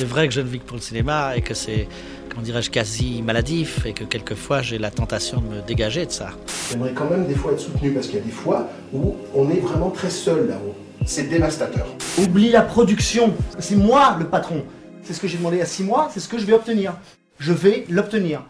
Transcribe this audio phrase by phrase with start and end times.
[0.00, 1.86] C'est vrai que je ne vis que pour le cinéma et que c'est,
[2.30, 6.30] comment dirais-je, quasi maladif et que quelquefois j'ai la tentation de me dégager de ça.
[6.70, 9.50] J'aimerais quand même des fois être soutenu parce qu'il y a des fois où on
[9.50, 10.74] est vraiment très seul là-haut.
[11.04, 11.86] C'est dévastateur.
[12.16, 13.34] Oublie la production.
[13.58, 14.64] C'est moi le patron.
[15.02, 16.94] C'est ce que j'ai demandé à six mois, c'est ce que je vais obtenir.
[17.38, 18.42] Je vais l'obtenir.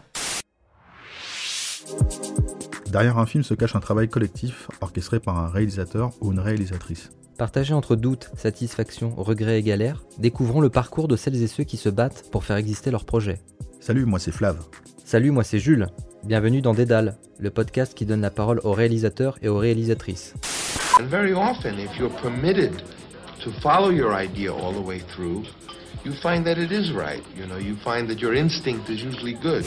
[2.91, 7.09] Derrière un film se cache un travail collectif orchestré par un réalisateur ou une réalisatrice.
[7.37, 11.77] Partagé entre doute, satisfaction, regret et galère, découvrons le parcours de celles et ceux qui
[11.77, 13.39] se battent pour faire exister leur projet.
[13.79, 14.57] Salut, moi c'est Flav.
[15.05, 15.87] Salut, moi c'est Jules.
[16.25, 20.33] Bienvenue dans Dédale, le podcast qui donne la parole aux réalisateurs et aux réalisatrices.
[20.99, 22.73] And very often, if you're permitted
[23.41, 25.45] to follow your idea all the way through,
[26.03, 27.23] you find that it is right.
[27.37, 29.63] You know, you find that your instinct is usually good.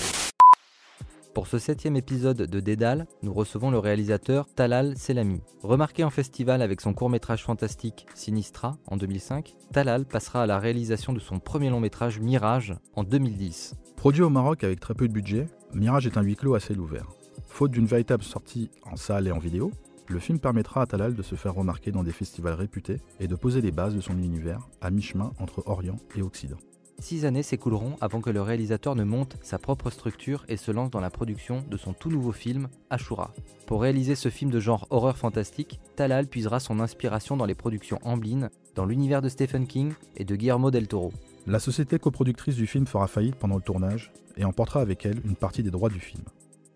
[1.34, 5.40] Pour ce septième épisode de Dédale, nous recevons le réalisateur Talal Selami.
[5.62, 11.12] Remarqué en festival avec son court-métrage fantastique Sinistra en 2005, Talal passera à la réalisation
[11.12, 13.74] de son premier long-métrage Mirage en 2010.
[13.96, 17.08] Produit au Maroc avec très peu de budget, Mirage est un huis clos assez ouvert.
[17.48, 19.72] Faute d'une véritable sortie en salle et en vidéo,
[20.06, 23.34] le film permettra à Talal de se faire remarquer dans des festivals réputés et de
[23.34, 26.58] poser les bases de son univers à mi-chemin entre Orient et Occident.
[26.98, 30.90] Six années s'écouleront avant que le réalisateur ne monte sa propre structure et se lance
[30.90, 33.32] dans la production de son tout nouveau film, Ashura.
[33.66, 37.98] Pour réaliser ce film de genre horreur fantastique, Talal puisera son inspiration dans les productions
[38.04, 41.12] Amblin, dans l'univers de Stephen King et de Guillermo del Toro.
[41.46, 45.36] La société coproductrice du film fera faillite pendant le tournage et emportera avec elle une
[45.36, 46.22] partie des droits du film.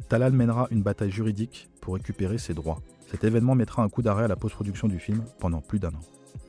[0.09, 2.81] Talal mènera une bataille juridique pour récupérer ses droits.
[3.11, 6.01] Cet événement mettra un coup d'arrêt à la post-production du film pendant plus d'un an.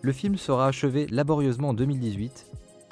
[0.01, 2.45] Le film sera achevé laborieusement en 2018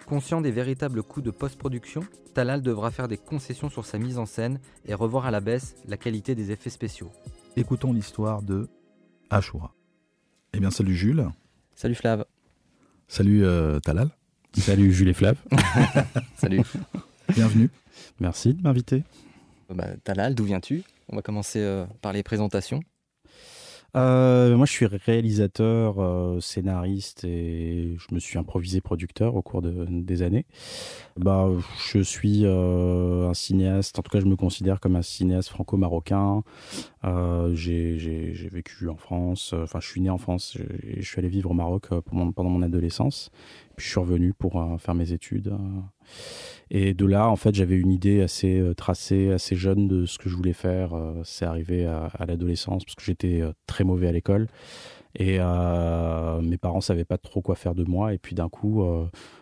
[0.08, 2.02] Conscient des véritables coûts de post-production,
[2.34, 5.76] Talal devra faire des concessions sur sa mise en scène et revoir à la baisse
[5.86, 7.12] la qualité des effets spéciaux.
[7.58, 8.70] Écoutons l'histoire de
[9.30, 9.74] Ashura.
[10.54, 11.28] Eh bien, salut Jules.
[11.76, 12.24] Salut Flav.
[13.10, 14.10] Salut euh, Talal.
[14.54, 15.36] Salut Jules et Flav.
[16.38, 16.62] salut.
[17.36, 17.70] Bienvenue.
[18.22, 19.04] Merci de m'inviter.
[19.70, 20.84] Bah, Talal, d'où viens-tu?
[21.10, 22.80] On va commencer euh, par les présentations.
[23.96, 29.62] Euh, moi, je suis réalisateur, euh, scénariste et je me suis improvisé producteur au cours
[29.62, 30.46] de, des années.
[31.18, 31.50] Bah,
[31.92, 36.44] je suis euh, un cinéaste, en tout cas, je me considère comme un cinéaste franco-marocain.
[37.54, 41.52] J'ai vécu en France, enfin, je suis né en France et je suis allé vivre
[41.52, 43.32] au Maroc pendant mon adolescence.
[43.78, 45.56] Puis je suis revenu pour faire mes études.
[46.70, 50.18] Et de là, en fait, j'avais une idée assez euh, tracée, assez jeune de ce
[50.18, 50.94] que je voulais faire.
[50.94, 54.48] Euh, c'est arrivé à, l'adolescence parce que j'étais euh, très mauvais à l'école.
[55.20, 58.14] Et mes parents savaient pas trop quoi faire de moi.
[58.14, 58.86] Et puis d'un coup,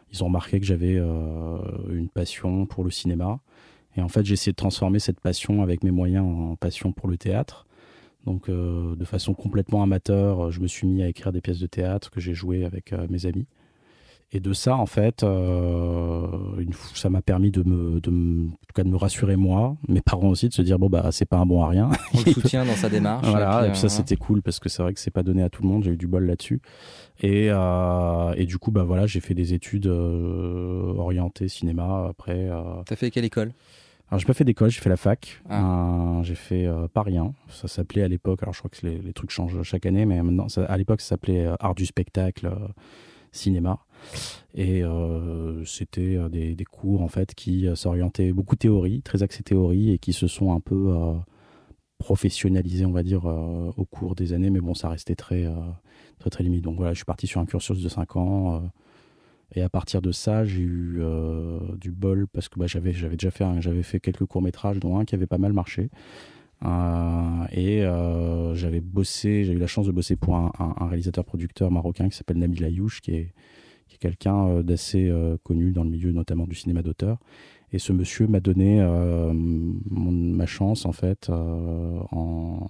[0.09, 3.41] ils ont remarqué que j'avais une passion pour le cinéma.
[3.97, 7.09] Et en fait, j'ai essayé de transformer cette passion avec mes moyens en passion pour
[7.09, 7.67] le théâtre.
[8.25, 12.09] Donc, de façon complètement amateur, je me suis mis à écrire des pièces de théâtre
[12.09, 13.45] que j'ai jouées avec mes amis.
[14.31, 16.27] Et de ça, en fait, euh,
[16.57, 19.77] une, ça m'a permis de me, de me, en tout cas de me rassurer moi,
[19.87, 21.89] mes parents aussi, de se dire bon bah c'est pas un bon à rien.
[22.13, 23.27] On le soutient dans sa démarche.
[23.27, 25.43] voilà, et puis, ça euh, c'était cool parce que c'est vrai que c'est pas donné
[25.43, 25.83] à tout le monde.
[25.83, 26.59] J'ai eu du bol là-dessus.
[27.21, 32.49] Et, euh, et du coup bah voilà, j'ai fait des études orientées cinéma après.
[32.85, 33.53] T'as fait quelle école?
[34.09, 35.41] Alors j'ai pas fait d'école, j'ai fait la fac.
[35.49, 36.19] Ah.
[36.23, 37.33] j'ai fait pas rien.
[37.49, 38.39] Ça s'appelait à l'époque.
[38.41, 41.01] Alors je crois que les, les, trucs changent chaque année, mais maintenant ça, à l'époque
[41.01, 42.51] ça s'appelait art du spectacle,
[43.31, 43.79] cinéma.
[44.55, 49.43] Et euh, c'était euh, des, cours en fait qui euh, s'orientaient beaucoup théorie, très axés
[49.43, 50.95] théorie et qui se sont un peu
[51.97, 54.49] professionnalisés, on va dire, au cours des années.
[54.49, 55.45] Mais bon, ça restait très,
[56.19, 56.63] très, très limite.
[56.63, 58.69] Donc voilà, je suis parti sur un cursus de 5 ans.
[59.53, 61.01] et à partir de ça, j'ai eu
[61.77, 64.97] du bol parce que bah, j'avais, j'avais déjà fait, j'avais fait quelques courts métrages, dont
[64.99, 65.89] un qui avait pas mal marché.
[67.51, 67.81] et
[68.53, 72.37] j'avais bossé, j'ai eu la chance de bosser pour un, un réalisateur-producteur marocain qui s'appelle
[72.37, 73.33] Nabil Ayouch, qui est
[73.97, 77.17] qui est quelqu'un euh, d'assez euh, connu dans le milieu notamment du cinéma d'auteur.
[77.71, 82.69] Et ce monsieur m'a donné euh, ma chance en fait en,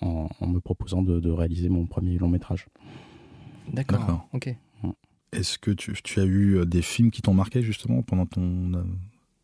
[0.00, 2.66] en, me proposant de, réaliser mon premier long métrage.
[3.72, 4.26] D'accord.
[4.32, 4.54] Ok.
[5.32, 8.72] Est-ce que tu, tu, as eu des films qui t'ont marqué justement pendant ton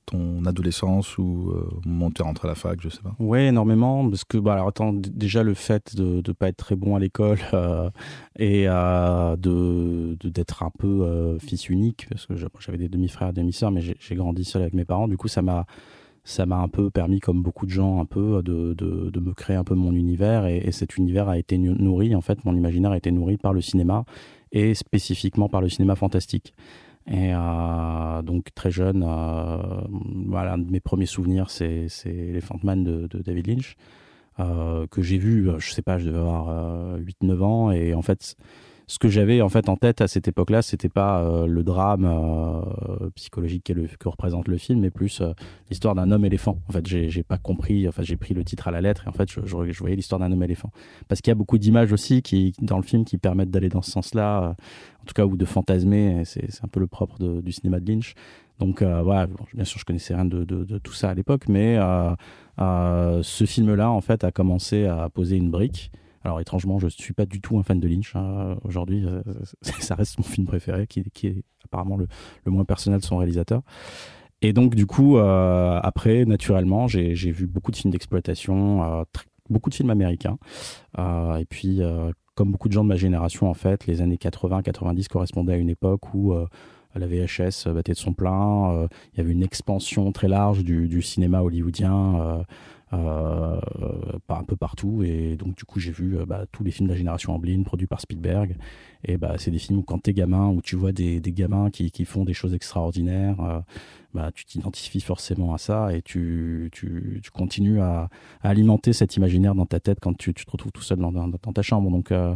[0.06, 3.14] ton adolescence ou euh, au moment où tu à la fac, je sais pas?
[3.19, 6.76] Oui, énormément, parce que bah, alors, attends, déjà le fait de ne pas être très
[6.76, 7.90] bon à l'école euh,
[8.38, 13.81] et euh, de d'être un peu fils unique, parce que j'avais des demi-frères demi-sœurs, mais
[13.81, 15.66] j'ai grandi seul avec mes parents, du coup ça m'a
[16.25, 19.34] ça m'a un peu permis, comme beaucoup de gens, un peu de, de, de me
[19.34, 22.55] créer un peu mon univers, et, et, cet univers a été nourri, en fait, mon
[22.55, 24.05] imaginaire a été nourri par le cinéma,
[24.52, 26.55] et spécifiquement par le cinéma fantastique.
[27.06, 29.82] Et euh, donc très jeune, euh,
[30.26, 33.76] voilà, un de mes premiers souvenirs, c'est Elephant Man de, de David Lynch,
[34.38, 38.37] euh, que j'ai vu, je sais pas, je devais avoir 8-9 ans, et en fait,
[38.87, 42.05] ce que j'avais en fait en tête à cette époque-là, c'était pas euh, le drame
[42.05, 45.32] euh, psychologique que, représente le film, mais plus euh,
[45.70, 46.58] l'histoire d'un homme éléphant.
[46.69, 47.88] En fait, j'ai pas compris.
[47.88, 49.40] Enfin, j'ai pris le titre à la lettre et en fait, je,
[49.79, 50.70] voyais l'histoire d'un homme éléphant.
[51.08, 52.23] Parce qu'il y a beaucoup d'images aussi
[52.61, 54.56] dans le film qui permettent d'aller dans ce sens-là,
[55.00, 56.23] en tout cas, ou de fantasmer.
[56.25, 58.14] C'est un peu le propre du cinéma de Lynch.
[58.58, 61.79] Donc voilà, bien sûr, je connaissais rien de, de, de tout ça à l'époque, mais
[62.58, 65.90] ce film-là, en fait, a commencé à poser une brique.
[66.24, 68.14] Alors étrangement, je ne suis pas du tout un fan de Lynch.
[68.14, 68.56] Hein.
[68.64, 69.22] Aujourd'hui, euh,
[69.62, 72.06] ça reste mon film préféré, qui, est apparemment le,
[72.46, 73.62] moins personnel de son réalisateur.
[74.40, 79.04] Et donc du coup, euh, après, naturellement, j'ai vu beaucoup de films d'exploitation, euh,
[79.48, 80.38] beaucoup de films américains.
[80.98, 81.80] et puis,
[82.34, 85.69] comme beaucoup de gens de ma génération, en fait, les années 80-90 correspondaient à une
[85.69, 86.34] époque où
[86.94, 88.88] la VHS battait de son plein.
[89.12, 92.42] Il y avait une expansion très large du, du cinéma hollywoodien euh,
[92.93, 95.03] un peu partout.
[95.03, 97.62] Et donc, du coup, j'ai vu euh, bah, tous les films de la génération Amblin
[97.62, 98.56] produits par Spielberg.
[99.05, 101.91] Et bah, c'est des films où, quand t'es gamin, où tu vois des, gamins qui,
[101.91, 103.61] qui, font des choses extraordinaires, euh,
[104.15, 108.09] bah, tu t'identifies forcément à ça et tu, tu, continues à,
[108.43, 111.62] alimenter cet imaginaire dans ta tête quand tu, te retrouves tout seul dans, dans, ta
[111.62, 111.91] chambre.
[111.91, 112.35] Donc, euh,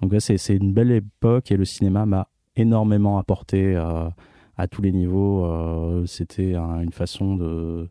[0.00, 6.06] donc c'est une belle époque et le cinéma m'a énormément apporté à tous les niveaux.
[6.06, 7.88] C'était une façon de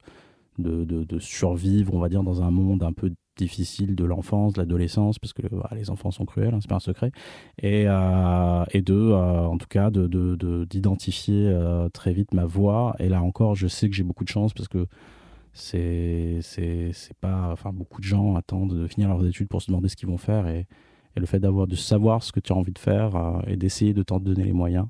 [0.58, 5.20] de, survivre, on va dire, dans un monde un peu difficile de l'enfance, de l'adolescence,
[5.20, 5.44] parce que
[5.76, 7.12] les enfants sont cruels, hein, c'est pas un secret,
[7.62, 12.96] et, euh, et de, euh, en tout cas, d'identifier de, euh, très vite ma voix.
[13.00, 14.88] Et là encore, je sais que j'ai beaucoup de chance parce que
[15.54, 16.42] c'est
[17.22, 20.10] pas, enfin, beaucoup de gens attendent de finir leurs études pour se demander ce qu'ils
[20.10, 20.68] vont faire, et,
[21.16, 23.94] et le fait d'avoir de savoir ce que tu as envie de faire et d'essayer
[23.94, 24.88] de t'en donner les moyens,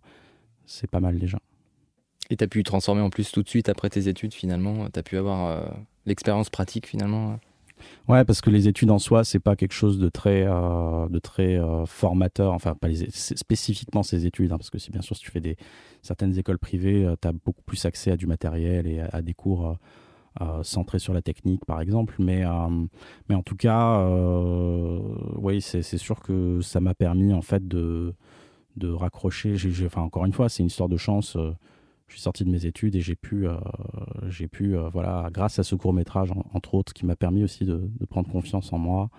[0.66, 1.40] c'est pas mal déjà.
[2.30, 5.00] Et tu as pu transformer en plus tout de suite après tes études finalement Tu
[5.00, 5.66] as pu avoir euh,
[6.06, 7.36] l'expérience pratique finalement euh?
[8.08, 11.20] Ouais, parce que les études en soi, c'est pas quelque chose de très, euh, de
[11.20, 12.54] très formateur.
[12.54, 15.58] Enfin, pas spécifiquement ces études, hein, parce que si bien sûr si tu fais des
[16.02, 19.78] certaines écoles privées, tu as beaucoup plus accès à du matériel et à, des cours
[20.64, 22.16] centrés sur la technique, par exemple.
[22.18, 22.44] Mais,
[23.30, 24.04] mais en tout cas,
[25.36, 28.16] oui, c'est sûr que ça m'a permis en fait de,
[28.76, 29.56] de raccrocher.
[29.86, 31.38] enfin, encore une fois, c'est une histoire de chance
[32.08, 33.56] je suis sorti de mes études et j'ai pu, euh,
[34.30, 37.66] j'ai pu euh, voilà, grâce à ce court métrage, entre autres, qui m'a permis aussi
[37.66, 39.10] de, prendre confiance en moi,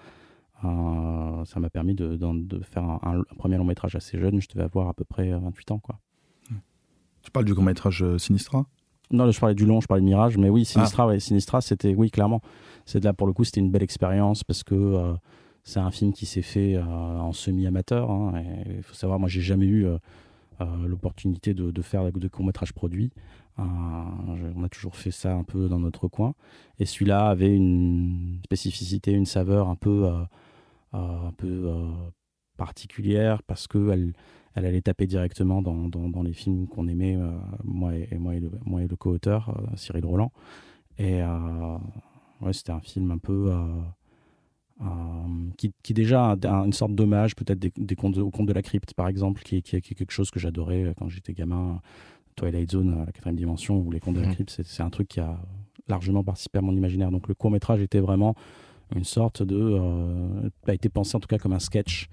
[0.64, 4.40] euh, ça m'a permis de, de, faire un, premier long métrage assez jeune.
[4.40, 5.78] Je devais avoir à peu près 28 ans.
[5.78, 5.98] Quoi.
[7.22, 8.66] Tu parles du court métrage Sinistra?
[9.10, 11.20] Non, je parlais du long, je parlais de Mirage, mais oui, Sinistra, ah.
[11.20, 12.40] Sinistra c'était, oui, clairement.
[12.86, 15.14] C'est là, pour le coup, c'était une belle expérience parce que
[15.62, 18.10] c'est un film qui s'est fait en semi-amateur.
[18.10, 19.98] Hein, il faut savoir, moi, j'ai jamais eu euh,
[20.86, 23.12] l'opportunité de, faire de courts-métrages produits.
[23.58, 26.34] Euh, on a toujours fait ça un peu dans notre coin.
[26.78, 30.24] Et celui-là avait une spécificité, une saveur un peu, euh,
[30.92, 31.72] un peu
[32.56, 34.14] particulière parce qu'elle
[34.54, 37.16] elle allait taper directement dans, dans, les films qu'on aimait,
[37.62, 40.32] moi, et, moi, et le, moi et le co-auteur, Cyril Roland.
[40.98, 41.22] Et
[42.40, 43.52] ouais, c'était un film un peu
[44.80, 44.84] euh,
[45.56, 48.62] qui, qui, déjà a une sorte d'hommage peut-être des, des, contes au conte de la
[48.62, 51.80] crypte par exemple qui, qui, est quelque chose que j'adorais euh, quand j'étais gamin
[52.36, 54.34] Twilight Zone la quatrième dimension ou les contes de la mhm.
[54.34, 55.40] crypte c'est un truc qui a
[55.88, 58.36] largement participé à mon imaginaire donc le court métrage était vraiment
[58.94, 62.08] une sorte de euh, a été pensé en tout cas comme un sketch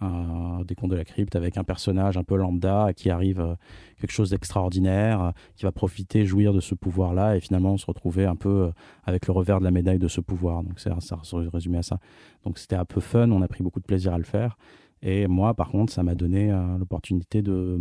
[0.00, 3.54] des contes de la crypte avec un personnage un peu lambda qui arrive euh,
[4.00, 8.26] quelque chose d'extraordinaire, euh, qui va profiter, jouir de ce pouvoir-là et finalement se retrouver
[8.26, 8.72] un peu euh,
[9.04, 10.62] avec le revers de la médaille de ce pouvoir.
[10.62, 11.20] Donc ça, ça
[11.52, 12.00] résumé à ça.
[12.44, 14.56] Donc c'était un peu fun, on a pris beaucoup de plaisir à le faire.
[15.02, 17.78] Et moi, par contre, ça m'a donné l'opportunité de,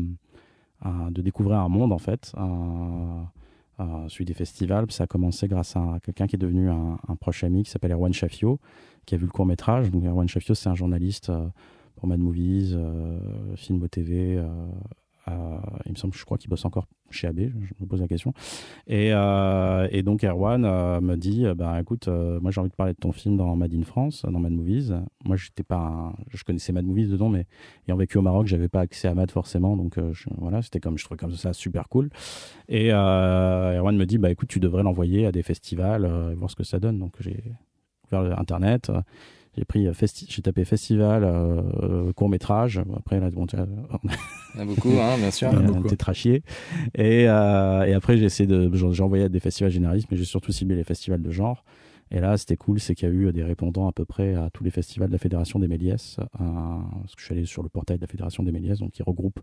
[0.83, 2.33] de découvrir un monde en fait.
[4.09, 4.91] celui des festivals.
[4.91, 8.11] Ça a commencé grâce à quelqu'un qui est devenu un, proche ami qui s'appelle Erwan
[8.11, 8.59] Shafio,
[9.05, 9.89] qui a vu le court métrage.
[9.89, 11.31] Donc Erwan Shafio, c'est un journaliste
[12.07, 14.38] Mad Movies, euh, Film TV.
[15.29, 18.10] Euh, il me semble, je crois qu'il bosse encore chez AB, je me pose la
[18.10, 18.33] question.
[18.88, 20.62] Et, euh, et donc Erwan
[21.00, 23.83] me dit, bah écoute, moi j'ai envie de parler de ton film dans Mad in
[23.83, 24.91] France, dans Mad Movies.
[25.24, 27.45] Moi j'étais pas, je connaissais Mad Movies dedans, mais
[27.88, 29.98] ayant vécu au Maroc, j'avais pas accès à Mad forcément, donc
[30.39, 32.10] voilà, c'était comme je trouvais comme ça super cool.
[32.67, 36.63] Et Erwan me dit, bah écoute, tu devrais l'envoyer à des festivals, voir ce que
[36.65, 37.00] ça donne.
[37.00, 37.53] Donc j'ai
[38.12, 38.91] ouvert internet
[39.57, 39.93] j'ai pris euh,
[40.27, 43.60] j'ai tapé festival euh, euh, court métrage après là bon, il
[44.57, 45.51] y a beaucoup hein, bien sûr
[45.88, 46.43] t'es trachier
[46.95, 50.51] et, et après j'ai essayé de j'ai envoyé à des festivals généralistes mais j'ai surtout
[50.51, 51.63] ciblé les festivals de genre
[52.12, 54.51] et là, c'était cool, c'est qu'il y a eu des répondants à peu près à
[54.51, 56.17] tous les festivals de la Fédération des Méliès.
[56.38, 59.01] parce que je suis allé sur le portail de la Fédération des Méliès, donc qui
[59.01, 59.39] regroupe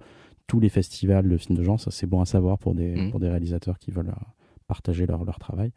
[0.47, 1.81] tous les festivals de films de genre.
[1.81, 3.11] Ça, c'est bon à savoir pour des, mmh.
[3.11, 4.13] pour des réalisateurs qui veulent
[4.69, 5.73] partager leur, leur travail.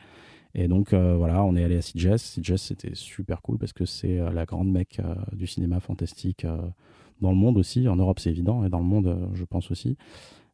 [0.56, 2.18] Et donc euh, voilà, on est allé à Sitges.
[2.18, 6.46] Sitges, c'était super cool parce que c'est euh, la grande mecque euh, du cinéma fantastique
[7.22, 7.88] dans le monde aussi.
[7.88, 9.98] En Europe, c'est évident, et dans le monde, je pense aussi.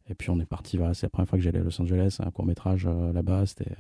[0.10, 2.18] Et puis on est parti, voilà, c'est la première fois que j'allais à Los Angeles,
[2.20, 3.76] un court métrage là-bas, c'était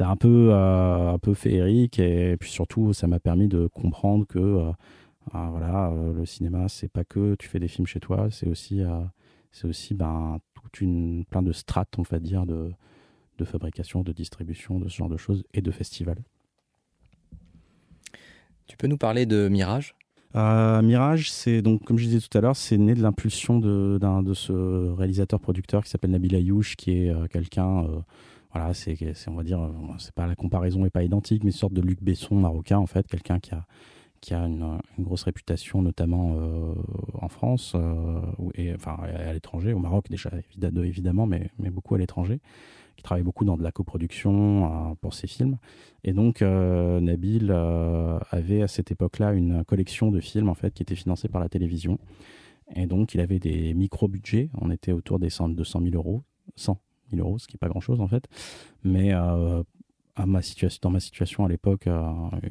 [0.00, 4.72] un peu un peu féerique et puis surtout ça m'a permis de comprendre que
[5.32, 8.82] ah, voilà, le cinéma, c'est pas que tu fais des films chez toi, c'est aussi,
[9.52, 12.72] c'est aussi ben, toute une, plein de strates, on va dire, de,
[13.38, 16.22] de fabrication, de distribution, de ce genre de choses et de festivals.
[18.66, 19.94] Tu peux nous parler de Mirage?
[20.36, 23.98] Euh, Mirage, c'est donc, comme je disais tout à l'heure, c'est né de l'impulsion de,
[23.98, 24.52] de ce
[24.92, 27.86] réalisateur-producteur qui s'appelle Nabil Ayouch, qui est quelqu'un,
[28.52, 28.96] voilà, c'est,
[29.28, 32.02] on va dire, c'est pas la comparaison n'est pas identique, mais une sorte de Luc
[32.02, 33.64] Besson marocain en fait, quelqu'un qui a,
[34.24, 36.72] qui a une, grosse réputation, notamment euh,
[37.20, 38.22] en France, euh,
[38.54, 42.40] et, enfin à l'étranger, au Maroc déjà évidemment, mais, mais beaucoup à l'étranger,
[42.96, 45.58] qui travaille beaucoup dans de la coproduction euh, pour ses films.
[46.04, 50.94] Et donc Nabil avait à cette époque-là une collection de films en fait qui était
[50.94, 51.98] financée par la télévision.
[52.74, 56.22] Et donc il avait des micro-budgets, on était autour des 100, 200 000 euros,
[56.56, 56.78] 100
[57.12, 58.28] 000 euros, ce qui n'est pas grand-chose en fait,
[58.82, 59.12] mais
[60.16, 62.00] à ma situation, dans ma situation à l'époque, euh,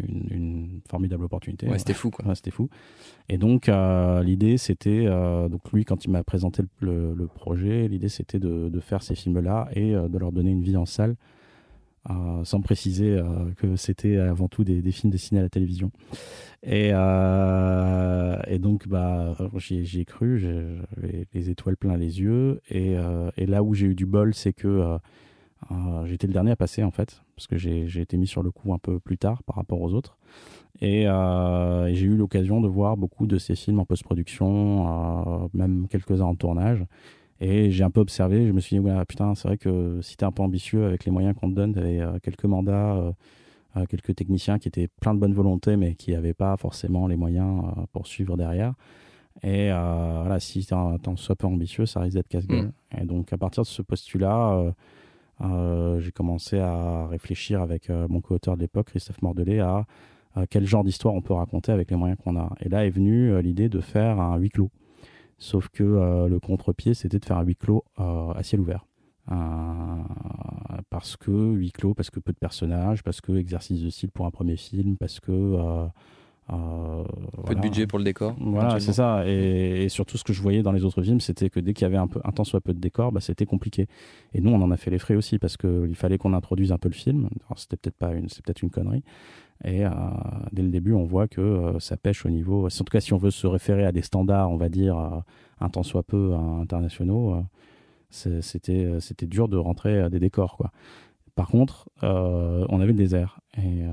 [0.10, 1.67] une, formidable opportunité.
[1.70, 2.36] Ouais, c'était fou, quoi.
[2.36, 2.70] c'était fou.
[3.29, 7.88] Et donc, euh, l'idée, c'était, euh, donc lui, quand il m'a présenté le, le, projet,
[7.88, 11.15] l'idée, c'était de, de, faire ces films-là et de leur donner une vie en salle,
[12.43, 13.17] sans préciser
[13.55, 15.89] que c'était avant tout des, des, films dessinés à la télévision.
[16.63, 22.60] Et, et donc, bah, j'y ai cru, j'avais les étoiles plein les yeux.
[22.70, 22.98] Et,
[23.38, 24.98] et là où j'ai eu du bol, c'est que
[25.72, 28.51] euh, j'étais le dernier à passer en fait, parce que j'ai été mis sur le
[28.51, 30.17] coup un peu plus tard par rapport aux autres.
[30.82, 35.88] Et, euh, j'ai eu l'occasion de voir beaucoup de ces films en post-production, euh, même
[35.89, 36.86] quelques-uns en tournage.
[37.39, 40.17] Et j'ai un peu observé, je me suis dit, ouais, putain, c'est vrai que si
[40.17, 43.13] t'es un peu ambitieux avec les moyens qu'on te donne, t'avais quelques mandats,
[43.89, 47.63] quelques techniciens qui étaient plein de bonne volonté, mais qui n'avaient pas forcément les moyens
[47.91, 48.75] pour suivre derrière.
[49.41, 52.72] Et voilà, si t'en sois peu ambitieux, ça risque d'être casse-gueule.
[52.93, 53.01] Mm.
[53.01, 54.74] Et donc, à partir de ce postulat,
[55.40, 59.86] j'ai commencé à réfléchir avec euh, mon co-auteur de l'époque, Christophe Mordelet, à,
[60.50, 62.50] quel genre d'histoire on peut raconter avec les moyens qu'on a.
[62.60, 64.72] Et là est venue euh, l'idée de faire un huis clos.
[65.38, 68.86] Sauf que le contre-pied, c'était de faire un huis clos à ciel ouvert.
[70.90, 74.25] parce que huis clos, parce que peu de personnages, parce que exercice de style pour
[74.25, 75.90] un premier film, parce que
[76.51, 77.03] euh,
[77.45, 78.35] peu de budget pour le décor.
[78.39, 79.23] Voilà, c'est ça.
[79.27, 81.85] Et, surtout, ce que je voyais dans les autres films, c'était que dès qu'il y
[81.85, 83.88] avait un, peu, un temps soit peu de décor, bah, c'était compliqué.
[84.33, 86.77] Et nous, on en a fait les frais aussi parce qu'il fallait qu'on introduise un
[86.77, 87.29] peu le film.
[87.55, 89.03] C'était peut-être pas une, c'est peut-être une connerie.
[89.63, 89.89] Et euh,
[90.51, 92.65] dès le début, on voit que euh, ça pêche au niveau.
[92.65, 94.97] En tout cas, si on veut se référer à des standards, on va dire
[95.62, 97.41] un temps soit peu internationaux,
[98.09, 100.71] c'était c'était dur de rentrer à des décors, quoi.
[101.35, 103.83] Par contre, on avait le désert et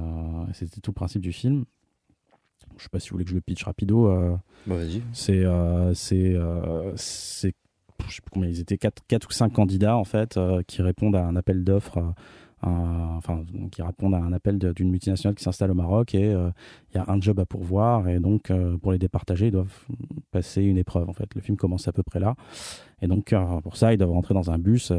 [0.53, 1.65] c'était tout le principe du film
[2.77, 4.09] je sais pas si vous voulez que je le pitch rapido.
[4.09, 4.37] Euh,
[4.67, 5.03] bah, vas-y.
[5.13, 7.55] C'est, euh, c'est, euh, c'est,
[8.09, 11.25] je sais plus combien ils étaient, 4, ou 5 candidats en fait, qui répondent à
[11.25, 12.15] un appel d'offres.
[12.63, 16.99] enfin, qui répondent à un appel d'une multinationale qui s'installe au Maroc et il y
[16.99, 19.87] a un job à pourvoir et donc pour les départager ils doivent
[20.31, 21.35] passer une épreuve en fait.
[21.35, 22.37] Le film commence à peu près là
[23.01, 24.93] et donc pour ça ils doivent rentrer dans un bus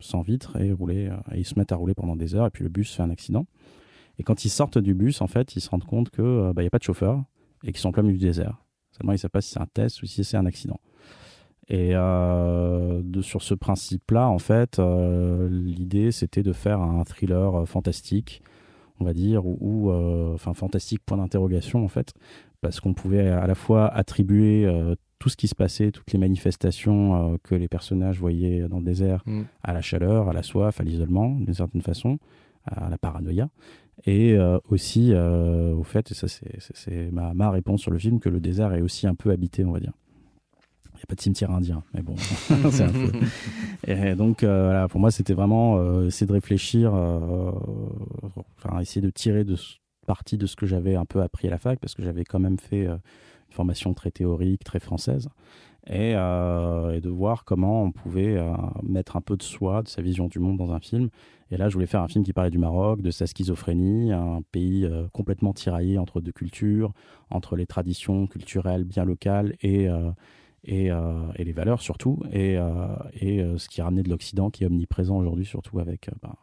[0.00, 2.62] sans vitre et rouler et ils se mettent à rouler pendant des heures et puis
[2.62, 3.46] le bus fait un accident
[4.22, 6.62] et quand ils sortent du bus, en fait, ils se rendent compte qu'il euh, bah,
[6.62, 7.24] n'y a pas de chauffeur
[7.64, 8.62] et qu'ils sont en plein milieu du désert.
[8.92, 10.78] Seulement, ils ne savent pas si c'est un test ou si c'est un accident.
[11.66, 17.66] Et euh, de, sur ce principe-là, en fait, euh, l'idée, c'était de faire un thriller
[17.66, 18.44] fantastique,
[19.00, 22.14] on va dire, ou, enfin fantastique point d'interrogation, en fait,
[22.60, 24.70] parce qu'on pouvait à la fois attribuer
[25.18, 29.24] tout ce qui se passait, toutes les manifestations que les personnages voyaient dans le désert,
[29.26, 29.42] mm.
[29.64, 32.20] à la chaleur, à la soif, à l'isolement, d'une certaine façon,
[32.64, 33.48] à la paranoïa
[34.04, 38.20] et euh, aussi euh, au fait, et ça c'est ma, ma, réponse sur le film,
[38.20, 39.92] que le désert est aussi un peu habité, on va dire.
[40.94, 42.14] Il n'y a pas de cimetière indien, mais bon,
[42.70, 43.10] c'est un peu.
[43.86, 49.56] Et donc euh, pour moi c'était vraiment essayer de réfléchir, enfin essayer de tirer de
[50.06, 52.40] partie de ce que j'avais un peu appris à la fac, parce que j'avais quand
[52.40, 53.00] même fait une
[53.50, 55.28] formation très théorique, très française.
[55.88, 58.40] Et, et, de voir comment on pouvait
[58.82, 61.08] mettre un peu de soi, de sa vision du monde dans un film,
[61.52, 64.40] et là, je voulais faire un film qui parlait du Maroc, de sa schizophrénie, un
[64.52, 66.94] pays euh, complètement tiraillé entre deux cultures,
[67.28, 70.10] entre les traditions culturelles bien locales et, euh,
[70.70, 72.54] euh, et, les valeurs surtout, et,
[73.20, 76.34] et ce qui est ramené de l'Occident, qui est omniprésent aujourd'hui, surtout avec, ben,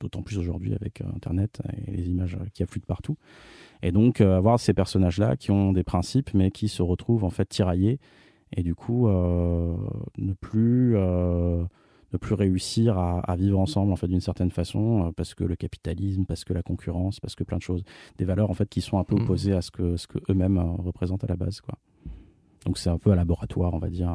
[0.00, 3.18] d'autant plus aujourd'hui avec Internet et les images qui affluent de partout.
[3.82, 7.46] Et donc, avoir ces personnages-là qui ont des principes, mais qui se retrouvent en fait
[7.46, 7.98] tiraillés,
[8.52, 10.96] et du coup, ne plus
[12.12, 15.56] ne plus réussir à, vivre ensemble en fait d'une certaine façon euh, parce que le
[15.56, 17.82] capitalisme, parce que la concurrence, parce que plein de choses,
[18.16, 19.22] des valeurs en fait qui sont un peu mmh.
[19.22, 21.74] opposées à ce que ce que eux-mêmes euh, représentent à la base quoi.
[22.64, 24.10] Donc c'est un peu un laboratoire, on va dire.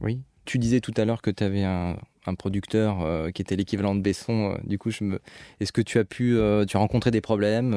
[0.00, 0.22] Oui.
[0.44, 1.96] Tu disais tout à l'heure que tu avais un,
[2.36, 4.56] producteur qui était l'équivalent de Besson.
[4.64, 5.20] du coup, je me...
[5.60, 6.36] est-ce que tu as pu,
[6.66, 7.72] tu as rencontré des problèmes,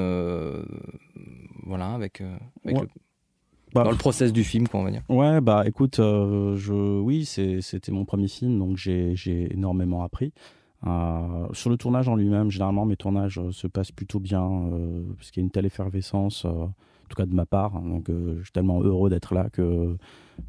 [1.63, 2.23] voilà, avec,
[2.63, 2.87] avec le
[3.75, 5.03] bah, dans le process du film, quoi, on va dire.
[5.09, 10.31] Ouais, bah écoute, euh, je, oui, c'était mon premier film, donc j'ai énormément appris.
[10.87, 14.69] Euh, sur le tournage en lui-même, généralement mes tournages euh, se passent plutôt bien,
[15.17, 16.73] parce qu'il y a une telle effervescence, en
[17.09, 17.75] tout cas de ma part.
[17.75, 19.97] Hein, donc je suis tellement heureux d'être là que,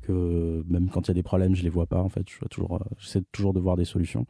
[0.02, 2.00] que même quand il y a des problèmes, je les vois pas.
[2.00, 2.80] En fait, j'essaie toujours,
[3.32, 4.24] toujours de voir des solutions.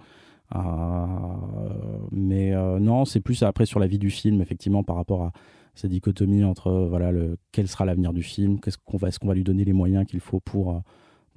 [2.13, 5.33] mais non, c'est plus après sur la vie du film, effectivement, par rapport à
[5.77, 9.29] cette dichotomie entre voilà le quel sera l'avenir du film, qu'est-ce qu'on va, est-ce qu'on
[9.29, 10.79] va lui donner les moyens qu'il faut pour euh,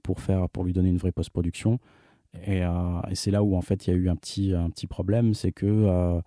[0.02, 1.80] pour faire pour lui donner une vraie post-production.
[2.46, 4.70] Et, euh, et c'est là où en fait il y a eu un petit un
[4.70, 6.22] petit problème, c'est que euh,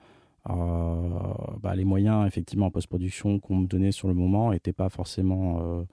[0.47, 5.87] bah, les moyens effectivement en post-production qu'on me donnait sur le moment n'étaient pas forcément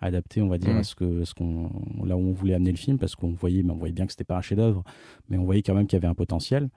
[0.00, 0.78] adaptés, on va dire, mmh.
[0.78, 1.70] à ce que ce qu'on
[2.04, 4.24] là où on voulait amener le film, parce qu'on voyait, on voyait bien que c'était
[4.24, 4.84] pas un chef-d'œuvre,
[5.28, 6.70] mais on voyait quand même qu'il y avait un potentiel,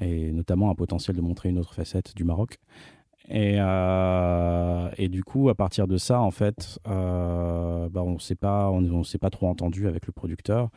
[0.00, 2.58] et notamment un potentiel de montrer une autre facette du Maroc.
[3.30, 8.34] Et, euh, et, du coup, à partir de ça, en fait, euh, bah, on s'est
[8.34, 10.68] pas, on, s'est pas trop entendu avec le producteur.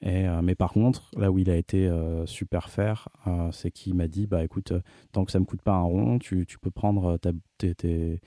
[0.00, 1.90] Et, euh, mais par contre, là où il a été
[2.24, 3.08] super faire,
[3.52, 4.72] c'est qu'il m'a dit, bah écoute,
[5.12, 8.20] tant que ça me coûte pas un rond, tu, tu peux prendre ta, tes, tes,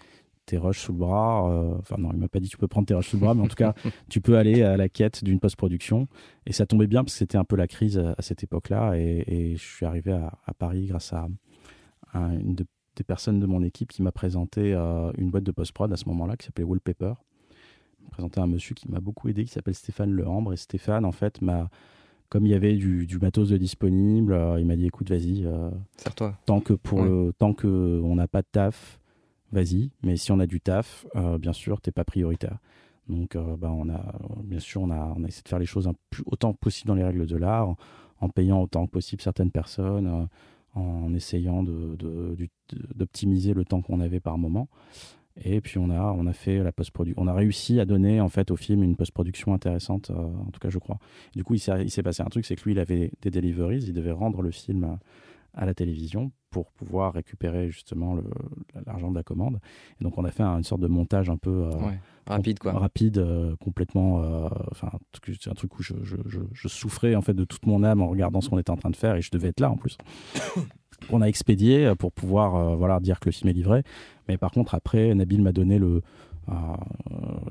[0.46, 1.44] tes rushs sous le bras.
[1.80, 3.42] Enfin non, il m'a pas dit tu peux prendre tes rushs sous le bras, mais
[3.42, 3.74] en tout cas,
[4.10, 6.08] tu peux aller à la quête d'une post-production.
[6.46, 8.94] Et ça tombait bien parce que c'était un peu la crise à, cette époque-là.
[8.96, 11.28] Et, et, je suis arrivé à, à Paris grâce à,
[12.14, 15.52] à une de des personnes de mon équipe qui m'a présenté euh, une boîte de
[15.52, 17.14] post-prod à ce moment-là qui s'appelait Wallpaper.
[18.00, 20.54] Il m'a présenté un monsieur qui m'a beaucoup aidé qui s'appelle Stéphane Lehambre.
[20.54, 21.70] Et Stéphane, en fait, m'a
[22.30, 25.46] comme il y avait du, matos de disponible, euh, il m'a dit écoute, vas-y.
[25.46, 25.70] Euh,
[26.16, 29.00] toi Tant que pour le, tant que on n'a pas de taf,
[29.52, 29.92] vas-y.
[30.02, 31.06] Mais si on a du taf,
[31.40, 32.58] bien sûr, t'es pas prioritaire.
[33.10, 35.90] Donc, bah, on a, bien sûr, on a, on a essayé de faire les choses
[35.90, 37.78] un plus, autant possible dans les règles de l'art, en,
[38.22, 40.30] en, payant autant que possible certaines personnes
[40.74, 44.70] en essayant d'optimiser de, le temps qu'on avait par moment.
[45.44, 47.22] Et puis on a, on a fait la post-production.
[47.22, 50.60] On a réussi à donner en fait au film une post-production intéressante, euh, en tout
[50.60, 51.00] cas je crois.
[51.36, 53.94] Du coup, il s'est passé un truc, c'est que lui, il avait des deliveries, il
[53.94, 54.98] devait rendre le film
[55.54, 58.18] à la télévision pour pouvoir récupérer justement
[58.86, 59.60] l'argent de la commande.
[60.00, 61.72] Et donc on a fait une sorte de montage un peu euh,
[62.28, 62.74] rapide, quoi.
[62.74, 64.22] rapide, euh, complètement.
[64.22, 64.92] Euh, enfin,
[65.26, 68.10] c'est un truc où je, je, je, souffrais en fait de toute mon âme en
[68.10, 69.98] regardant ce qu'on était en train de faire et je devais être là en plus.
[71.10, 73.84] on a expédié pour pouvoir voilà dire que le film est livré.
[74.28, 76.02] Mais par contre après, Nabil m'a donné le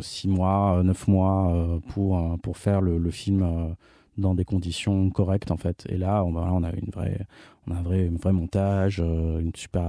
[0.01, 3.75] six mois, neuf mois pour pour faire le, le film
[4.19, 5.87] dans des conditions correctes en fait.
[5.89, 7.27] Et là, on, on a une vraie,
[7.67, 9.43] on a un vrai, vrai montage, euh,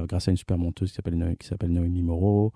[0.08, 2.54] grâce à une super monteuse qui s'appelle qui s'appelle Noémie Moreau,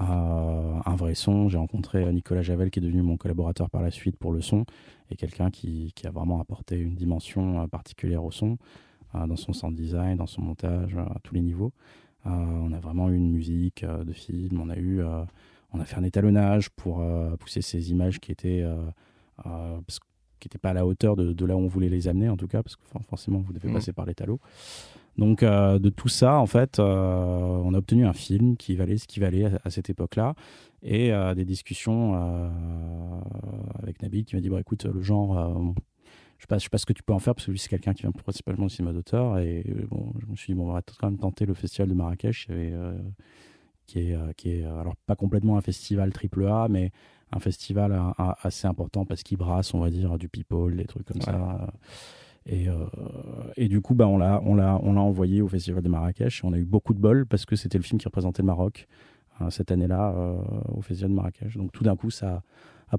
[0.00, 1.48] euh, un vrai son.
[1.48, 4.64] J'ai rencontré Nicolas Javel qui est devenu mon collaborateur par la suite pour le son
[5.10, 8.58] et quelqu'un qui, qui, a vraiment apporté une dimension euh, particulière au son
[9.14, 11.72] dans son sound design, dans son montage à tous les niveaux.
[12.26, 15.00] on a vraiment eu une musique de film, on a eu,
[15.72, 17.02] on a fait un étalonnage pour
[17.38, 18.62] pousser ces images qui étaient
[20.40, 22.48] qui n'étaient pas à la hauteur de, là où on voulait les amener, en tout
[22.48, 23.74] cas, parce que forcément, vous devez mm.
[23.74, 24.40] passer par les talots.
[25.18, 28.98] Donc, euh, de tout ça, en fait, euh, on a obtenu un film qui valait
[28.98, 30.34] ce qui valait à, cette époque-là,
[30.82, 32.14] et euh, des discussions
[33.82, 35.34] avec Nabil qui m'a dit bon, écoute, le genre,
[36.38, 37.68] je ne sais, sais, pas ce que tu peux en faire, parce que lui, c'est
[37.68, 40.72] quelqu'un qui vient principalement du cinéma d'auteur, et bon, je me suis dit bon, on
[40.72, 42.48] va quand même tenter le festival de Marrakech,
[43.86, 46.92] qui est, qui est alors pas complètement un festival triple A, mais
[47.32, 47.98] un festival
[48.42, 51.68] assez important parce qu'il brasse, on va dire, du people, des trucs comme ça.
[52.46, 52.74] Et, euh,
[53.56, 56.44] et, du coup, bah, on l'a, on l'a, on l'a envoyé au festival de Marrakech.
[56.44, 58.86] On a eu beaucoup de bol parce que c'était le film qui représentait le Maroc
[59.40, 61.56] euh, cette année-là euh, au festival de Marrakech.
[61.56, 62.42] Donc tout d'un coup, ça
[62.90, 62.96] a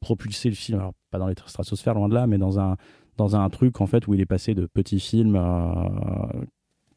[0.00, 2.76] propulsé le film, alors pas dans les stratosphères loin de là, mais dans un
[3.18, 5.36] dans un truc en fait où il est passé de petits films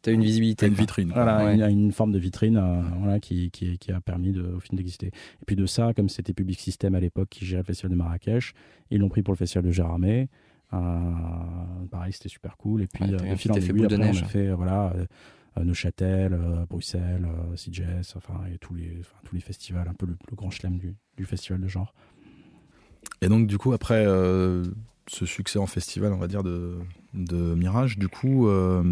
[0.07, 0.67] as une visibilité.
[0.67, 1.11] une vitrine.
[1.13, 4.59] Voilà, une, une, forme de vitrine euh, voilà, qui, qui, qui, a permis de, au
[4.59, 5.07] film d'exister.
[5.07, 7.97] Et puis de ça, comme c'était Public System à l'époque qui gérait le festival de
[7.97, 8.53] Marrakech,
[8.91, 10.29] ils l'ont pris pour le festival de Gérardmer.
[10.73, 10.77] Euh,
[11.89, 12.83] pareil, c'était super cool.
[12.83, 14.93] Et puis, ouais, euh, fil en aiguille, après, on a fait voilà,
[15.57, 16.37] euh, Neuchâtel,
[16.69, 20.49] Bruxelles, CJS, enfin, et tous les, enfin, tous les festivals, un peu le, le grand
[20.49, 21.93] chelem du, du, festival de genre.
[23.21, 24.05] Et donc, du coup, après
[25.09, 26.77] ce succès en festival, on va dire, de,
[27.13, 27.97] de Mirage.
[27.97, 28.83] Du coup, euh,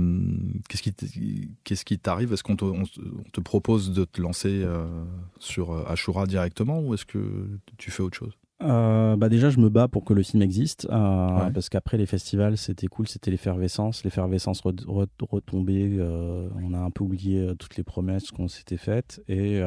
[0.68, 2.34] qu'est-ce qui t'arrive?
[2.34, 4.86] Est-ce qu'on te, propose de te lancer euh,
[5.40, 8.34] sur euh, Ashura directement ou est-ce que tu fais autre chose?
[8.60, 12.88] Bah déjà, je me bats pour que le film existe parce qu'après les festivals, c'était
[12.88, 16.00] cool, c'était l'effervescence, l'effervescence retombée.
[16.02, 19.62] on a un peu oublié toutes les promesses qu'on s'était faites et,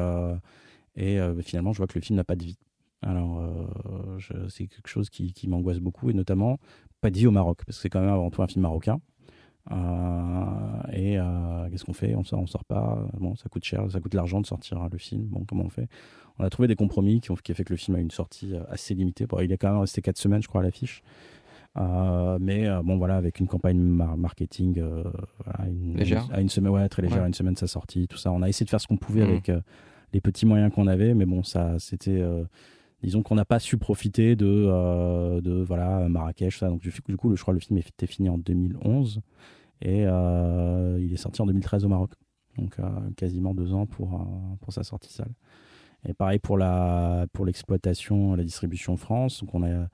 [0.97, 2.57] et finalement, je vois que le film n'a pas de vie.
[3.01, 3.43] Alors,
[4.49, 6.59] c'est quelque chose qui, qui m'angoisse beaucoup, et notamment
[7.01, 8.99] pas dit au Maroc, parce que c'est quand même avant tout un film marocain.
[10.93, 11.17] et
[11.71, 12.15] qu'est-ce qu'on fait?
[12.15, 13.07] On sort, on sort pas.
[13.19, 15.23] Bon, ça coûte cher, ça coûte l'argent de sortir le film.
[15.23, 15.87] Bon, comment on fait?
[16.37, 18.11] On a trouvé des compromis qui ont qui a fait que le film a une
[18.11, 19.25] sortie assez limitée.
[19.25, 21.01] Bon, il est quand même resté 4 semaines, je crois, à l'affiche.
[21.77, 25.03] Euh, mais euh, bon, voilà, avec une campagne marketing euh,
[25.65, 26.27] une, légère.
[26.31, 28.31] À une semaine, ouais, très légère, une semaine sa sortie, tout ça.
[28.31, 29.29] On a essayé de faire ce qu'on pouvait mmh.
[29.29, 29.51] avec
[30.13, 32.21] les petits moyens qu'on avait, mais bon, ça, c'était
[33.03, 37.41] disons qu'on n'a pas su profiter de, de voilà Marrakech ça donc du, coup je
[37.41, 39.21] crois le film était fini en 2011
[39.81, 42.11] et il est sorti en 2013 au Maroc
[42.57, 42.77] donc
[43.17, 44.27] quasiment deux ans pour
[44.59, 45.33] pour sa sortie salle
[46.05, 49.87] et pareil pour la pour l'exploitation la distribution France donc on a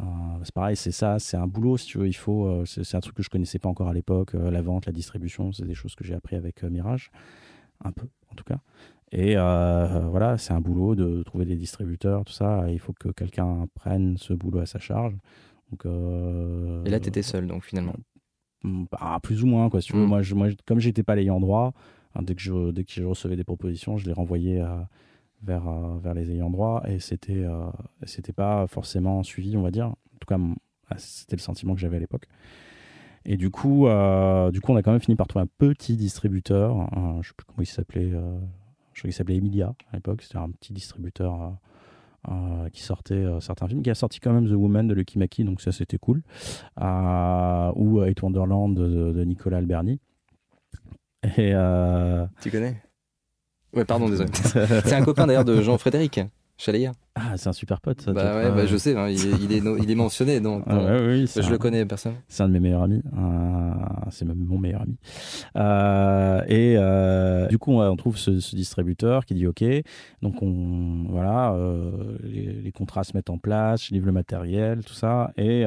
[0.00, 0.04] euh,
[0.42, 2.08] c'est pareil, c'est ça, c'est un boulot si tu veux.
[2.08, 4.34] Il faut, euh, c'est un truc que je connaissais pas encore à l'époque.
[4.34, 7.10] Euh, la vente, la distribution, c'est des choses que j'ai appris avec Mirage,
[7.84, 8.58] un peu en tout cas.
[9.14, 12.64] Et voilà, c'est un boulot de trouver des distributeurs, tout ça.
[12.70, 15.14] Il faut que quelqu'un prenne ce boulot à sa charge.
[15.70, 17.94] Donc, et là, tu étais seul, donc finalement
[18.64, 19.80] bah, Plus ou moins, quoi.
[19.80, 20.04] Si veux.
[20.04, 20.08] Mm.
[20.08, 21.72] Moi, je, moi, comme j'étais pas l'ayant droit,
[22.14, 24.88] hein, dès, que je, dès que je recevais des propositions, je les renvoyais à,
[25.44, 27.66] vers, euh, vers les ayants droit et c'était euh,
[28.04, 29.86] c'était pas forcément suivi, on va dire.
[29.86, 30.38] En tout cas,
[30.90, 32.26] ah, c'était le sentiment que j'avais à l'époque.
[33.26, 35.96] Et du coup, euh, du coup, on a quand même fini par trouver un petit
[35.96, 36.88] distributeur.
[37.22, 38.12] je sais plus comment il s'appelait.
[38.94, 40.22] Je crois qu'il s'appelait Emilia à l'époque.
[40.22, 41.56] C'était un petit distributeur
[42.72, 45.60] qui sortait certains films, qui a sorti quand même The Woman de Lucky Mackie, donc
[45.60, 46.22] ça c'était cool.
[46.80, 50.00] ou Eight Wonderland de, de, Nicolas Alberni.
[51.36, 51.52] Et
[52.40, 52.80] tu connais?
[53.74, 54.30] Ouais, pardon, désolé.
[54.32, 56.20] c'est un copain d'ailleurs de Jean-Frédéric
[56.56, 56.92] Chaléa.
[57.16, 58.00] Ah, c'est un super pote.
[58.00, 60.40] Ça, bah ouais, bah, je sais, hein, il, est, il, est il, est, mentionné.
[60.40, 62.14] Donc, ah, oui, je le connais, personne.
[62.28, 63.02] C'est un de mes meilleurs amis.
[63.16, 63.70] Euh,
[64.10, 64.96] c'est même mon meilleur ami.
[65.56, 69.64] Euh, et euh, du coup, on, trouve ce, ce, distributeur qui dit OK.
[70.22, 74.84] Donc, on, voilà, euh, les, les, contrats se mettent en place, je livre le matériel,
[74.84, 75.32] tout ça.
[75.36, 75.64] Et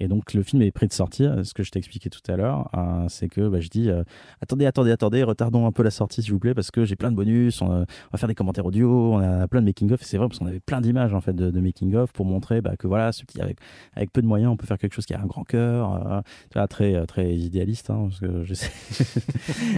[0.00, 1.44] et donc le film est prêt de sortir.
[1.44, 4.02] Ce que je t'ai expliqué tout à l'heure, euh, c'est que bah, je dis euh,
[4.40, 7.10] attendez, attendez, attendez, retardons un peu la sortie s'il vous plaît parce que j'ai plein
[7.10, 7.60] de bonus.
[7.60, 7.86] On, va
[8.16, 10.00] faire des commentaires audio, on a plein de making of.
[10.02, 12.76] C'est vrai parce qu'on avait plein d'images en fait de, making of pour montrer bah,
[12.78, 15.20] que voilà, ce qui avec peu de moyens, on peut faire quelque chose qui a
[15.20, 16.24] un grand cœur,
[16.56, 17.90] euh, très très idéaliste.
[17.90, 18.70] Hein, parce que je sais.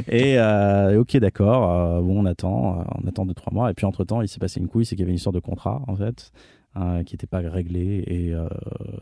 [0.09, 0.39] et
[0.97, 2.03] ok, d'accord.
[2.03, 3.73] bon, on attend, on attend deux trois mois.
[3.73, 5.33] Et puis entre temps, il s'est passé une couille, c'est qu'il y avait une histoire
[5.33, 6.31] de contrat en fait.
[6.75, 8.03] Hein, qui n'était pas réglé.
[8.09, 8.49] Euh,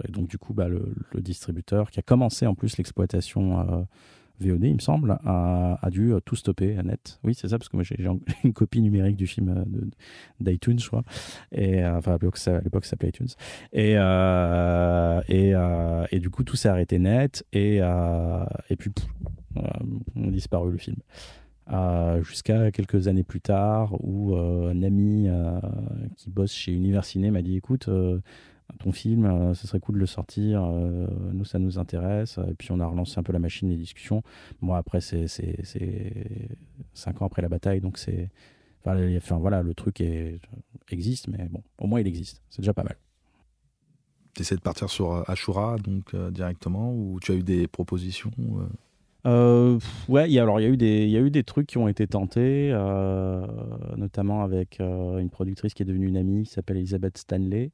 [0.06, 3.83] et, donc, du coup, bah, le, distributeur qui a commencé en plus l'exploitation euh,
[4.40, 7.20] VOD, il me semble, a, dû euh, tout stopper à net.
[7.22, 7.96] Oui, c'est ça, parce que moi j'ai
[8.44, 9.64] une copie numérique du film
[10.40, 11.04] d'iTunes, je crois.
[11.52, 13.28] Et, enfin, à l'époque, ça, s'appelait iTunes.
[13.72, 13.92] Et,
[16.12, 17.46] et, du coup, tout s'est arrêté net.
[17.52, 18.90] Et, et puis,
[19.54, 20.96] on a disparu le film.
[22.22, 25.61] Jusqu'à quelques années plus tard, où euh, un ami euh,
[26.16, 28.20] qui bosse chez Universiné m'a dit écoute, euh,
[28.80, 32.38] ton film, ce serait cool de le sortir, nous ça nous intéresse.
[32.48, 34.22] Et puis on a relancé un peu la machine, les discussions.
[34.61, 35.26] Moi, après, c'est
[36.94, 38.30] cinq ans après la bataille, donc c'est.
[38.87, 40.02] Enfin, voilà, le truc
[40.88, 42.42] existe, mais bon, au moins il existe.
[42.48, 42.96] C'est déjà pas mal.
[44.35, 48.30] Tu essaies de partir sur Ashura donc directement ou tu as eu des propositions
[49.26, 49.78] euh,
[50.09, 52.06] ouais, alors il y a eu des, y a eu des trucs qui ont été
[52.06, 53.46] tentés, euh,
[53.96, 57.70] notamment avec euh, une productrice qui est devenue une amie, qui s'appelle Elisabeth Stanley.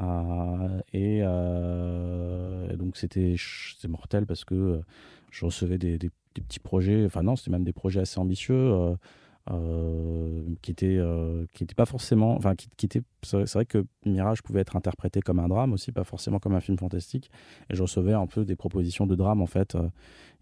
[0.00, 1.22] Euh, et,
[2.76, 3.36] donc c'était,
[3.88, 4.80] mortel parce que
[5.30, 8.96] je recevais des, des petits projets, enfin non, c'était même des projets assez ambitieux.
[9.50, 14.40] Euh, qui était euh, qui était pas forcément enfin qui, était c'est vrai que Mirage
[14.40, 17.28] pouvait être interprété comme un drame aussi pas forcément comme un film fantastique
[17.68, 19.88] et je recevais un peu des propositions de drame en fait euh,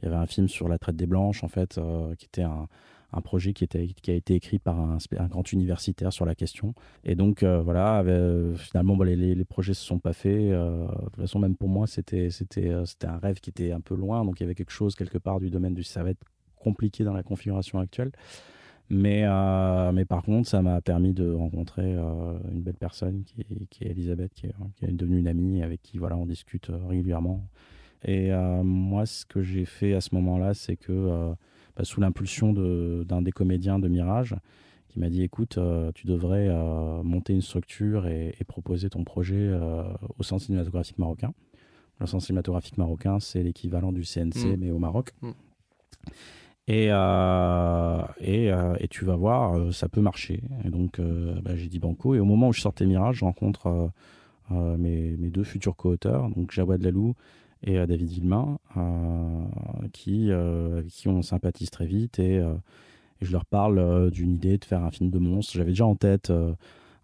[0.02, 1.80] il y avait un film sur la traite des blanches en fait
[2.18, 2.68] qui était un,
[3.14, 6.74] un projet qui, était, qui a été écrit par un, grand universitaire sur la question.
[7.04, 8.02] Et donc, voilà,
[8.56, 10.50] finalement, les, les, les, projets se sont pas faits.
[10.50, 14.24] de toute façon, même pour moi, c'était c'était un rêve qui était un peu loin.
[14.24, 15.82] Donc, il y avait quelque chose quelque part du domaine du.
[15.82, 16.24] Ça va être
[16.56, 18.12] compliqué dans la configuration actuelle.
[18.90, 23.40] Mais, euh, mais par contre, ça m'a permis de rencontrer euh, une belle personne qui
[23.42, 26.26] est, qui est Elisabeth, qui est, qui est, devenue une amie avec qui voilà, on
[26.26, 27.46] discute euh, régulièrement.
[28.02, 28.30] Et
[28.64, 31.34] moi, ce que j'ai fait à ce moment-là, c'est que
[31.76, 34.34] bah, sous l'impulsion d'un des comédiens de Mirage,
[34.88, 35.58] qui m'a dit écoute,
[35.94, 36.48] tu devrais
[37.04, 39.52] monter une structure et, proposer ton projet
[40.18, 41.34] au Centre cinématographique marocain.
[42.00, 44.56] Le Centre cinématographique marocain, c'est l'équivalent du CNC, mm.
[44.58, 45.10] mais au Maroc.
[45.20, 45.32] Mm.
[46.70, 50.40] Et, euh, et, euh, et, tu vas voir, euh, ça peut marcher.
[50.64, 52.14] Et donc, bah, j'ai dit banco.
[52.14, 53.90] Et au moment où je sortais Mirage, je rencontre
[54.50, 57.14] mes, mes, deux futurs co-auteurs, donc Jawad Lalou
[57.64, 58.58] et David Villemain,
[59.92, 62.20] qui, avec qui on sympathise très vite.
[62.20, 65.54] Et, et je leur parle d'une idée de faire un film de monstre.
[65.54, 66.32] J'avais déjà en tête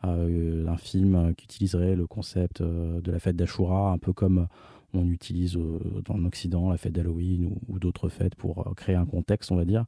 [0.04, 4.46] un film qui utiliserait le concept de la fête d'Ashura, un peu comme
[4.94, 5.58] on utilise
[6.04, 9.84] dans l'Occident la fête d'Halloween ou, d'autres fêtes pour créer un contexte, on va dire.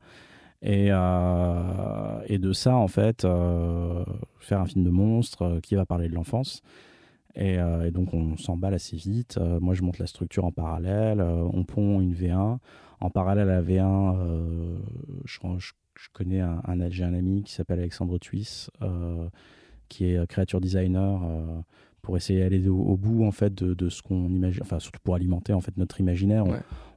[0.62, 6.14] Et, et de ça, en fait, faire un film de monstre qui va parler de
[6.14, 6.62] l'enfance.
[7.36, 7.58] Et,
[7.92, 9.38] donc on s'emballe assez vite.
[9.60, 11.20] moi, je monte la structure en parallèle.
[11.20, 12.58] on pond une V1.
[13.00, 14.78] En parallèle à la V1,
[15.24, 15.38] je,
[16.12, 18.68] connais un, un un ami qui s'appelle Alexandre Tuis,
[19.88, 21.22] qui est créature designer
[22.08, 25.52] pour essayer d'aller au, bout en fait de, ce qu'on imagine, enfin surtout pour alimenter
[25.52, 26.46] en fait notre imaginaire.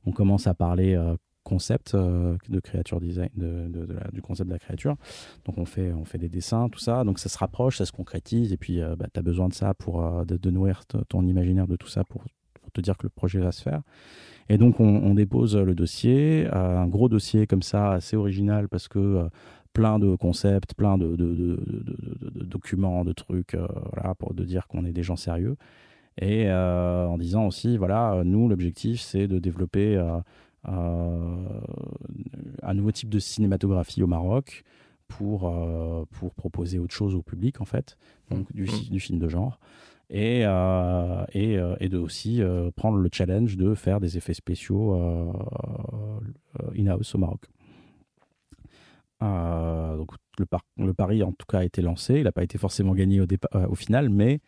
[0.06, 3.70] On, commence à parler euh, concept euh, de créature design, de,
[4.14, 4.96] du concept de la créature.
[5.44, 7.04] Donc on fait, on fait des dessins, tout ça.
[7.04, 8.54] Donc ça se rapproche, ça se concrétise.
[8.54, 11.76] Et puis euh, bah, tu as besoin de ça pour de, nourrir ton imaginaire de
[11.76, 12.24] tout ça pour,
[12.72, 13.82] te dire que le projet va se faire.
[14.48, 18.88] Et donc on, on dépose le dossier, un gros dossier comme ça, assez original parce
[18.88, 19.28] que
[19.74, 21.16] plein de concepts, plein de,
[22.44, 23.68] documents, de trucs, euh,
[24.20, 25.56] pour de dire qu'on est des gens sérieux.
[26.20, 30.20] Et euh, en disant aussi, voilà, nous, l'objectif, c'est de développer euh,
[32.62, 34.64] un nouveau type de cinématographie au Maroc
[35.08, 35.54] pour,
[36.12, 37.98] pour proposer autre chose au public, en fait,
[38.30, 39.60] donc du, du film de genre.
[40.10, 40.42] Et,
[41.34, 42.42] et, et, de aussi
[42.76, 44.94] prendre le challenge de faire des effets spéciaux
[46.78, 47.42] in-house au Maroc.
[49.22, 50.46] Euh, donc le,
[50.78, 52.16] le, pari en tout cas a été lancé.
[52.16, 54.40] Il n'a pas été forcément gagné au, euh, au final, mais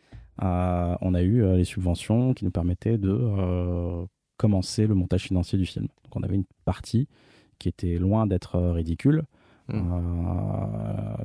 [0.41, 4.05] euh, on a eu les subventions qui nous permettaient de
[4.37, 5.87] commencer le montage financier du film.
[6.03, 7.07] Donc on avait une partie
[7.59, 9.23] qui était loin d'être ridicule,
[9.67, 9.95] mmh.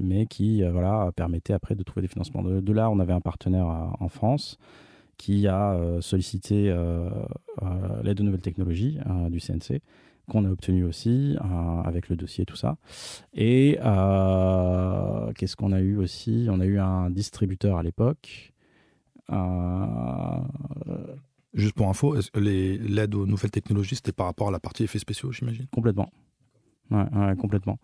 [0.00, 2.42] mais qui voilà permettait après de trouver des financements.
[2.42, 4.58] De, là, on avait un partenaire en France
[5.16, 6.64] qui a sollicité
[8.04, 8.98] l'aide de nouvelles technologies
[9.30, 9.80] du CNC
[10.28, 12.76] qu'on a obtenu aussi euh, avec le dossier et tout ça.
[13.34, 16.46] Et euh, qu'est-ce qu'on a eu aussi?
[16.50, 18.52] On a eu un distributeur à l'époque.
[19.30, 20.38] Euh,
[21.54, 25.32] Juste pour info, l'aide aux nouvelles technologies, c'était par rapport à la partie effets spéciaux,
[25.32, 25.66] j'imagine?
[25.72, 26.10] Complètement.
[26.90, 27.04] Ouais,
[27.38, 27.78] complètement.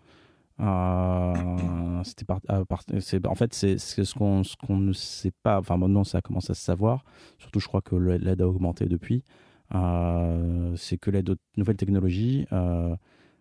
[2.05, 6.55] c'était en fait c'est ce qu'on qu'on ne sait pas enfin maintenant ça commence à
[6.55, 7.05] se savoir
[7.39, 9.25] surtout je crois que l'aide a augmenté depuis
[9.71, 12.95] c'est que aux nouvelles technologies euh,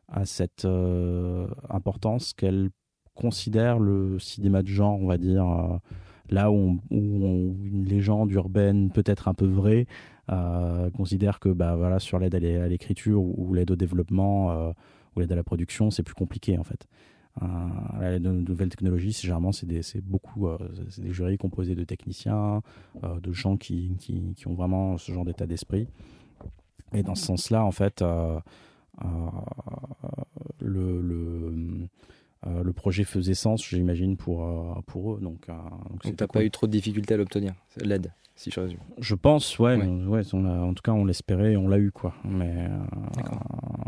[0.07, 2.69] a cette euh, importance qu'elle
[3.15, 5.45] considère le cinéma de genre, on va dire,
[6.29, 9.85] là où, une légende urbaine peut-être un peu vraie
[10.95, 14.73] considère que bah, voilà, sur l'aide à l'écriture ou, l'aide au développement
[15.15, 16.87] ou l'aide à la production, c'est plus compliqué en fait.
[17.99, 20.47] L'aide de nouvelles technologies, généralement, c'est beaucoup
[20.97, 22.61] des jurys composés de techniciens,
[23.03, 25.87] de gens qui, qui, qui, ont vraiment ce genre d'état d'esprit.
[26.93, 28.39] Et dans ce sens-là, en fait, euh,
[29.03, 29.07] euh,
[30.59, 31.87] le, le,
[32.45, 34.47] euh, le, projet faisait sens, j'imagine, pour,
[34.85, 35.19] pour eux.
[35.19, 38.11] Donc, donc, donc t'as pas eu trop de difficultés à l'obtenir, l'aide
[38.43, 38.79] si je résume.
[38.99, 39.75] Je pense, ouais.
[39.75, 40.21] ouais.
[40.33, 42.13] en tout cas, on l'espérait, on l'a eu, quoi.
[42.23, 42.67] Mais,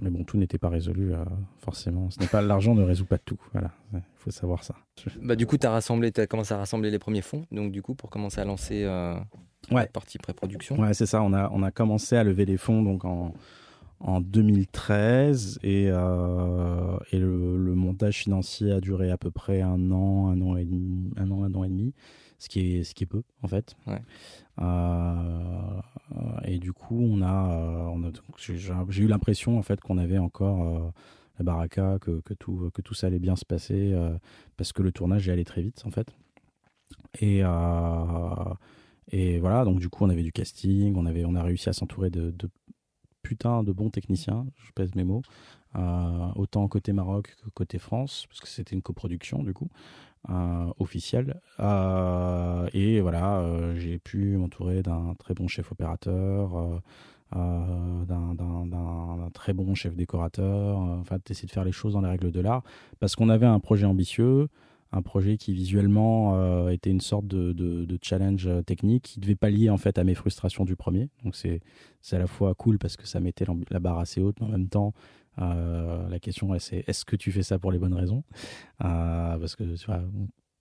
[0.02, 1.14] mais bon, tout n'était pas résolu,
[1.60, 2.10] forcément.
[2.10, 3.40] Ce n'est pas l'argent ne résout pas tout.
[3.54, 4.76] Voilà, il faut savoir ça.
[5.22, 7.46] Bah, du coup, tu as rassemblé, as commencé à rassembler les premiers fonds.
[7.52, 8.86] Donc, du coup, pour commencer à lancer
[9.72, 9.88] ouais.
[9.88, 10.80] partie pré-production.
[10.80, 11.22] Ouais, c'est ça.
[11.22, 13.34] On a, on a commencé à lever des fonds donc en,
[14.00, 19.92] en 2013 et, euh, et le, le, montage financier a duré à peu près un
[19.92, 21.94] an, un an et demi, un an, un an et demi,
[22.46, 23.76] ce qui est, ce qui est peu en fait.
[23.88, 24.02] Ouais.
[24.62, 25.82] Euh,
[26.46, 30.64] et du coup, on a, on a j'ai eu l'impression en fait qu'on avait encore
[30.64, 30.92] euh,
[31.40, 34.18] la baraka, que, que, tout, que tout ça allait bien se passer euh,
[34.58, 36.08] parce que le tournage est allé très vite en fait.
[37.20, 37.44] Et
[39.12, 41.74] et voilà, donc du coup, on avait du casting, on, avait, on a réussi à
[41.74, 42.50] s'entourer de, de
[43.22, 45.22] putain de bons techniciens, je pèse mes mots,
[45.76, 49.70] euh, autant côté Maroc que côté France, parce que c'était une coproduction du coup,
[50.30, 51.40] euh, officielle.
[51.60, 53.44] Euh, et voilà,
[53.76, 56.82] j'ai pu m'entourer d'un très bon chef opérateur,
[57.32, 62.40] d'un très bon chef décorateur, enfin d'essayer de faire les choses dans les règles de
[62.42, 62.64] l'art,
[63.00, 64.48] parce qu'on avait un projet ambitieux,
[64.96, 69.36] un projet qui visuellement euh, était une sorte de, de, challenge euh, technique qui devait
[69.36, 71.10] pallier en fait à mes frustrations du premier.
[71.24, 71.62] Donc c'est
[72.12, 74.70] à la fois cool parce que ça mettait la barre assez haute, mais en même
[74.70, 74.94] temps
[75.40, 78.24] euh, la question c'est est-ce que tu fais ça pour les bonnes raisons?
[78.80, 80.02] Parce que tu vois,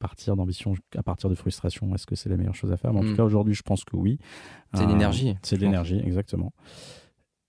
[0.01, 2.93] partir d'ambition à partir de frustration, est-ce que c'est la meilleure chose à faire?
[2.93, 3.17] Mais en tout mm.
[3.17, 4.19] cas aujourd'hui je pense que oui.
[4.75, 5.37] C'est l'énergie.
[5.43, 6.53] C'est de l'énergie, exactement.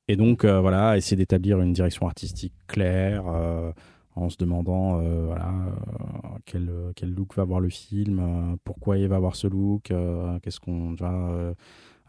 [0.08, 3.26] Et donc voilà, essayer d'établir une direction artistique claire
[4.16, 5.36] en se demandant euh, euh,
[6.46, 9.92] quel, quel, look va avoir le film, euh, pourquoi il va avoir ce look,
[10.42, 11.54] qu'est-ce qu'on va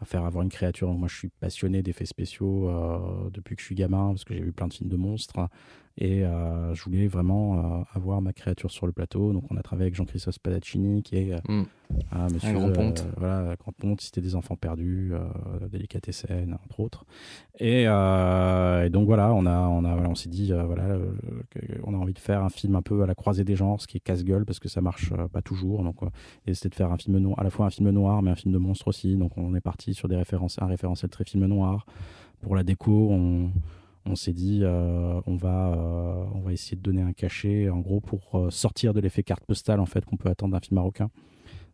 [0.03, 0.93] faire avoir une créature.
[0.93, 2.69] moi, je suis passionné d'effets spéciaux
[3.33, 5.49] depuis que je suis gamin, parce que j'ai vu plein de films de monstres.
[5.99, 9.33] Et euh, je voulais vraiment euh, avoir ma créature sur le plateau.
[9.33, 11.63] Donc on a travaillé avec Jean-Christophe Spadaccini, qui est Mm.
[12.11, 12.53] un monsieur.
[12.53, 13.07] grand ponte.
[13.17, 15.13] voilà, Grand Ponte, Cité des Enfants Perdus,
[15.71, 17.05] Délicatessen, entre autres.
[17.59, 20.97] Et, et donc voilà, on, a, on, a, voilà, on s'est dit, voilà,
[21.83, 23.87] on a envie de faire un film un peu à la croisée des genres, ce
[23.87, 25.83] qui est casse-gueule, parce que ça marche pas toujours.
[25.83, 25.95] Donc,
[26.45, 28.35] et c'était de faire un film noir, à la fois un film noir, mais un
[28.35, 29.15] film de monstre aussi.
[29.15, 31.85] Donc on est parti sur des références, un référentiel très film noir.
[32.41, 33.49] Pour la déco, on,
[34.09, 37.79] on s'est dit, euh, on, va, euh, on va essayer de donner un cachet, en
[37.79, 40.75] gros, pour euh, sortir de l'effet carte postale en fait qu'on peut attendre d'un film
[40.75, 41.09] marocain.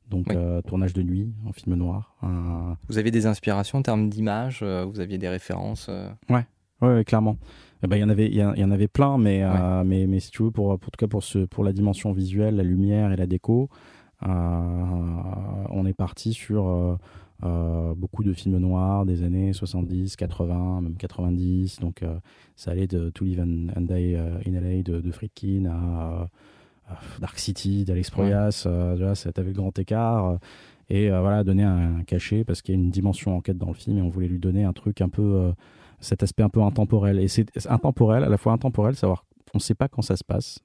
[0.09, 0.35] Donc Oui.
[0.37, 2.15] euh, tournage de nuit en film noir.
[2.21, 5.89] Un- Vous aviez des inspirations en termes d'image euh, Vous aviez des références
[6.29, 6.45] Ouais,
[6.81, 7.37] ouais, clairement.
[7.83, 9.43] Eh ben, il y en avait, il y, en- il y en avait plein, mais,
[9.85, 12.55] mais, mais si tu veux, pour, pour, tout cas pour, ce, pour la dimension visuelle,
[12.55, 13.69] la lumière et la déco,
[14.21, 16.97] on est parti sur
[17.95, 21.79] beaucoup de films noirs des années 70, 80, même 90.
[21.79, 22.15] Donc, euh,
[22.55, 26.29] ça allait de To Live and, and Die euh, in LA de, de Friedkin à,
[26.91, 28.63] euh, Dark City d'Alex Proyas.
[28.65, 30.25] Euh, tu vois, ça t'avait le grand écart.
[30.25, 30.37] euh,
[30.89, 33.69] et euh, voilà, donner un, un cachet parce qu'il y a une dimension enquête dans
[33.69, 35.21] le film et on voulait lui donner un truc un peu.
[35.21, 35.51] euh,
[35.99, 37.17] cet aspect un peu intemporel.
[37.19, 40.17] Et c'est c'est intemporel, à la fois intemporel, savoir on ne sait pas quand ça
[40.17, 40.59] se passe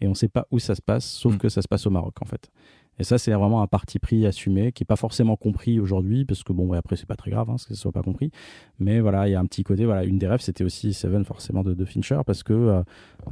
[0.00, 1.38] et on ne sait pas où ça se passe, sauf Mm.
[1.38, 2.50] que ça se passe au Maroc en fait.
[2.98, 6.42] Et ça, c'est vraiment un parti pris assumé qui n'est pas forcément compris aujourd'hui, parce
[6.42, 8.30] que bon, ouais, après, c'est pas très grave hein, que soit pas compris.
[8.78, 11.24] Mais voilà, il y a un petit côté, voilà, une des rêves, c'était aussi Seven,
[11.24, 12.82] forcément, de, Fincher, parce que euh,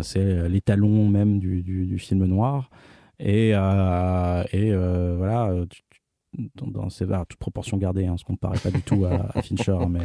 [0.00, 2.70] c'est l'étalon même du, du, film noir.
[3.20, 5.54] Et, euh, et euh, voilà,
[6.56, 9.26] dans, ces, alors, toute proportion gardée, hein, ce qu'on ne paraît pas du tout à,
[9.38, 10.00] à Fincher, hein, mais,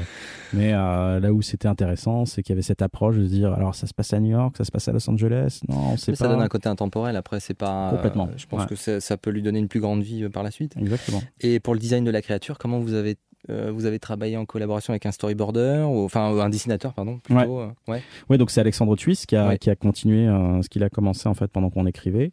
[0.53, 3.53] mais euh, là où c'était intéressant, c'est qu'il y avait cette approche de se dire,
[3.53, 5.97] alors ça se passe à New York, ça se passe à Los Angeles, non, on
[5.97, 6.25] sait mais pas.
[6.25, 7.15] Ça donne un côté intemporel.
[7.15, 7.87] Après, c'est pas.
[7.87, 8.67] euh, Complètement, je pense ouais.
[8.67, 10.75] que ça, ça peut lui donner une plus grande vie euh, par la suite.
[10.77, 11.21] Exactement.
[11.39, 13.15] Et pour le design de la créature, comment vous avez
[13.49, 17.61] euh, vous avez travaillé en collaboration avec un storyboarder ou enfin un dessinateur pardon plutôt
[17.87, 18.01] ouais.
[18.29, 19.57] Oui, donc c'est Alexandre Tuis qui a, Ouais.
[19.57, 20.25] qui a continué
[20.61, 22.31] ce qu'il a commencé en fait pendant qu'on écrivait,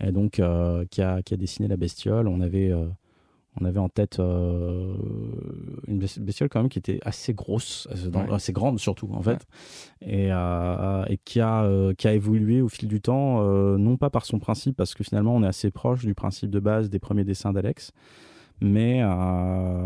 [0.00, 0.40] et donc
[0.90, 2.28] qui, a, qui a dessiné la bestiole.
[2.28, 2.72] On avait,
[3.60, 4.94] on avait en tête euh,
[5.86, 8.32] une bes- bestiole quand même qui était assez grosse, assez, dans- Ouais.
[8.34, 9.46] assez grande surtout en fait,
[10.00, 13.42] et, euh, et qui, a, euh, qui a évolué au fil du temps,
[13.78, 16.60] non pas par son principe, parce que finalement on est assez proche du principe de
[16.60, 17.92] base des premiers dessins d'Alex.
[18.60, 19.02] Mais,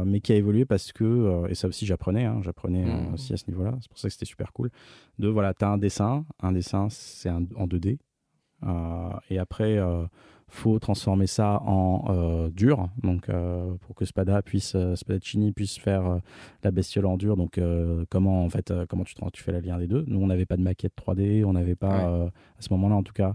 [0.04, 3.14] mais qui a évolué parce que, et ça aussi j'apprenais, hein, j'apprenais Mhm.
[3.14, 4.70] aussi à ce niveau-là, c'est pour ça que c'était super cool,
[5.18, 7.98] de voilà, tu as un dessin, un dessin c'est en 2D,
[8.66, 9.78] euh, et après
[10.48, 15.78] faut transformer ça en euh, dur, donc euh, pour que Spada puisse, euh, Spadaccini puisse
[15.78, 16.20] faire
[16.64, 17.60] la bestiole en dur, donc
[18.10, 20.56] comment en fait, comment tu, tu fais la lien des deux Nous on n'avait pas
[20.56, 22.26] de maquette 3D, on n'avait pas, Ouais.
[22.26, 23.34] à ce moment-là en tout cas,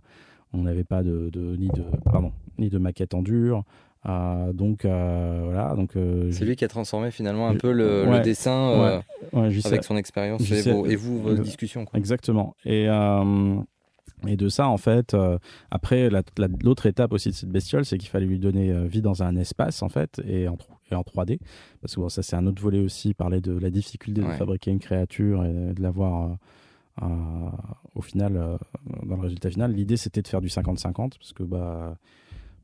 [0.53, 3.63] on n'avait pas de, de- ni de pardon ni de maquette en dur,
[4.05, 7.71] Euh, donc euh, voilà, donc euh, C'est lui qui a transformé finalement un Je- peu
[7.71, 8.17] le, ouais.
[8.17, 11.39] le dessin ouais, j'y sais- avec son expérience et, sais- vos- et vous vos le-
[11.39, 11.85] discussions.
[11.85, 11.97] quoi.
[11.97, 12.53] Exactement.
[12.65, 12.89] Et,
[14.27, 15.37] et de ça, en fait, euh,
[15.71, 18.85] après, la- la- l'autre étape aussi de cette bestiole, c'est qu'il fallait lui donner euh,
[18.85, 21.39] vie dans un espace, en fait, et en, tro- et en 3D.
[21.81, 24.71] Parce que bon, ça, c'est un autre volet aussi, parler de la difficulté de fabriquer
[24.71, 26.37] une créature et de l'avoir.
[27.01, 27.05] euh,
[27.95, 28.33] au final,
[29.05, 31.97] dans le résultat final, l'idée c'était de faire du 50-50 parce que bah,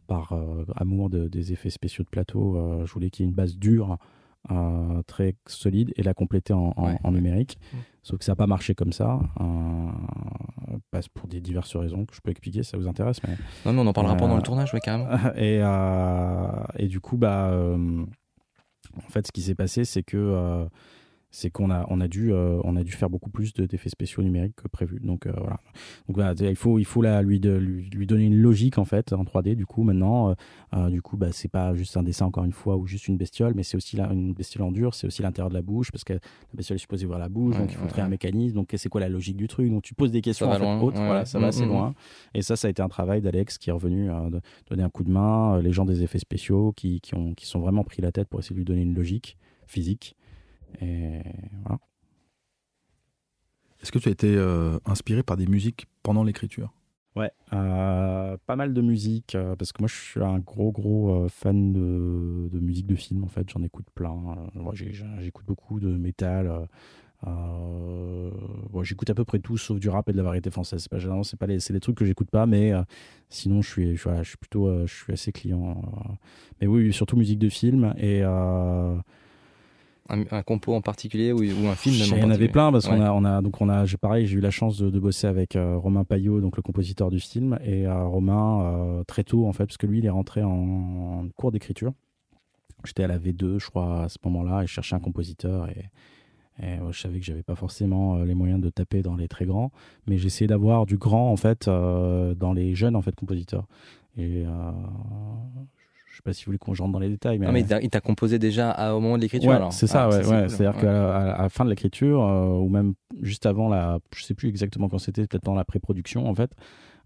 [0.08, 0.34] par
[0.76, 3.98] amour de- des effets spéciaux de plateau, je voulais qu'il y ait une base dure,
[4.52, 6.98] euh, très solide et la compléter en, en- Ouais.
[7.04, 7.58] en numérique.
[8.04, 9.90] Sauf que ça n'a pas marché comme ça, euh,
[10.92, 13.22] parce pour des diverses raisons que je peux expliquer, si ça vous intéresse.
[13.28, 13.36] Mais...
[13.66, 15.08] Non mais on en parlera Euh, pendant le tournage, ouais, carrément.
[15.36, 20.18] et, euh, et du coup, bah, en fait, ce qui s'est passé, c'est que
[21.32, 23.89] c'est qu'on a, on a, dû, euh, on a dû faire beaucoup plus de- d'effets
[23.89, 25.00] spéciaux numériques que prévu.
[25.00, 25.60] Donc euh, voilà.
[26.08, 28.86] Donc voilà, il faut, il faut la, lui, de, lui, lui donner une logique en
[28.86, 29.56] fait en 3D.
[29.56, 30.34] Du coup, maintenant, euh,
[30.74, 33.18] euh, du coup, bah, c'est pas juste un dessin encore une fois ou juste une
[33.18, 35.92] bestiole, mais c'est aussi la- une bestiole en dur, c'est aussi l'intérieur de la bouche
[35.92, 36.20] parce que la
[36.56, 38.56] bestiole est supposée ouvrir la bouche, Ouais, donc il faut ouais, créer un mécanisme.
[38.56, 39.70] Donc c'est quoi la logique du truc?
[39.70, 41.94] Donc tu poses des questions en fait, loin, voilà, ça va Mm, assez mm, loin.
[42.34, 44.89] Et ça, ça a été un travail d'Alex qui est revenu euh, de- donner un
[44.89, 47.84] coup de main, euh, les gens des effets spéciaux qui, qui, ont, qui sont vraiment
[47.84, 49.38] pris la tête pour essayer de lui donner une logique
[49.68, 50.15] physique.
[50.82, 51.22] Et
[51.64, 51.80] voilà.
[53.82, 56.74] Est-ce que tu as été euh, inspiré par des musiques pendant l'écriture?
[57.16, 61.28] Ouais, euh, pas mal de musique, euh, parce que moi je suis un gros gros
[61.28, 64.13] fan de, de musique de film en fait, j'en écoute plein.
[64.54, 66.67] Moi, J'écoute beaucoup de métal.
[67.28, 68.32] euh,
[68.70, 70.82] bon, j'écoute à peu près tout sauf du rap et de la variété française.
[70.84, 72.84] C'est pas généralement, c'est pas les, c'est des trucs que j'écoute pas, mais euh,
[73.30, 75.82] sinon je suis, je, voilà, je suis plutôt, euh, je suis assez client.
[76.62, 78.24] mais oui, surtout musique de film et
[80.10, 82.88] Un, un compo en particulier ou, ou un film il y en avait plein parce
[82.88, 83.06] qu'on Ouais.
[83.06, 85.28] a, on a, donc on a, j'ai pareil, j'ai eu la chance de, de bosser
[85.28, 89.46] avec euh, Romain Payot, donc le compositeur du film, et euh, Romain euh, très tôt
[89.48, 91.94] en fait, parce que lui il est rentré en, en cours d'écriture.
[92.86, 95.86] J'étais à la V2, je crois, à ce moment-là, et je cherchais un compositeur et,
[96.62, 99.72] Et je savais que j'avais pas forcément les moyens de taper dans les très grands,
[100.08, 103.66] mais j'essayais d'avoir du grand en fait dans les jeunes en fait compositeurs.
[104.18, 104.44] Et
[106.20, 107.40] sais pas si vous voulez qu'on rentre dans les détails.
[107.40, 110.50] Mais, mais il t'a composé déjà au moment de l'écriture ouais, C'est ça, ah, ouais.
[110.50, 114.00] C'est-à-dire qu'à la fin de l'écriture, ou même juste avant la.
[114.15, 116.52] Je sais plus exactement quand c'était, peut-être dans la pré-production en fait,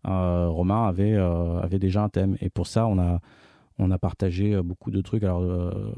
[0.03, 2.37] Romain avait, avait déjà un thème.
[2.41, 3.19] Et pour ça, on a
[3.79, 5.23] on a partagé euh, beaucoup de trucs.
[5.23, 5.93] Alors, euh,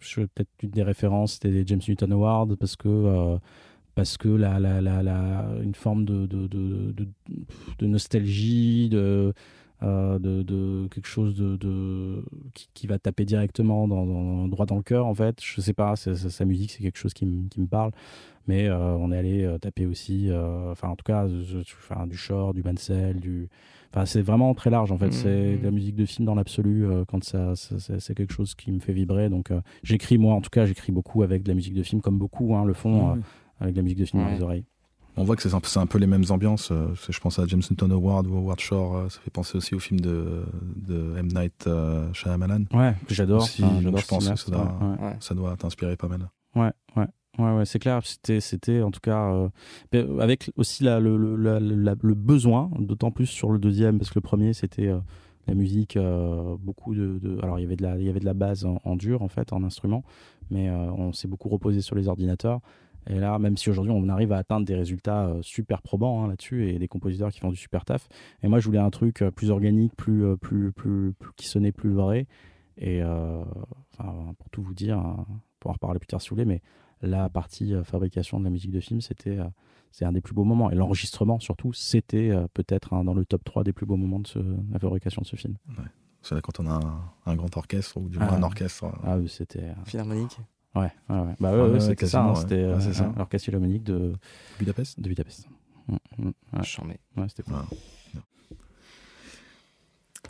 [0.00, 3.38] je, peut-être une des références, c'était les James Newton Awards, parce que euh,
[3.94, 7.08] parce que la, la, la, une forme de, de, de,
[7.78, 9.34] de nostalgie, de,
[9.82, 12.24] de, quelque chose de,
[12.74, 15.40] qui, va taper directement dans, droit dans le cœur, en fait.
[15.42, 17.92] Je sais pas, sa musique, c'est quelque chose qui, qui me parle.
[18.46, 20.30] Mais on est allé taper aussi,
[20.70, 23.48] enfin, en tout cas, du Shore, du Mansell, du
[24.04, 25.12] c'est vraiment très large en fait.
[25.12, 25.74] C'est de la mmh.
[25.74, 29.28] musique de film dans l'absolu euh, quand ça, c'est quelque chose qui me fait vibrer.
[29.28, 32.00] Donc euh, j'écris moi en tout cas, j'écris beaucoup avec de la musique de film
[32.00, 33.18] comme beaucoup hein, le font mmh.
[33.18, 33.22] euh,
[33.60, 34.64] avec de la musique de film dans les oreilles.
[35.16, 36.72] On voit que c'est un, un, peu les mêmes ambiances.
[37.08, 39.10] je pense à James Newton Award ou Howard Shore.
[39.10, 40.44] ça fait penser aussi au film de,
[40.76, 41.28] de M.
[41.34, 41.68] Night
[42.12, 42.64] Shyamalan.
[42.72, 43.46] Ouais, j'adore.
[43.46, 44.78] je pense que ça doit,
[45.20, 46.28] ça doit t'inspirer pas mal.
[46.54, 47.06] Ouais, ouais.
[47.38, 48.00] Ouais, ouais c'est clair.
[48.04, 49.32] C'était, c'était en tout cas
[49.94, 54.52] euh, avec aussi la, le, besoin, d'autant plus sur le deuxième, parce que le premier
[54.52, 54.98] c'était euh,
[55.46, 58.24] la musique, euh, beaucoup de, alors il y avait de la, il y avait de
[58.24, 60.04] la base en, dur en fait, en instrument,
[60.50, 62.60] mais on s'est beaucoup reposé sur les ordinateurs.
[63.08, 66.68] Et là, même si aujourd'hui on arrive à atteindre des résultats super probants hein, là-dessus
[66.68, 68.08] et des compositeurs qui font du super taf,
[68.42, 72.26] et moi je voulais un truc plus organique, plus, plus, plus, qui sonnait plus vrai.
[72.76, 75.26] Et enfin, pour tout vous dire, hein,
[75.60, 76.62] pour en reparler plus tard si vous voulez, mais
[77.02, 79.48] la partie euh, fabrication de la musique de film, c'était euh,
[79.90, 80.70] c'est un des plus beaux moments.
[80.70, 84.56] Et l'enregistrement, surtout, c'était euh, peut-être dans le top 3 des plus beaux moments de
[84.72, 85.56] la fabrication de ce film.
[86.22, 86.80] C'est là quand on a
[87.26, 88.46] un, grand orchestre, ou du moins un ah.
[88.46, 88.86] orchestre.
[89.02, 89.72] Ah oui, c'était.
[89.86, 90.38] Philharmonique
[90.74, 91.34] Ouais, ouais, ouais.
[91.40, 92.22] Bah ouais, c'est ça.
[92.22, 92.62] Hein, c'était
[93.16, 94.12] l'orchestre philharmonique de
[94.58, 95.00] Budapest.
[95.00, 95.48] De Budapest.
[95.88, 97.00] Mmh, mmh, ouais.
[97.16, 97.56] Ouais, c'était cool.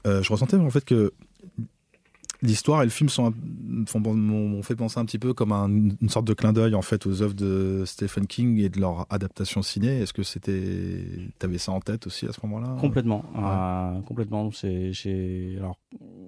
[0.04, 1.12] je ressentais en fait que
[2.42, 3.32] l'histoire et le film sont
[3.94, 7.22] m'ont fait penser un petit peu comme une sorte de clin d'œil en fait aux
[7.22, 10.00] œuvres de Stephen King et de leur adaptation ciné.
[10.00, 11.04] Est-ce que c'était,
[11.38, 12.76] t'avais ça en tête aussi à ce moment-là?
[12.80, 14.50] Complètement, euh, complètement.
[14.52, 15.78] C'est, j'ai, alors,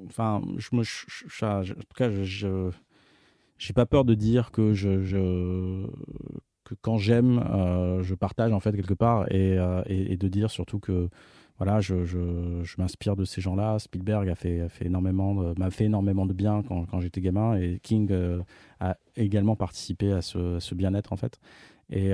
[0.07, 2.71] enfin, je me, en tout cas, je,
[3.63, 4.75] j'ai pas peur de dire que
[6.81, 11.09] quand j'aime, euh, je partage en fait quelque part et, euh, de dire surtout que
[11.59, 11.95] voilà, je,
[12.77, 13.79] m'inspire de ces gens-là.
[13.79, 18.09] Spielberg a fait, fait énormément, m'a fait énormément de bien quand, j'étais gamin, et King
[18.11, 18.43] euh,
[18.81, 21.39] a également participé à ce, bien-être en fait.
[21.89, 22.13] Et,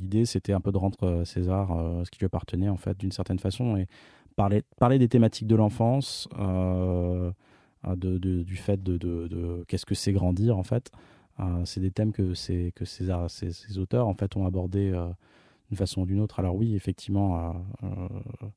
[0.00, 1.68] l'idée, c'était un peu de rendre César
[2.04, 3.86] ce qui lui appartenait en fait, d'une certaine façon, et
[4.34, 6.28] parler, parler des thématiques de l'enfance,
[7.96, 10.90] de, du fait de, de, qu'est-ce que c'est grandir en fait.
[11.64, 12.32] c'est des thèmes que,
[12.70, 14.92] que César, ces, ces, auteurs en fait ont abordés
[15.68, 16.40] d'une façon ou d'une autre.
[16.40, 17.52] Alors oui, effectivement, euh,
[17.84, 18.48] euh,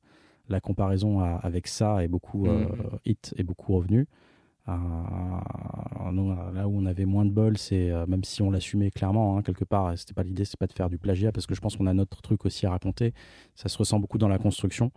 [0.48, 2.98] la comparaison avec ça est beaucoup euh, mm.
[3.04, 3.74] hit et beaucoup
[4.66, 6.54] revenu.
[6.54, 9.64] là où on avait moins de bol, c'est même si on l'assumait clairement hein, quelque
[9.64, 11.86] part, c'était pas l'idée, c'est pas de faire du plagiat parce que je pense qu'on
[11.86, 13.14] a notre truc aussi à raconter.
[13.54, 14.92] Ça se ressent beaucoup dans la construction,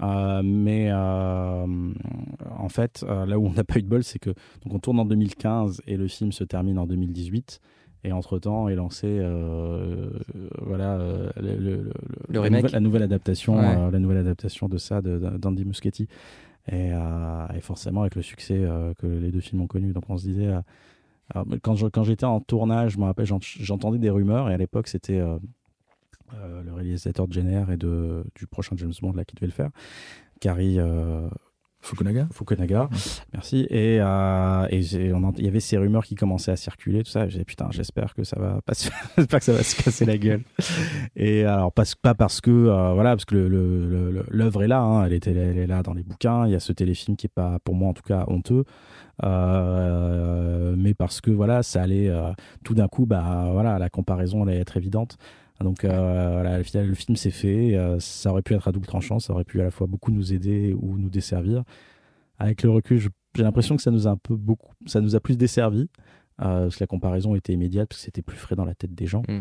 [0.00, 4.30] mais en fait, là où on n'a pas eu de bol, c'est que
[4.64, 7.60] donc on tourne en 2015 et le film se termine en 2018.
[8.06, 10.10] Et entre-temps est lancé euh,
[10.62, 11.90] voilà, euh, le,
[12.28, 16.06] la, nouvelle, adaptation, euh, la nouvelle adaptation de ça d'Andy Muschietti.
[16.70, 18.66] Et, et, forcément avec le succès
[18.98, 19.92] que les deux films ont connu.
[19.92, 20.52] Donc on se disait,
[21.62, 25.20] quand, quand j'étais en tournage, je me rappelle, j'entendais des rumeurs et à l'époque c'était
[26.32, 29.70] le réalisateur de Jenner et du prochain James Bond là, qui devait le faire,
[30.40, 30.78] Carrie
[31.86, 32.88] Fukunaga Fukunaga,
[33.32, 33.66] merci.
[33.70, 37.28] Et euh, il y avait ces rumeurs qui commençaient à circuler, tout ça.
[37.28, 38.72] J'ai putain, j'espère que ça va pas,
[39.38, 40.42] que ça va se casser la gueule.
[41.14, 45.12] Et alors pas, pas parce que euh, voilà, parce que l'œuvre est là, hein, elle,
[45.12, 46.46] était, elle est là dans les bouquins.
[46.46, 48.64] Il y a ce téléfilm qui est pas, pour moi en tout cas, honteux.
[49.22, 52.12] Euh, mais parce que voilà, ça allait
[52.64, 55.18] tout d'un coup, bah voilà, la comparaison allait être évidente.
[55.60, 57.74] Donc euh, voilà, le film s'est fait.
[57.74, 60.10] Euh, ça aurait pu être à double tranchant, ça aurait pu à la fois beaucoup
[60.10, 61.64] nous aider ou nous desservir.
[62.38, 65.20] Avec le recul, j'ai l'impression que ça nous a un peu beaucoup, ça nous a
[65.20, 65.88] plus desservi
[66.42, 68.94] euh, parce que la comparaison était immédiate parce que c'était plus frais dans la tête
[68.94, 69.22] des gens.
[69.28, 69.40] Mm.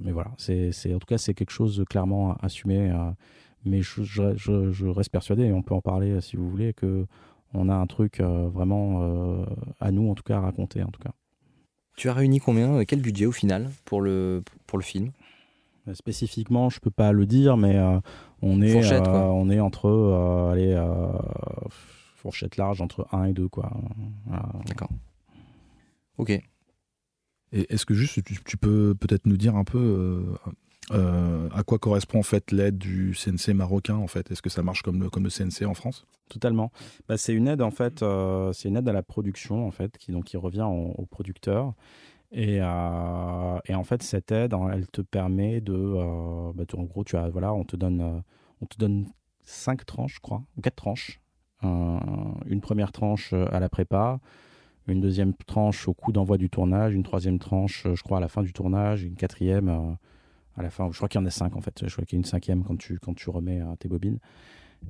[0.00, 2.94] mais voilà, c'est en tout cas c'est quelque chose clairement assumé.
[3.64, 7.06] mais je, je, je, reste persuadé et on peut en parler si vous voulez que
[7.54, 9.44] on a un truc vraiment
[9.80, 11.12] à nous en tout cas à raconter en tout cas.
[11.96, 15.12] Tu as réuni combien euh, Quel budget au final pour le, pour le film?
[15.88, 17.98] Euh, Spécifiquement, je peux pas le dire, mais euh,
[18.40, 18.74] on, est,
[19.06, 20.80] on est entre allez,
[22.16, 23.48] fourchette large entre 1 et 2.
[23.48, 23.72] quoi.
[24.66, 24.90] D'accord.
[26.18, 26.30] Ok.
[26.30, 30.34] Et est-ce que juste tu, peux peut-être nous dire un peu
[30.90, 34.30] à quoi correspond en fait l'aide du CNC marocain en fait?
[34.30, 36.04] Est-ce que ça marche comme le, comme le CNC en France?
[36.28, 36.72] Totalement.
[37.08, 38.04] Bah, c'est une aide en fait,
[38.52, 41.74] c'est une aide à la production en fait qui donc qui revient aux producteurs.
[42.34, 47.28] Et, et, en fait, cette aide, elle te permet de, bah, en gros, tu as,
[47.28, 48.22] voilà, on te donne,
[48.60, 49.06] on te donne
[49.44, 51.20] cinq tranches, je crois, quatre tranches.
[51.62, 54.20] une première tranche euh, à la prépa,
[54.88, 58.20] une deuxième tranche au coup d'envoi du tournage, une troisième tranche, euh, je crois, à
[58.20, 59.92] la fin du tournage, une quatrième euh,
[60.56, 60.88] à la fin.
[60.90, 61.86] Je crois qu'il y en a cinq en fait.
[61.86, 64.18] Je crois qu'il y a une cinquième quand tu, quand tu remets tes bobines.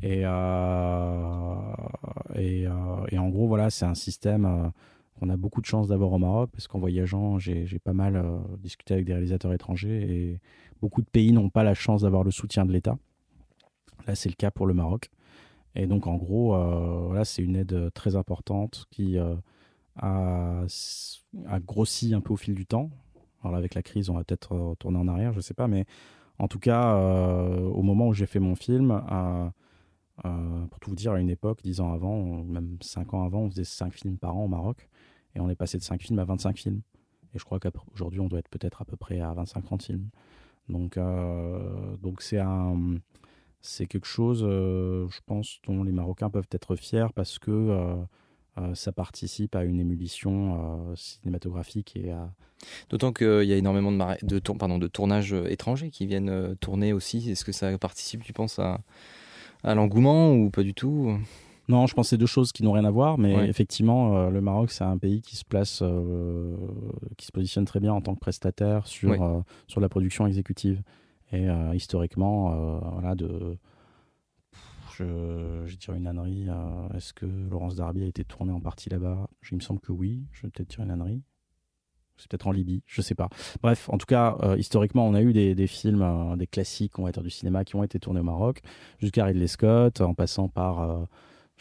[0.02, 0.20] Et,
[2.34, 4.72] et, et, en gros, voilà, c'est un système
[5.20, 8.24] qu'on a beaucoup de chance d'avoir au Maroc parce qu'en voyageant, j'ai pas mal
[8.58, 10.40] discuté avec des réalisateurs étrangers et
[10.80, 12.96] beaucoup de pays n'ont pas la chance d'avoir le soutien de l'État.
[14.06, 15.10] Là, c'est le cas pour le Maroc.
[15.74, 19.34] Et donc, en gros, euh, c'est une aide très importante qui euh,
[19.96, 20.66] a,
[21.60, 22.90] grossi un peu au fil du temps.
[23.42, 25.68] Alors, avec la crise, on va peut-être retourner en arrière, je ne sais pas.
[25.68, 25.84] Mais
[26.38, 29.02] en tout cas, euh, au moment où j'ai fait mon film,
[30.22, 33.50] pour tout vous dire, à une époque, dix ans avant, même cinq ans avant, on
[33.50, 34.88] faisait cinq films par an au Maroc.
[35.34, 36.82] Et on est passé de cinq films à 25 films.
[37.34, 40.08] Et je crois qu'aujourd'hui, on doit être peut-être à peu près à 25-30 films.
[40.68, 40.98] Donc,
[42.02, 42.98] donc c'est un
[43.62, 47.94] c'est quelque chose, euh, je pense, dont les Marocains peuvent être fiers parce que euh,
[47.94, 48.04] euh,
[48.74, 52.12] ça participe à une émulsion cinématographique et
[52.90, 57.28] D'autant qu'il y a énormément de, de, pardon, de tournages étrangers qui viennent tourner aussi.
[57.28, 58.80] Est-ce que ça participe, tu penses, à,
[59.64, 61.18] à l'engouement ou pas du tout
[61.68, 64.40] non, je pense que c'est deux choses qui n'ont rien à voir, mais effectivement, le
[64.40, 65.82] Maroc, c'est un pays qui se place,
[67.16, 70.82] qui se positionne très bien en tant que prestataire sur, sur la production exécutive.
[71.32, 73.56] Et euh, historiquement, euh, voilà, de.
[75.02, 76.46] Je, je dirais une ânerie.
[76.48, 79.28] Euh, est-ce que Laurence Darby a été tournée en partie là-bas?
[79.50, 80.24] Il me semble que oui.
[80.32, 81.22] Je vais peut-être dire une ânerie
[82.18, 83.28] c'est peut-être en Libye, je sais pas.
[83.62, 87.10] Bref, en tout cas, historiquement, on a eu des, des films, des classiques, on va
[87.10, 88.60] dire, du cinéma qui ont été tournés au Maroc,
[88.98, 91.08] jusqu'à Ridley Scott, en passant par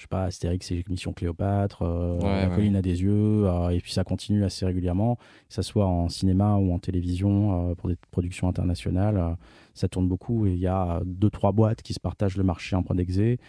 [0.02, 3.80] je sais pas, Astérix et Mission Cléopâtre, euh, La colline à des yeux, euh, et
[3.80, 7.88] puis ça continue assez régulièrement, que ce soit en cinéma ou en télévision, euh, pour
[7.88, 9.38] des productions internationales,
[9.76, 12.76] ça tourne beaucoup, et il y a deux, trois boîtes qui se partagent le marché
[12.76, 13.40] en point d'exé,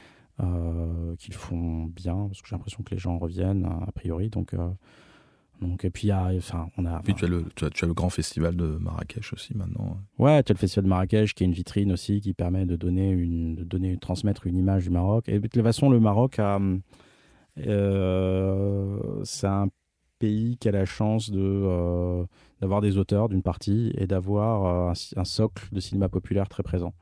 [1.19, 4.55] qui font bien, parce que j'ai l'impression que les gens reviennent, a priori, donc
[5.63, 7.01] donc, et puis, y a, enfin, on a.
[7.03, 9.97] Puis tu as, le, tu, as, le grand festival de Marrakech aussi maintenant.
[10.19, 12.75] Ouais, tu as le festival de Marrakech qui est une vitrine aussi qui permet de
[12.75, 15.29] donner une, de donner, transmettre une image du Maroc.
[15.29, 16.61] Et de toute façon, le Maroc a,
[17.59, 19.69] euh, c'est un
[20.19, 22.25] pays qui a la chance de euh,
[22.61, 26.93] d'avoir des auteurs d'une partie et d'avoir euh, un, socle de cinéma populaire très présent.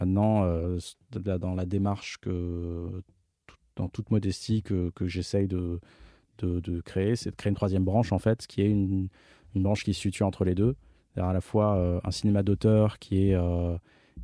[0.00, 0.44] Maintenant,
[1.10, 3.02] dans la démarche que,
[3.76, 5.80] dans toute modestie que, que j'essaye de
[6.38, 9.08] de, créer, c'est de créer une troisième branche, en fait, qui est une,
[9.54, 10.76] branche qui se situe entre les deux.
[11.16, 13.76] à la fois euh, un cinéma d'auteur qui est, euh,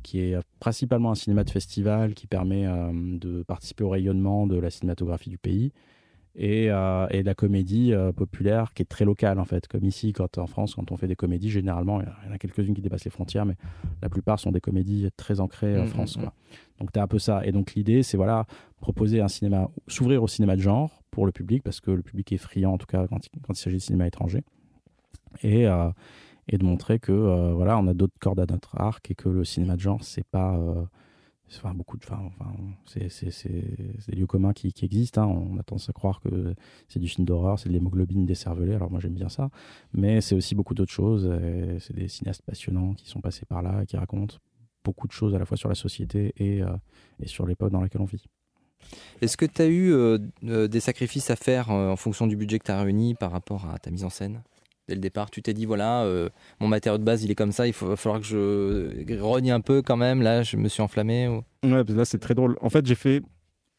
[0.03, 4.57] qui est principalement un cinéma de festival qui permet euh, de participer au rayonnement de
[4.57, 5.71] la cinématographie du pays,
[6.35, 9.67] et, et la comédie populaire qui est très locale, en fait.
[9.67, 12.39] Comme ici, quand en France, quand on fait des comédies, généralement, il y en a
[12.39, 13.55] quelques-unes qui dépassent les frontières, mais
[14.01, 16.17] la plupart sont des comédies très ancrées en mmh, France.
[16.17, 16.29] Mmh, quoi.
[16.29, 16.79] Mmh.
[16.79, 17.45] Donc, tu as un peu ça.
[17.45, 18.47] Et donc, l'idée, c'est voilà,
[18.83, 22.33] proposer un cinéma, s'ouvrir au cinéma de genre, pour le public, parce que le public
[22.33, 24.43] est friand, en tout cas, quand il, s'agit de cinéma étranger.
[25.41, 25.89] Et, euh,
[26.49, 29.29] et de montrer que, euh, voilà, on a d'autres cordes à notre arc et que
[29.29, 30.57] le cinéma de genre, c'est pas.
[30.57, 30.83] Euh,
[31.47, 32.03] enfin, beaucoup de.
[32.03, 32.29] Enfin,
[32.85, 35.21] c'est des lieux communs qui, qui existent.
[35.21, 35.27] Hein.
[35.27, 36.53] On a tendance à croire que
[36.89, 38.73] c'est du film d'horreur, c'est de l'hémoglobine décervelée.
[38.73, 39.49] Alors, moi, j'aime bien ça.
[39.93, 41.31] Mais c'est aussi beaucoup d'autres choses.
[41.79, 44.35] C'est des cinéastes passionnants qui sont passés par là et qui racontent
[44.83, 46.61] beaucoup de choses à la fois sur la société et,
[47.21, 48.25] et sur l'époque dans laquelle on vit.
[49.21, 52.35] Est-ce que tu as eu euh, euh, des sacrifices à faire euh, en fonction du
[52.35, 54.41] budget que tu as réuni par rapport à ta mise en scène
[54.89, 56.05] Dès le départ, tu t'es dit voilà,
[56.59, 59.61] mon matériau de base il est comme ça, il va falloir que je rogne un
[59.61, 60.21] peu quand même.
[60.21, 61.29] Là, je me suis enflammé.
[61.63, 62.57] Ouais, là c'est très drôle.
[62.59, 63.23] En fait, j'ai fait.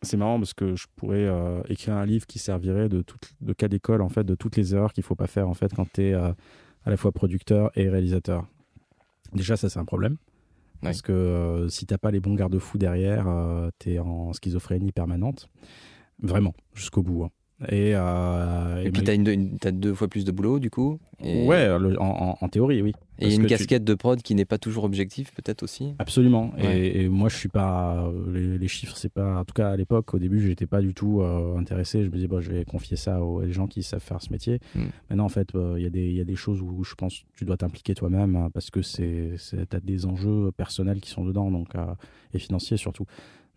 [0.00, 1.28] C'est marrant parce que je pourrais
[1.68, 4.74] écrire un livre qui servirait de, tout, de cas d'école en fait de toutes les
[4.74, 6.34] erreurs qu'il faut pas faire en fait quand tu es à
[6.86, 8.46] la fois producteur et réalisateur.
[9.34, 10.16] Déjà, ça c'est un problème.
[10.82, 14.92] Parce que euh, si t'as pas les bons garde-fous derrière, euh, tu es en schizophrénie
[14.92, 15.48] permanente.
[16.18, 17.24] Vraiment, jusqu'au bout.
[17.24, 17.30] Hein.
[17.68, 19.10] Et, euh, et, puis, tu
[19.68, 22.92] as, deux fois plus de boulot, du coup Ouais, en, théorie, oui.
[23.20, 26.52] Et une casquette de prod qui n'est pas toujours objective, peut-être aussi Absolument.
[26.58, 28.10] Et, moi, je suis pas.
[28.32, 29.38] Les, chiffres, c'est pas.
[29.38, 32.02] En tout cas, à l'époque, au début, j'étais pas du tout euh, intéressé.
[32.02, 34.60] Je me disais, bon, je vais confier ça aux gens qui savent faire ce métier.
[34.74, 34.86] Hmm.
[35.08, 37.56] Maintenant, en fait, il y, y, a des choses où je pense que tu dois
[37.56, 41.86] t'impliquer toi-même hein, parce que tu as des enjeux personnels qui sont dedans donc, euh,
[42.34, 43.06] et financiers surtout.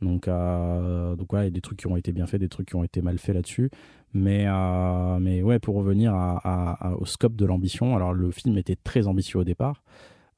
[0.02, 2.68] Donc, euh, donc il y a des trucs qui ont été bien faits, des trucs
[2.68, 3.72] qui ont été mal faits là-dessus.
[4.14, 6.14] Mais, euh, mais ouais, pour revenir
[7.00, 9.84] au scope de l'ambition, alors le film était très ambitieux au départ,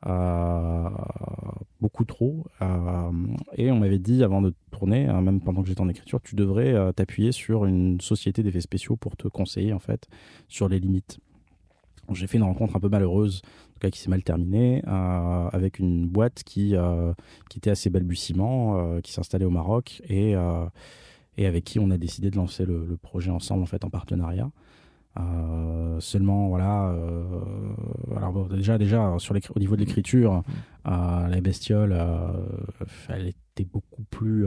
[0.07, 0.89] euh,
[1.81, 2.45] beaucoup trop.
[2.61, 3.11] euh,
[3.55, 6.35] et on m'avait dit avant de tourner, euh, même pendant que j'étais en écriture, tu
[6.35, 10.07] devrais euh, t'appuyer sur une société d'effets spéciaux pour te conseiller en fait
[10.47, 11.19] sur les limites.
[12.11, 13.43] J'ai fait une rencontre un peu malheureuse,
[13.79, 17.13] en tout cas qui s'est mal terminée, euh, avec une boîte qui, euh,
[17.49, 20.65] qui était assez balbutiement, euh, qui s'installait au Maroc et, euh,
[21.37, 23.89] et avec qui on a décidé de lancer le, le projet ensemble en fait en
[23.89, 24.51] partenariat.
[25.99, 26.95] Seulement voilà
[28.15, 30.43] alors bon, déjà déjà sur l'écri- au niveau de l'écriture
[30.87, 31.93] euh, la bestiole
[33.09, 34.45] elle était beaucoup plus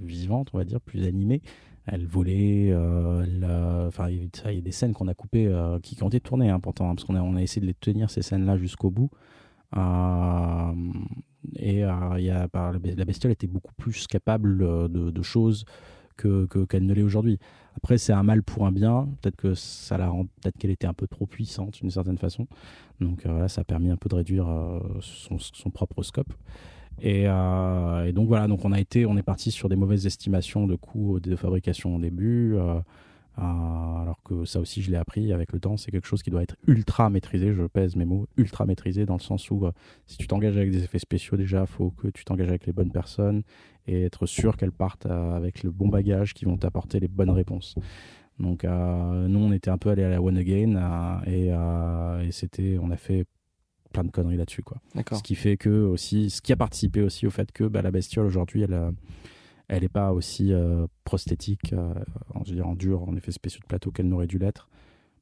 [0.00, 1.42] vivante on va dire plus animée
[1.86, 6.02] elle volait euh, euh, enfin il y a- des scènes qu'on a coupées euh, qui,
[6.02, 8.46] ont été tournées hein, pourtant hein, parce qu'on a, essayé de les tenir ces scènes
[8.46, 9.10] là jusqu'au bout
[11.56, 14.58] et a, la be- la bestiole était beaucoup plus capable
[14.90, 15.64] de, choses
[16.16, 17.38] que que- qu'elle ne l'est aujourd'hui.
[17.76, 19.08] Après, c'est un mal pour un bien.
[19.20, 22.46] Peut-être que ça la rend, peut-être qu'elle était un peu trop puissante d'une certaine façon.
[23.00, 24.46] Donc voilà, ça a permis un peu de réduire
[25.00, 26.32] son propre scope.
[27.00, 30.06] Et, euh, et donc voilà, donc on a été, on est parti sur des mauvaises
[30.06, 32.54] estimations de coûts de fabrication au début.
[32.54, 32.80] euh,
[33.38, 35.76] euh, alors que ça aussi, je l'ai appris avec le temps.
[35.76, 37.52] C'est quelque chose qui doit être ultra maîtrisé.
[37.52, 39.66] Je pèse mes mots, ultra maîtrisé dans le sens où
[40.06, 42.92] si tu t'engages avec des effets spéciaux, déjà, faut que tu t'engages avec les bonnes
[42.92, 43.42] personnes
[43.88, 47.74] et être sûr qu'elles partent avec le bon bagage qui vont t'apporter les bonnes réponses.
[48.38, 52.90] Donc nous, on était un peu allé à la one again et, et c'était, on
[52.92, 53.24] a fait
[53.94, 54.76] plein de conneries là-dessus, quoi.
[54.94, 55.16] D'accord.
[55.18, 57.90] Ce qui fait que aussi, ce qui a participé aussi au fait que bah, la
[57.90, 58.90] bestiole aujourd'hui, elle, euh,
[59.68, 61.94] elle n'est pas aussi euh, prosthétique, euh,
[62.34, 64.68] en, je veux dire, en dur, en effet spéciaux de plateau qu'elle n'aurait dû l'être.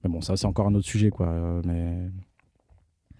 [0.03, 1.29] Mais bon, ça c'est encore un autre sujet, quoi.
[1.29, 2.11] euh, mais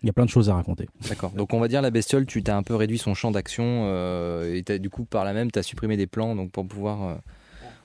[0.03, 0.89] il y a plein de choses à raconter.
[1.09, 1.31] D'accord.
[1.31, 4.53] Donc on va dire la bestiole, tu t'as un peu réduit son champ d'action euh,
[4.53, 7.03] et t'as- du coup par là même tu as supprimé des plans donc pour pouvoir.
[7.09, 7.15] euh,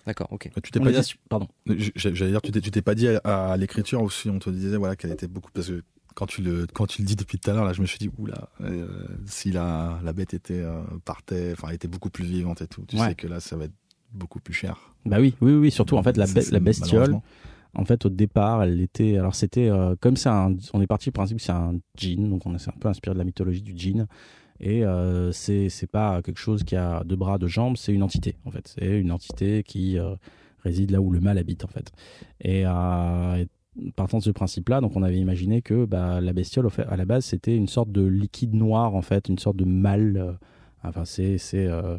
[0.07, 0.49] D'accord, ok.
[0.63, 1.47] Tu t'es pas dit, Pardon.
[1.67, 4.77] J'allais dire, tu t'es, tu t'es pas dit à, à l'écriture aussi, on te disait
[4.77, 5.83] voilà qu'elle était beaucoup parce que
[6.17, 7.99] quand tu le quand tu le dis depuis tout à l'heure là, je me suis
[7.99, 8.87] dit oula, euh,
[9.27, 12.95] si la la bête était euh, partait, enfin était beaucoup plus vivante et tout, tu
[12.97, 13.09] Ouais.
[13.09, 13.75] sais que là ça va être
[14.13, 14.93] beaucoup plus cher.
[15.05, 17.19] Bah oui, oui, oui, surtout en fait la, be- bestiole.
[17.75, 19.17] En fait, au départ, elle était.
[19.17, 20.55] Alors, c'était euh, comme un.
[20.73, 23.13] On est parti du principe que c'est un djinn, donc on s'est un peu inspiré
[23.13, 24.07] de la mythologie du djinn.
[24.59, 28.01] Et euh, c'est c'est pas quelque chose qui a deux bras, deux jambes, c'est une
[28.01, 28.73] entité, en fait.
[28.79, 29.97] C'est une entité qui
[30.63, 31.91] réside là où le mal habite, en fait.
[32.41, 33.47] Et, et
[33.95, 37.25] partant de ce principe-là, donc on avait imaginé que bah, la bestiole, à la base,
[37.25, 40.17] c'était une sorte de liquide noir, en fait, une sorte de mal.
[40.17, 40.31] euh,
[40.83, 41.37] enfin, c'est.
[41.37, 41.97] c'est euh,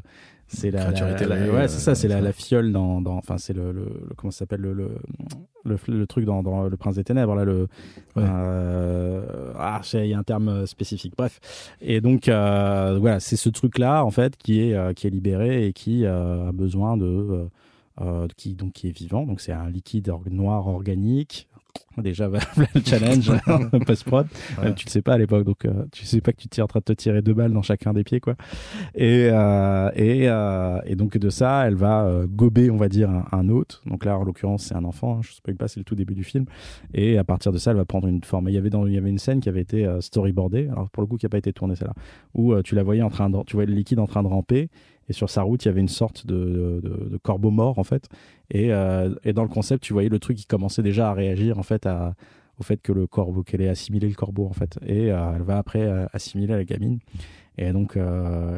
[0.51, 3.17] c'est la, la- éthérée, la- ouais, c'est ça, euh, c'est la, la fiole dans, dans
[3.19, 6.75] enfin c'est le, le, le- comment ça s'appelle le, le, le, truc dans, dans le
[6.79, 7.69] Prince des Ténèbres là le
[8.17, 8.23] Ouais.
[8.27, 11.39] euh, ah il y a un terme euh, spécifique bref
[11.83, 15.75] et donc voilà c'est ce truc là en fait qui est qui est libéré et
[15.75, 17.47] qui a besoin de
[18.01, 21.47] euh, qui donc qui est vivant donc c'est un liquide or- noir organique
[21.99, 23.33] déjà voilà le challenge
[23.87, 24.27] post prod
[24.63, 24.75] Ouais.
[24.75, 26.67] tu le sais pas à l'époque donc euh, tu sais pas que tu es en
[26.67, 28.35] train de te tirer deux balles dans chacun des pieds quoi.
[28.95, 33.11] Et euh, et, euh, et donc de ça elle va euh, gober on va dire
[33.11, 33.83] un, un hôte.
[33.87, 36.15] Donc là en l'occurrence c'est un enfant hein, je spoil pas c'est le tout début
[36.15, 36.45] du film.
[36.95, 38.49] Et à partir de ça elle va prendre une forme.
[38.49, 40.69] Il y avait dans il y avait une scène qui avait été euh, storyboardée.
[40.71, 41.95] Alors pour le coup qui a pas été tournée celle-là.
[42.35, 44.29] Où euh, tu la voyais en train de tu voyais le liquide en train de
[44.29, 44.69] ramper
[45.09, 48.09] et sur sa route il y avait une sorte de, corbeau mort en fait.
[48.51, 51.59] Et, euh, et dans le concept tu voyais le truc qui commençait déjà à réagir
[51.59, 51.89] en fait
[52.59, 54.79] au fait que le corbeau qu'elle ait assimilé le corbeau en fait.
[54.87, 56.99] Et euh, elle va après euh, assimiler la gamine.
[57.61, 57.99] Et donc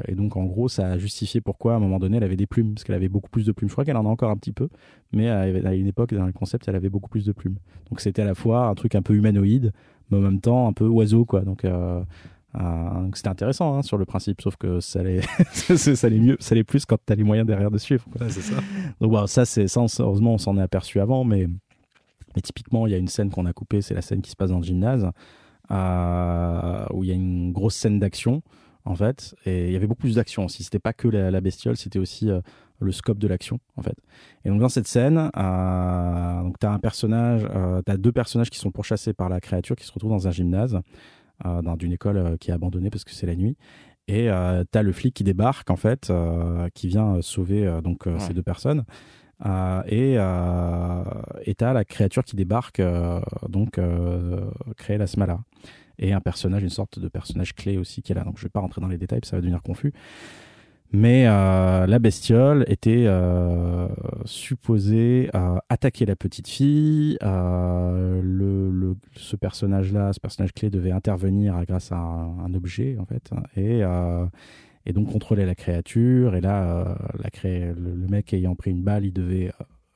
[0.09, 2.47] et donc en gros ça a justifié pourquoi à un moment donné elle avait des
[2.47, 2.75] plumes.
[2.75, 3.71] Parce qu'elle avait beaucoup plus de plumes.
[3.71, 4.69] Je crois qu'elle en a encore un petit peu.
[5.15, 7.57] Mais à une époque dans le concept elle avait beaucoup plus de plumes.
[7.89, 9.73] Donc c'était à la fois un truc un peu humanoïde
[10.11, 11.41] mais en même temps un peu oiseau quoi.
[11.41, 11.65] Donc
[12.57, 15.21] euh, c'était intéressant hein, sur le principe sauf que ça allait
[15.53, 18.27] ça allait mieux ça allait plus quand t'as les moyens derrière de suivre quoi.
[18.27, 18.57] Ouais, c'est ça.
[19.01, 21.49] Donc ça, c'est ça, heureusement, on s'en est aperçu avant, mais,
[22.35, 24.37] mais typiquement, il y a une scène qu'on a coupée, c'est la scène qui se
[24.37, 25.11] passe dans le gymnase,
[25.71, 28.43] euh, où il y a une grosse scène d'action,
[28.85, 30.65] en fait, et il y avait beaucoup plus d'action aussi.
[30.65, 32.41] C'était pas que la, la bestiole, c'était aussi euh,
[32.81, 33.97] le scope de l'action, en fait.
[34.45, 37.47] Et donc dans cette scène, euh, donc t'as un personnage,
[37.85, 40.81] t'as deux personnages qui sont pourchassés par la créature, qui se retrouvent dans un gymnase,
[41.79, 43.57] d'une école euh, qui est abandonnée parce que c'est la nuit.
[44.09, 47.81] Et euh, t'as le flic qui débarque en fait, euh, qui vient euh, sauver euh,
[47.81, 48.21] donc euh, Ouais.
[48.21, 48.85] ces deux personnes.
[49.47, 51.03] Euh, et euh,
[51.45, 55.41] et t'as la créature qui débarque, euh, donc euh, créer la Smala.
[55.99, 58.25] Et un personnage, une sorte de personnage clé aussi qui est là.
[58.25, 59.93] Donc je vais pas rentrer dans les détails, ça va devenir confus.
[60.93, 63.87] Mais euh, la bestiole était euh,
[64.25, 67.17] supposée euh, attaquer la petite fille.
[67.23, 73.07] Euh, le, le- ce personnage-là, ce personnage clé, devait intervenir grâce à un, objet en
[73.07, 73.31] fait.
[73.57, 74.27] Et, euh,
[74.85, 76.35] et donc contrôler la créature.
[76.35, 77.73] Et là, la cré...
[77.73, 79.53] le, mec ayant pris une balle, il devait,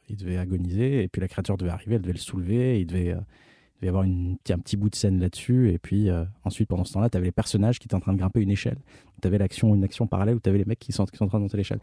[0.09, 3.17] il devait agoniser, et puis la créature devait arriver, elle devait le soulever, il devait
[3.85, 5.71] il y avoir une, un petit bout de scène là-dessus.
[5.73, 6.09] Et puis
[6.45, 8.51] ensuite, pendant ce temps-là, tu avais les personnages qui étaient en train de grimper une
[8.51, 8.79] échelle.
[9.21, 11.39] Tu avais l'action, une action parallèle où tu avais les mecs qui sont, en train
[11.39, 11.81] de monter l'échelle.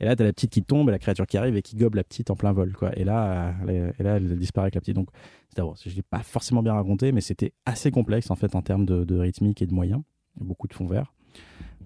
[0.00, 1.76] Et là, tu as la petite qui tombe et la créature qui arrive et qui
[1.76, 2.72] gobe la petite en plein vol.
[2.72, 2.96] Quoi.
[2.96, 4.94] Et, là, elle, et là, elle disparaît avec la petite.
[4.94, 5.08] Donc,
[5.56, 8.86] je ne l'ai pas forcément bien raconté, mais c'était assez complexe en fait en termes
[8.86, 10.02] de, rythmique et de moyens.
[10.36, 11.12] Il y a beaucoup de fonds verts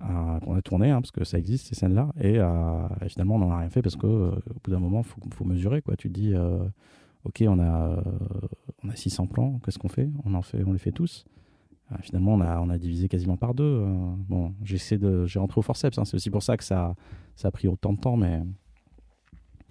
[0.02, 2.10] euh, qu'on a tourné, hein, parce que ça existe ces scènes-là.
[2.20, 5.20] Et, euh, finalement, on n'en a rien fait parce qu'au euh, bout d'un moment, faut,
[5.34, 5.80] faut, mesurer.
[5.80, 5.96] Quoi.
[5.96, 6.34] Tu te dis,
[7.24, 8.02] OK, on a,
[8.82, 10.10] on a 600 plans, qu'est-ce qu'on fait?
[10.24, 11.24] On, en fait on les fait tous.
[12.00, 13.84] finalement, on a, on a divisé quasiment par deux.
[14.28, 15.98] bon, j'essaie de, j'ai rentré au forceps.
[15.98, 16.04] Hein.
[16.04, 16.94] c'est aussi pour ça que ça
[17.36, 18.42] ça a pris autant de temps, mais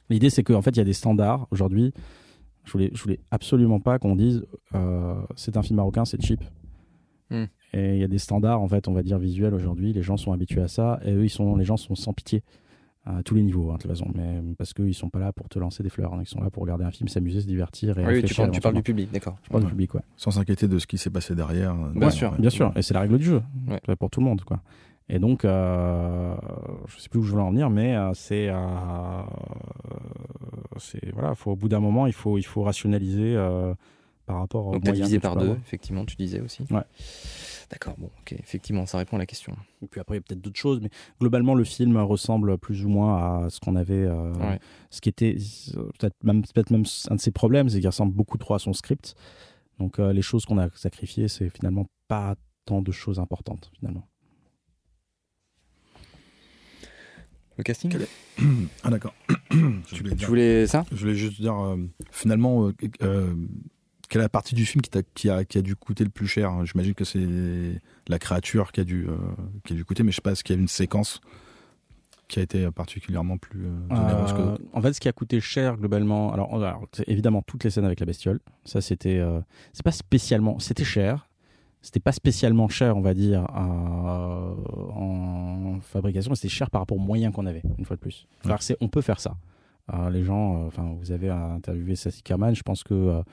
[0.10, 1.93] l'idée c'est qu'en fait il y a des standards aujourd'hui.
[2.64, 4.45] Je voulais, je voulais absolument pas qu'on dise
[4.76, 6.43] euh, c'est un film marocain, c'est cheap.
[7.32, 7.45] Hmm.
[7.74, 9.93] Et il y a des standards en fait, on va dire visuels aujourd'hui.
[9.93, 12.43] Les gens sont habitués à ça et eux ils sont, les gens sont sans pitié
[13.06, 15.49] à tous les niveaux hein, de toute façon, mais parce qu'ils sont pas là pour
[15.49, 16.20] te lancer des fleurs, hein.
[16.22, 17.97] ils sont là pour regarder un film, s'amuser, se divertir.
[17.97, 19.38] Et oui, tu parles, tu parles, du public, d'accord.
[19.43, 20.02] Je parle du public, ouais.
[20.18, 21.76] Sans s'inquiéter de ce qui s'est passé derrière.
[21.95, 23.41] Bien sûr, bien sûr, et c'est la règle du jeu,
[23.99, 24.62] pour tout le monde, quoi.
[25.14, 26.36] Et donc, euh,
[26.88, 29.22] je sais plus où je voulais en venir, mais euh, c'est, euh,
[30.78, 33.74] c'est voilà, faut, au bout d'un moment, il faut, il faut rationaliser euh,
[34.26, 36.64] par rapport donc, divisé par deux, effectivement, tu disais aussi.
[36.72, 36.84] Ouais.
[37.72, 39.56] D'accord, bon, ok, effectivement, ça répond à la question.
[39.82, 42.86] Et puis après, il y a peut-être d'autres choses, mais globalement, le film ressemble plus
[42.86, 44.10] ou moins à ce qu'on avait,
[44.90, 45.38] ce qui était
[46.00, 48.74] peut-être même, peut même un de ses problèmes, c'est qu'il ressemble beaucoup trop à son
[48.74, 49.16] script.
[49.80, 54.06] Donc, les choses qu'on a sacrifiées, c'est finalement pas tant de choses importantes, finalement.
[57.58, 57.96] Le casting
[58.84, 59.14] Ah d'accord.
[59.88, 60.84] tu voulais ça?
[60.92, 61.78] Je voulais juste dire, euh,
[62.10, 63.36] finalement, euh, euh,
[64.12, 66.09] quelle est la partie du film qui, a, qui, a, qui a dû coûter le
[66.09, 66.66] plus cher.
[66.66, 67.26] J'imagine que c'est
[68.09, 69.07] la créature qui a dû,
[69.64, 71.22] qui a dû coûter, mais je sais pas, est-ce qu'il y a une séquence
[72.28, 76.53] qui a été particulièrement plus généreuse En fait, ce qui a coûté cher globalement, alors,
[76.53, 79.24] alors évidemment toutes les scènes avec la bestiole, ça c'était,
[79.72, 81.30] c'est pas spécialement, c'était cher,
[81.82, 84.57] c'était pas spécialement cher, on va dire, en
[85.82, 88.28] fabrication, mais c'était cher par rapport aux moyens qu'on avait, une fois de plus.
[88.82, 89.38] on peut faire ça.
[89.94, 93.24] Euh, les gens, euh, enfin, vous avez interviewé Sassy Kerman, je pense que euh,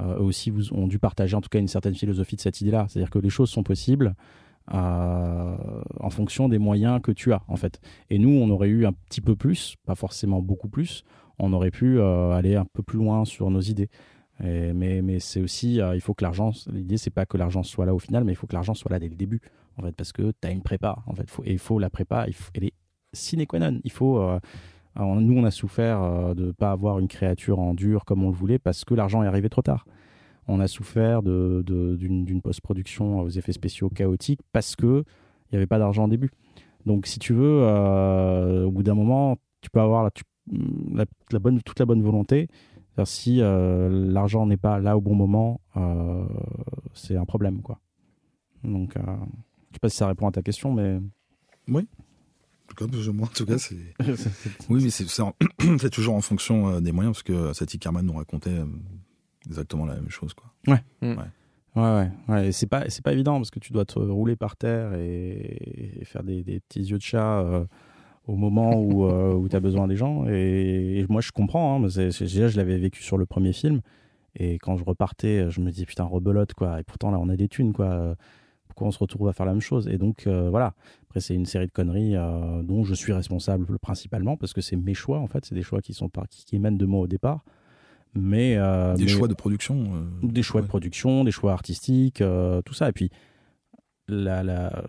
[0.00, 2.86] eux aussi vous ont dû partager en tout cas une certaine philosophie de cette idée-là.
[2.88, 4.14] C'est-à-dire que les choses sont possibles
[4.68, 7.80] en fonction des moyens que tu as, en fait.
[8.10, 11.02] Et nous, on aurait eu un petit peu plus, pas forcément beaucoup plus,
[11.40, 13.88] on aurait pu aller un peu plus loin sur nos idées
[14.40, 17.86] mais, mais c'est aussi, euh, il faut que l'argent, l'idée c'est pas que l'argent soit
[17.86, 19.40] là au final, mais il faut que l'argent soit là dès le début,
[19.76, 22.26] en fait, parce que tu as une prépa, en fait, et il faut la prépa,
[22.54, 22.72] elle est
[23.12, 23.80] sine qua non.
[23.84, 24.20] Il faut,
[24.98, 28.22] euh, nous on a souffert euh, de ne pas avoir une créature en dur comme
[28.24, 29.86] on le voulait parce que l'argent est arrivé trop tard.
[30.48, 35.04] On a souffert d'une de, post-production aux effets spéciaux chaotiques parce que
[35.50, 36.30] il n'y avait pas d'argent au début.
[36.84, 37.62] Donc si tu veux,
[38.64, 40.10] au bout d'un moment, tu peux avoir
[40.90, 42.48] la, bonne, toute la bonne volonté,
[43.04, 46.24] si euh, l'argent n'est pas là au bon moment, euh,
[46.94, 47.80] c'est un problème, quoi.
[48.64, 49.00] Donc, euh,
[49.70, 51.00] je sais pas si ça répond à ta question, mais
[51.68, 51.88] oui.
[52.72, 53.26] En tout cas, plus ou moins.
[53.26, 53.76] En tout cas, c'est.
[54.68, 54.90] oui, mais
[55.78, 58.62] c'est toujours en fonction des moyens, parce que Sati Kerman nous racontait
[59.46, 60.52] exactement la même chose, quoi.
[60.66, 60.82] Ouais.
[61.02, 61.16] Ouais.
[61.74, 64.92] Ouais, ouais, c'est pas, c'est pas évident parce que tu dois te rouler par terre
[64.92, 67.66] et, faire des, des, petits yeux de chat
[68.26, 70.26] au moment où, euh, où tu as besoin des gens.
[70.28, 71.76] Et, moi, je comprends.
[71.76, 73.80] Hein, déjà, je l'avais vécu sur le premier film.
[74.34, 76.80] Et quand je repartais, je me dis putain, rebelote, quoi.
[76.80, 78.16] Et pourtant, là, on a des thunes, quoi.
[78.66, 79.86] Pourquoi on se retrouve à faire la même chose?
[79.88, 80.74] Et donc, euh, voilà.
[81.12, 84.76] Après, c'est une série de conneries euh, dont je suis responsable principalement parce que c'est
[84.76, 85.44] mes choix, en fait.
[85.44, 86.26] C'est des choix qui, sont par...
[86.28, 87.44] qui, émanent de moi au départ.
[88.14, 88.58] Mais,
[88.96, 92.22] des choix de production Des choix de production, des choix artistiques,
[92.64, 92.90] tout ça.
[92.90, 93.10] Et puis,
[94.08, 94.84] la, la,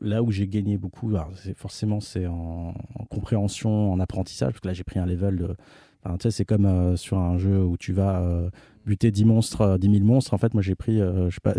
[0.00, 2.74] là où j'ai gagné beaucoup, c'est forcément c'est en,
[3.10, 5.56] compréhension, en apprentissage, parce que là j'ai pris un level de.
[6.04, 8.50] Enfin, tu sais, c'est comme euh, sur un jeu où tu vas euh,
[8.84, 10.34] buter 10 monstres, 10 euh, 000 monstres.
[10.34, 11.54] En fait, moi j'ai pris, je sais pas,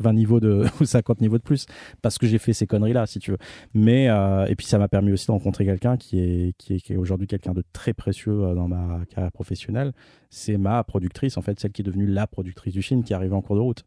[0.00, 1.66] 20 niveaux de, ou 50 niveaux de plus,
[2.02, 3.38] parce que j'ai fait ces conneries-là, si tu veux.
[3.74, 4.06] Mais,
[4.48, 6.96] et puis ça m'a permis aussi de rencontrer quelqu'un qui est, qui est, qui est
[6.96, 9.92] aujourd'hui quelqu'un de très précieux dans ma carrière professionnelle.
[10.30, 13.34] C'est ma productrice, en fait, celle qui est devenue la productrice du film, qui arrive
[13.34, 13.84] en cours de route.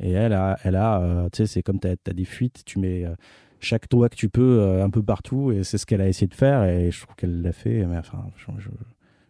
[0.00, 2.78] Et elle a, elle a euh, tu sais, c'est comme tu as, des fuites, tu
[2.78, 3.14] mets euh,
[3.60, 6.26] chaque doigt que tu peux euh, un peu partout, et c'est ce qu'elle a essayé
[6.26, 7.84] de faire, et je trouve qu'elle l'a fait.
[7.86, 8.68] Mais enfin, je,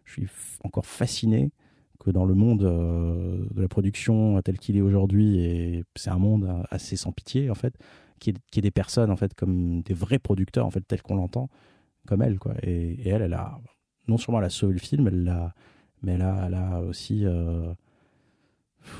[0.06, 0.28] suis
[0.64, 1.50] encore fasciné
[2.02, 6.64] que dans le monde de la production tel qu'il est aujourd'hui, et c'est un monde
[6.70, 7.74] assez sans pitié, en fait,
[8.18, 11.02] qui est, qui est des personnes, en fait, comme des vrais producteurs, en fait, tels
[11.02, 11.48] qu'on l'entend,
[12.06, 12.54] comme elle, quoi.
[12.62, 13.58] Et, elle, elle a,
[14.08, 15.54] non seulement elle a sauvé le film, elle l'a,
[16.02, 17.24] mais elle a, elle a aussi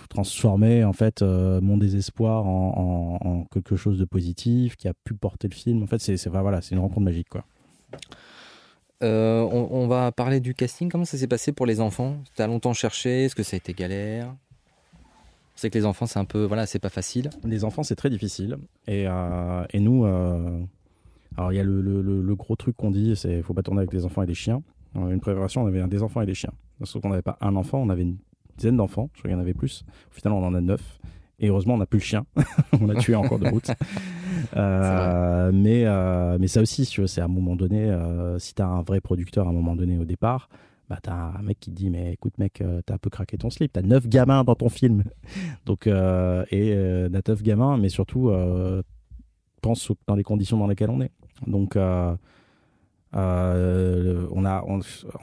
[0.09, 5.49] transformer en fait mon désespoir en, en, quelque chose de positif qui a pu porter
[5.49, 5.83] le film.
[5.83, 7.45] En fait, c'est voilà, c'est une rencontre magique quoi.
[9.03, 10.89] On, on, va parler du casting.
[10.91, 12.17] Comment ça s'est passé pour les enfants?
[12.35, 14.35] T'as longtemps cherché Est-ce que ça a été galère?
[15.55, 17.31] C'est que les enfants, c'est un peu, voilà, c'est pas facile.
[17.45, 18.59] Les enfants, c'est très difficile.
[18.87, 20.61] Et, euh, et nous, euh,
[21.37, 23.91] alors il y a le, le, gros truc qu'on dit, c'est faut pas tourner avec
[23.91, 24.63] des enfants et des chiens.
[24.95, 26.53] une préparation, on avait des enfants et des chiens.
[26.85, 28.17] Sauf qu'on n'avait pas un enfant, on avait une
[28.57, 29.11] dizaine d'enfants.
[29.15, 29.85] Je crois qu'il y en avait plus.
[30.11, 30.99] Au final, on en a neuf.
[31.39, 32.27] Et heureusement, on n'a plus le chien.
[32.81, 33.71] on l'a tué en cours de route.
[34.57, 35.85] Euh, mais,
[36.39, 37.97] mais ça aussi, c'est à un moment donné,
[38.39, 40.49] si tu as un vrai producteur à un moment donné au départ,
[40.93, 43.39] bah, t'as un mec qui te dit mais écoute mec euh, t'as un peu craqué
[43.39, 43.73] ton slip.
[43.73, 45.05] T'as neuf gamins dans ton film.
[45.65, 48.83] Donc euh, et euh, neuf gamins mais surtout euh,
[49.63, 51.13] pense dans les conditions dans lesquelles on est.
[51.47, 52.19] Donc on a
[53.15, 54.81] on,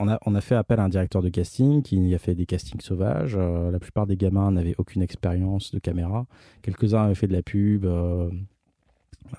[0.08, 2.80] a on a fait appel à un directeur de casting qui a fait des castings
[2.80, 3.36] sauvages.
[3.36, 6.26] La plupart des gamins n'avaient aucune expérience de caméra.
[6.62, 7.86] Quelques uns avaient fait de la pub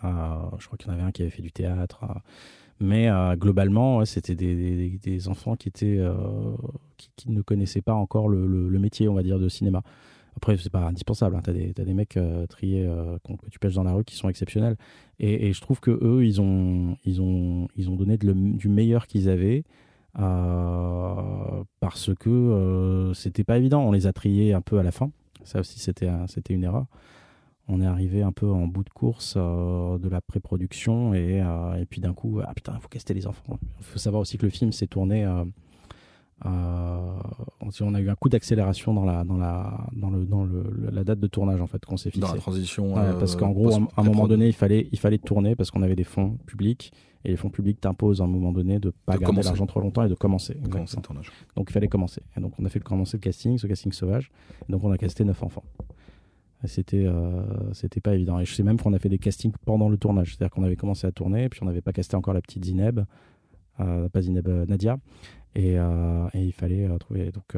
[0.04, 2.06] je crois qu'il y en avait un qui avait fait du théâtre
[2.82, 6.14] mais euh, globalement, c'était des, enfants qui, étaient, euh,
[7.16, 9.84] qui, ne connaissaient pas encore le, métier, on va dire, de cinéma.
[10.36, 11.36] Après, c'est pas indispensable.
[11.36, 11.42] Hein.
[11.44, 12.90] Tu as, des mecs euh, triés
[13.24, 14.78] que tu pêches dans la rue qui sont exceptionnels.
[15.20, 19.30] Et, je trouve que eux, ils ont, ils ont, ils ont donné du meilleur qu'ils
[19.30, 19.64] avaient.
[20.16, 23.84] parce que c'était pas évident.
[23.84, 25.12] On les a triés un peu à la fin.
[25.44, 26.10] Ça aussi, c'était
[26.50, 26.88] une erreur
[27.68, 31.76] on est arrivé un peu en bout de course euh, de la pré-production et, euh,
[31.76, 33.60] et, puis d'un coup, ah putain, il faut caster les enfants.
[33.80, 35.26] Il faut savoir aussi que le film s'est tourné.
[35.26, 35.46] Euh,
[36.44, 41.04] on a eu un coup d'accélération dans la dans la dans le dans le, la
[41.04, 42.28] date de tournage en fait qu'on s'est fixé.
[42.28, 42.94] Dans la transition.
[43.20, 45.96] parce qu'en gros, à un moment donné, il fallait il fallait tourner parce qu'on avait
[45.96, 46.92] des fonds publics
[47.24, 50.04] et les fonds publics t'imposent à un moment donné de pas garder l'argent trop longtemps
[50.04, 50.58] et de commencer.
[50.64, 51.32] le tournage.
[51.56, 52.22] Donc il fallait commencer.
[52.36, 54.32] Et donc on a fait commencer le casting, ce casting sauvage.
[54.68, 55.64] Et donc on a casté neuf enfants.
[56.66, 57.44] C'était euh,
[57.74, 58.40] c'était pas évident.
[58.40, 60.36] Et je sais même qu'on a fait des castings pendant le tournage.
[60.36, 63.02] C'est-à-dire qu'on avait commencé à tourner, puis on n'avait pas casté encore la petite Zineb,
[63.80, 64.98] euh, pas Zineb, euh, Nadia.
[65.56, 65.76] Et,
[66.36, 67.32] il fallait trouver.
[67.32, 67.58] Donc,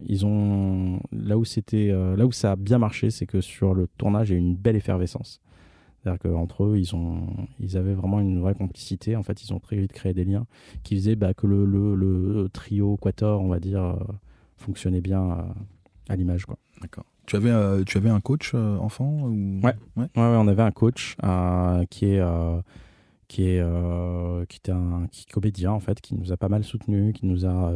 [0.00, 0.98] ils ont.
[1.12, 4.32] Là où, c'était, là où ça a bien marché, c'est que sur le tournage, il
[4.32, 5.40] y a eu une belle effervescence.
[6.02, 7.28] C'est-à-dire qu'entre eux, ils, ont,
[7.60, 9.14] ils avaient vraiment une vraie complicité.
[9.14, 10.46] En fait, ils ont très vite créé des liens
[10.82, 13.96] qui faisaient bah, que le, le, trio Quator, on va dire,
[14.56, 15.54] fonctionnait bien
[16.08, 16.44] à l'image.
[16.82, 17.04] D'accord.
[17.26, 19.60] Tu avais, euh, tu avais un coach euh, enfant ou...
[19.62, 19.74] ouais.
[19.96, 20.08] Ouais.
[20.14, 22.22] on avait un coach euh, qui est
[23.28, 27.12] qui est qui était un qui comédien en fait, qui nous a pas mal soutenu,
[27.12, 27.72] qui nous a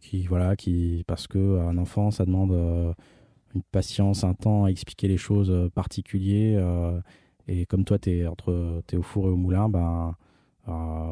[0.00, 2.52] qui voilà, qui parce que un enfant ça demande
[3.54, 6.60] une patience, un temps à expliquer les choses particuliers
[7.48, 10.16] et comme toi tu es entre au four et au moulin, ben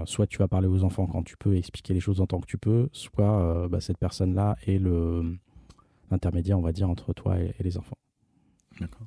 [0.07, 2.41] soit tu vas parler aux enfants quand tu peux et expliquer les choses en tant
[2.41, 5.39] que tu peux, soit bah, cette personne là est le
[6.15, 7.99] intermédiaire, on va dire, entre toi et, les enfants.
[8.81, 9.07] D'accord.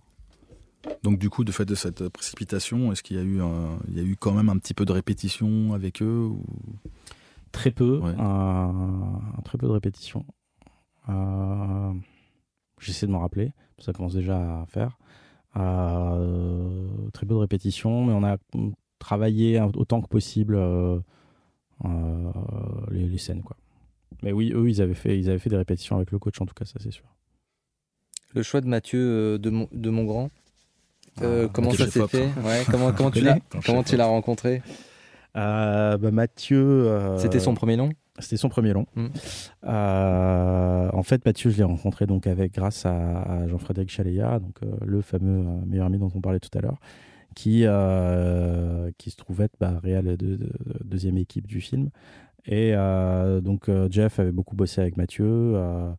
[1.03, 3.41] Donc du coup, de fait de cette précipitation, est-ce qu'il y a eu,
[3.87, 6.43] il y a eu quand même un petit peu de répétition avec eux ou...
[7.51, 8.01] Très peu,
[9.43, 10.25] très peu de répétition.
[11.09, 11.93] Euh,
[12.79, 14.97] j'essaie de m'en rappeler, ça commence déjà à faire.
[15.55, 18.37] Euh, très peu de répétition, mais on a
[18.99, 20.99] travaillé autant que possible euh,
[22.91, 23.57] les, les, scènes, quoi.
[24.23, 26.45] Mais oui, eux, ils avaient, fait, ils avaient fait des répétitions avec le coach, en
[26.45, 27.05] tout cas, ça c'est sûr.
[28.33, 30.29] Le choix de Mathieu euh, de, mon, de Montgrand,
[31.21, 32.29] euh, ah, comment ça s'est fait?
[32.43, 34.61] Ouais, Comment, comment tu l'as comment tu l'as rencontré?
[35.35, 37.15] Euh, bah, Mathieu.
[37.17, 37.89] C'était son premier long
[38.19, 38.85] C'était son premier long.
[38.95, 39.07] Hmm.
[39.63, 45.43] en fait, Mathieu, je l'ai rencontré donc avec grâce à, Jean-Frédéric Chaléa, donc le fameux
[45.65, 46.79] meilleur ami dont on parlait tout à l'heure,
[47.33, 47.65] qui
[48.97, 50.39] qui se trouvait être bah, réel de,
[50.83, 51.89] deuxième équipe du film.
[52.47, 55.93] Et euh, donc euh, Jeff avait beaucoup bossé avec Mathieu, euh,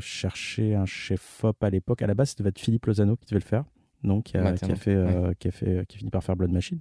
[0.00, 2.02] cherché un chef-op à l'époque.
[2.02, 3.64] À la base, c'était Philippe Lozano qui devait le faire,
[4.02, 4.98] donc qui a, fait,
[5.38, 6.80] qui a fait, qui finit par faire Blood Machine.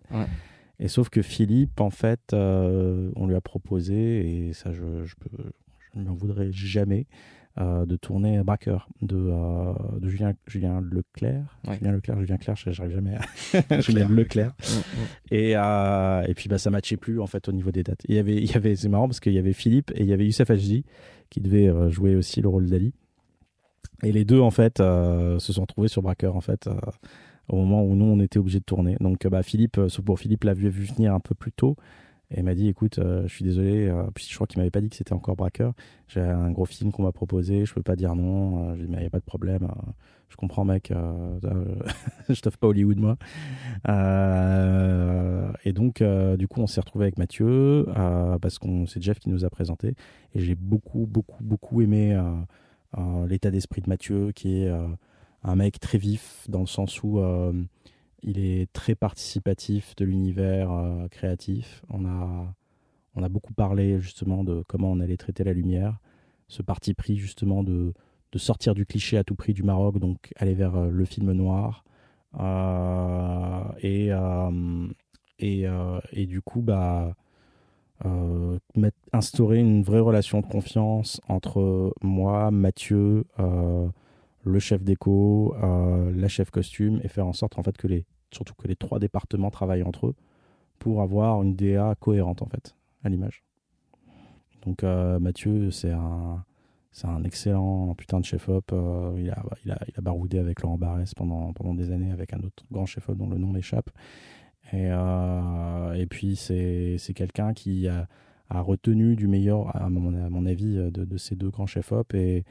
[0.80, 5.14] Et sauf que Philippe, en fait, on lui a proposé, et ça, je, je,
[5.93, 7.06] je ne m'en voudrais jamais,
[7.60, 11.43] euh, de tourner Braqueur de, euh, de Julien, Julien Leclerc.
[11.70, 13.82] Julien Leclerc, Julien Clerc, j'arrive jamais à.
[13.82, 14.54] Julien Leclerc.
[14.60, 15.06] Mm, mm.
[15.32, 17.99] Et, euh, et puis bah, ça matchait plus en fait au niveau des dates.
[18.08, 20.08] il y avait, il y avait c'est marrant parce qu'il y avait Philippe et il
[20.08, 20.86] y avait Youssef Hajdi
[21.30, 22.93] qui devait jouer aussi le rôle d'Ali.
[24.04, 26.70] Et les deux en fait se sont retrouvés sur Braqueur en fait
[27.49, 28.95] au moment où nous on était obligés de tourner.
[29.02, 31.76] Donc bah, Philippe, pour Philippe l'a vu venir un peu plus tôt.
[32.32, 34.71] Et il m'a dit écoute, euh, je suis désolé, euh, puis je crois qu'il m'avait
[34.71, 35.73] pas dit que c'était encore braqueur.
[36.07, 38.69] J'ai un gros film qu'on m'a proposé, je peux pas dire non.
[38.69, 39.67] Euh, je lui mais il n'y a pas de problème.
[40.29, 40.93] je comprends, mec.
[42.29, 43.17] je t'offre pas Hollywood, moi.
[45.65, 46.01] et donc,
[46.38, 47.86] du coup, on s'est retrouvé avec Mathieu
[48.41, 49.95] parce qu'on c'est Jeff qui nous a présenté.
[50.34, 52.17] Et j'ai beaucoup, beaucoup, beaucoup aimé
[53.27, 54.71] l'état d'esprit de Mathieu, qui est
[55.43, 57.19] un mec très vif dans le sens où
[58.24, 60.72] il est très participatif de l'univers
[61.11, 61.84] créatif.
[61.89, 62.53] On a,
[63.15, 65.99] on a beaucoup parlé justement de comment on allait traiter la lumière,
[66.47, 67.93] ce parti pris justement de,
[68.32, 71.84] de sortir du cliché à tout prix du Maroc, donc aller vers le film noir.
[73.82, 74.11] et,
[75.39, 75.65] et,
[76.13, 77.15] et, du coup, bah,
[78.05, 78.57] euh,
[79.13, 83.88] instaurer une vraie relation de confiance entre moi, Mathieu, euh,
[84.43, 88.05] le chef déco, euh, la chef costume, et faire en sorte en fait que les,
[88.34, 90.15] surtout que les trois départements travaillent entre eux
[90.79, 93.43] pour avoir une DA cohérente en fait à l'image.
[94.65, 96.43] Donc Mathieu, c'est un,
[97.23, 98.71] excellent putain de chef-op.
[99.17, 102.34] il, a, il, a, il, a, baroudé avec Laurent Barès pendant, pendant des années avec
[102.34, 103.89] un autre grand chef-op dont le nom m'échappe.
[104.73, 108.07] Et, euh, et puis, c'est quelqu'un qui a,
[108.49, 112.43] retenu du meilleur, à mon, à mon avis, de, ces deux grands chefs-op et,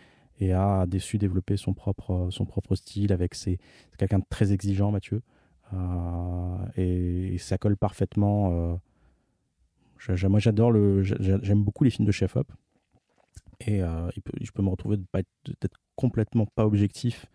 [0.52, 3.34] a su développer son propre, son propre style avec.
[3.34, 3.58] C'est
[3.98, 5.20] quelqu'un de très exigeant, Mathieu.
[5.72, 8.78] Euh, et, ça colle parfaitement.
[10.08, 11.02] Euh, moi, j'adore le.
[11.02, 12.50] J'aime beaucoup les films de chef-op.
[13.60, 14.10] Et euh,
[14.40, 17.26] je peux me retrouver d'être complètement pas objectif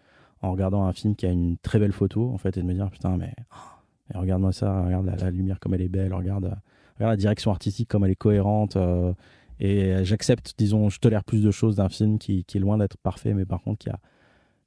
[0.41, 2.73] en regardant un film qui a une très belle photo, en fait, et de me
[2.73, 3.33] dire, putain, mais.
[4.13, 6.55] Regarde-moi ça, regarde la, lumière comme elle est belle, regarde,
[6.99, 8.77] la direction artistique comme elle est cohérente.
[9.59, 13.33] Et j'accepte, disons, je tolère plus de choses d'un film qui, est loin d'être parfait,
[13.33, 13.99] mais par contre qui a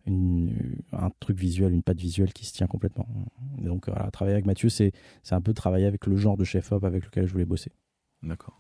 [0.09, 3.07] une, un truc visuel, une patte visuelle qui se tient complètement.
[3.59, 4.93] donc voilà, travailler avec Mathieu, c'est
[5.31, 7.73] un peu travailler avec le genre de chef-op avec lequel je voulais bosser.
[8.23, 8.59] D'accord.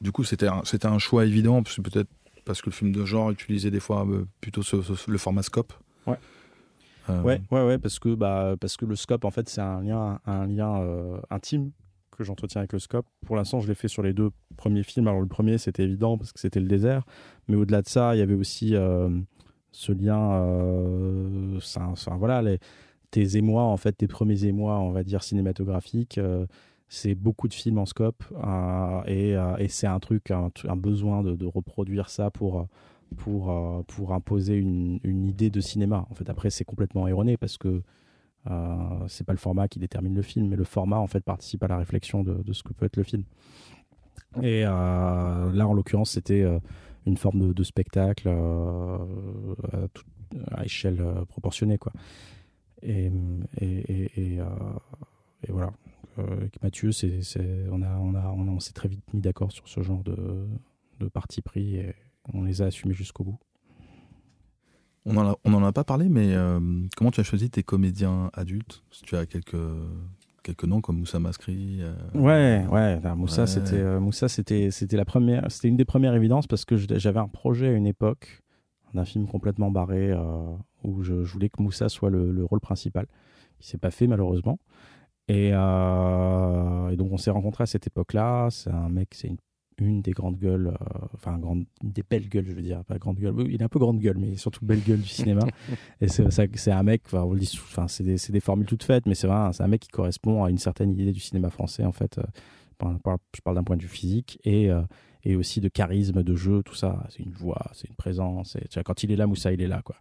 [0.00, 2.10] Du coup, c'était un, un choix évident, peut-être
[2.44, 4.62] parce que le film de genre utilisait des fois euh, plutôt
[5.08, 5.72] le format scope.
[6.06, 6.18] Ouais.
[7.10, 9.82] Euh, ouais, ouais, ouais, parce que, bah, parce que le scope, en fait, c'est un
[9.82, 11.72] lien, un lien euh, intime
[12.10, 13.06] que j'entretiens avec le scope.
[13.26, 15.08] Pour l'instant, je l'ai fait sur les deux premiers films.
[15.08, 17.04] Alors, le premier, c'était évident parce que c'était le désert.
[17.48, 19.10] Mais au-delà de ça, il y avait aussi euh,
[19.74, 21.58] ce lien.
[21.60, 22.58] ça, voilà, les,
[23.10, 26.20] tes émois, en fait, tes premiers émois, on va dire, cinématographiques.
[26.88, 28.24] c'est beaucoup de films en scope.
[29.06, 32.68] et, et c'est un truc, un, besoin de, reproduire ça pour
[33.14, 36.06] pour, euh, pour imposer une, idée de cinéma.
[36.10, 37.82] En fait, après, c'est complètement erroné parce que
[38.50, 38.76] euh,
[39.08, 41.68] c'est pas le format qui détermine le film, mais le format en fait participe à
[41.68, 43.24] la réflexion de, ce que peut être le film.
[44.42, 46.58] Et euh, là, en l'occurrence, c'était euh,
[47.06, 48.98] une forme de, spectacle à,
[50.52, 51.92] à, échelle proportionnée, quoi.
[52.82, 53.10] Et,
[53.60, 54.38] et, et
[55.48, 55.72] voilà.
[56.16, 57.20] avec Mathieu, c'est,
[57.70, 60.46] on, a, on, a, on, on s'est très vite mis d'accord sur ce genre de,
[61.00, 61.76] de parti pris.
[61.76, 61.94] Et,
[62.32, 63.38] on les a assumés jusqu'au bout.
[65.06, 66.58] On n'en a, pas parlé, mais euh,
[66.96, 68.82] comment tu as choisi tes comédiens adultes?
[69.02, 69.54] Tu as quelques,
[70.44, 73.00] quelques noms comme Moussa Maskri euh, Ouais, ouais.
[73.16, 76.76] Moussa, c'était euh, Moussa, c'était c'était la première, c'était une des premières évidences parce que
[76.76, 78.42] j'avais un projet à une époque
[78.92, 80.14] d'un film complètement barré
[80.84, 83.06] où je, voulais que Moussa soit le, rôle principal.
[83.60, 84.60] Il s'est pas fait malheureusement.
[85.26, 88.50] Et, et donc on s'est rencontrés à cette époque-là.
[88.52, 89.38] C'est un mec, c'est une
[89.78, 93.18] une des grandes gueules, euh, enfin grande, des belles gueules, je veux dire, pas grande
[93.18, 93.34] gueule.
[93.48, 95.42] Il est un peu grande gueule, mais surtout belle gueule du cinéma.
[96.00, 99.14] et c'est un mec, enfin, on dit, enfin, c'est des, des, formules toutes faites, mais
[99.14, 101.92] c'est vrai, c'est un mec qui correspond à une certaine idée du cinéma français en
[101.92, 102.18] fait.
[102.18, 102.22] Euh,
[103.34, 104.82] je parle d'un point de vue physique et euh,
[105.26, 107.06] et aussi de charisme, de jeu, tout ça.
[107.08, 108.56] C'est une voix, c'est une présence.
[108.56, 109.96] Et, quand il est là, Moussa, il est là, quoi.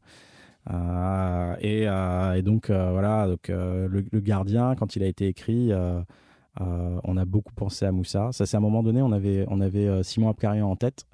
[1.62, 5.72] et, et, donc voilà, donc le, le, gardien, quand il a été écrit.
[6.62, 8.32] Euh, on a beaucoup pensé à Moussa.
[8.32, 11.08] Ça, c'est à un moment donné, on avait, euh, Simon Abkarian en tête.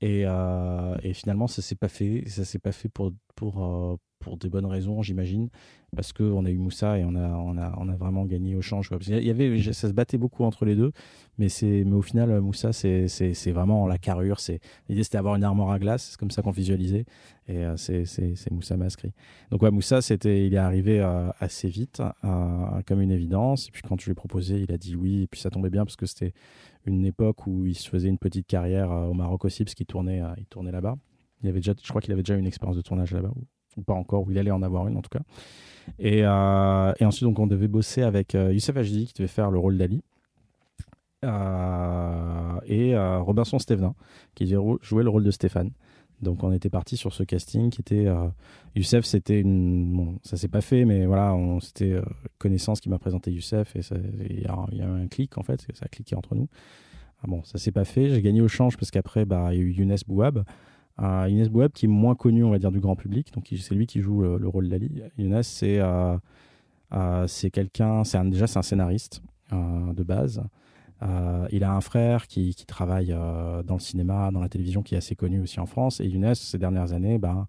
[0.00, 2.24] Et, euh, et, finalement, ça s'est pas fait.
[2.28, 3.12] Ça s'est pas fait pour,
[4.28, 5.48] pour des bonnes raisons, j'imagine,
[5.96, 8.60] parce qu'on a eu Moussa et on a, on a, on a vraiment gagné au
[8.60, 8.90] change.
[9.06, 10.92] Il y avait, ça se battait beaucoup entre les deux,
[11.38, 14.38] mais, c'est, mais au final, Moussa, c'est, c'est, c'est vraiment la carrure.
[14.38, 17.06] C'est, l'idée, c'était d'avoir une armoire à glace, c'est comme ça qu'on visualisait,
[17.46, 19.12] et euh, c'est, c'est, c'est Moussa Mascri.
[19.50, 23.70] Donc, ouais, Moussa, c'était, il est arrivé euh, assez vite, euh, comme une évidence, et
[23.70, 25.86] puis quand je lui ai proposé, il a dit oui, et puis ça tombait bien
[25.86, 26.34] parce que c'était
[26.84, 30.20] une époque où il se faisait une petite carrière au Maroc aussi, parce qu'il tournait,
[30.36, 30.96] il tournait là-bas.
[31.42, 33.32] Il avait déjà, je crois qu'il avait déjà une expérience de tournage là-bas,
[33.82, 35.22] pas encore, où il allait en avoir une en tout cas.
[35.98, 39.50] Et, euh, et ensuite, donc, on devait bosser avec euh, Youssef Hajdi qui devait faire
[39.50, 40.02] le rôle d'Ali.
[41.24, 43.94] Euh, et Robinson Stevenin
[44.36, 45.70] qui jouer le rôle de Stéphane.
[46.22, 48.06] Donc on était parti sur ce casting qui était
[48.76, 52.00] Youssef, c'était une ça s'est pas fait, mais voilà, c'était
[52.38, 53.80] connaissance qui m'a présenté Youssef et
[54.30, 56.48] il y, a un clic en fait, ça a cliqué entre nous.
[57.22, 58.10] Ah bon, ça s'est pas fait.
[58.10, 60.44] J'ai gagné au change parce qu'après, bah, il y a eu Younes Bouab
[61.00, 63.32] euh, Bouab, qui est moins connu, on va dire, du grand public.
[63.32, 65.02] Donc, c'est lui qui joue le, rôle d'Ali.
[65.16, 65.80] Younes, c'est
[67.50, 69.22] quelqu'un, c'est déjà c'est un scénariste
[69.52, 70.42] de base.
[71.52, 75.14] il a un frère qui, travaille dans le cinéma, dans la télévision, qui est assez
[75.14, 76.00] connu aussi en France.
[76.00, 77.46] Et Younes, ces dernières années, ben,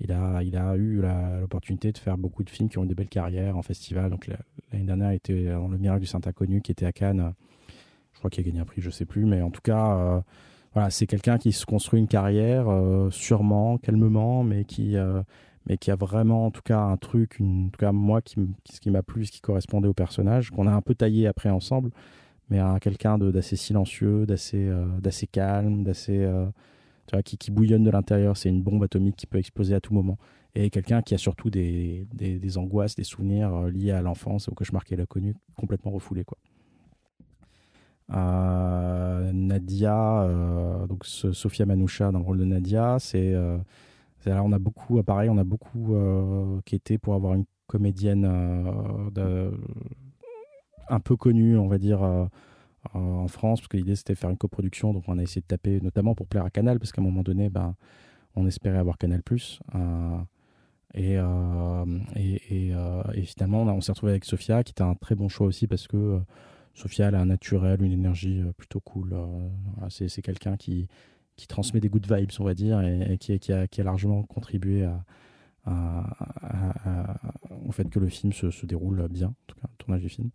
[0.00, 1.02] il, a, il a eu
[1.40, 4.10] l'opportunité de faire beaucoup de films qui ont eu de belles carrières en festival.
[4.10, 4.28] Donc
[4.72, 7.32] l'année dernière, il était dans Le Miracle du Saint-Inconnu, qui était à Cannes.
[8.12, 9.24] Je crois qu'il a gagné un prix, je sais plus.
[9.24, 10.22] Mais en tout cas,
[10.74, 12.66] voilà, c'est quelqu'un qui se construit une carrière
[13.10, 14.96] sûrement, calmement, mais qui
[15.66, 18.36] mais qui a vraiment en tout cas un truc, en tout cas moi qui,
[18.70, 21.50] ce qui m'a plu, ce qui correspondait au personnage, qu'on a un peu taillé après
[21.50, 21.90] ensemble,
[22.50, 26.46] mais à quelqu'un d'assez silencieux, d'assez euh, d'assez calme, d'assez euh,
[27.24, 28.36] qui, qui bouillonne de l'intérieur.
[28.36, 30.18] C'est une bombe atomique qui peut exploser à tout moment.
[30.54, 34.48] Et quelqu'un qui a surtout des, des, des angoisses, des souvenirs euh, liés à l'enfance,
[34.48, 36.38] au cauchemar qu'elle a connu, complètement refoulé quoi.
[39.32, 40.28] Nadia,
[40.88, 43.34] donc Sophia Manoucha dans le rôle de Nadia, c'est
[44.30, 49.50] on a beaucoup, pareil, on a beaucoup euh, quitté pour avoir une comédienne euh,
[50.88, 52.26] un peu connue, on va dire, euh,
[52.94, 55.46] en France, parce que l'idée c'était de faire une coproduction, donc on a essayé de
[55.46, 57.74] taper, notamment pour plaire à Canal, parce qu'à un moment donné, ben,
[58.34, 59.22] on espérait avoir Canal+.
[60.94, 61.14] Et,
[62.16, 62.72] et,
[63.14, 65.86] et, finalement, on, s'est retrouvé avec Sophia, qui était un très bon choix aussi, parce
[65.86, 66.20] que
[66.74, 69.14] Sophia, elle a un naturel, une énergie plutôt cool.
[69.88, 70.88] c'est quelqu'un qui,
[71.36, 74.88] qui transmet des good vibes, on va dire, et, qui, a, largement contribué
[75.66, 76.04] à,
[77.66, 80.30] au fait que le film se, déroule bien, en tout cas, le tournage du film.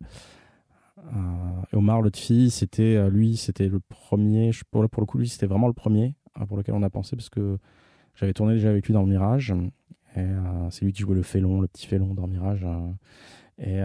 [0.98, 4.50] Euh, Omar, l'autre fille, c'était euh, lui, c'était le premier.
[4.70, 7.28] pour, le coup, lui, c'était vraiment le premier euh, pour lequel on a pensé parce
[7.28, 7.58] que
[8.14, 9.54] j'avais tourné déjà avec lui dans Mirage.
[10.70, 12.64] C'est lui qui jouait le félon, le petit félon dans Mirage.
[12.64, 12.90] Euh,
[13.58, 13.78] et,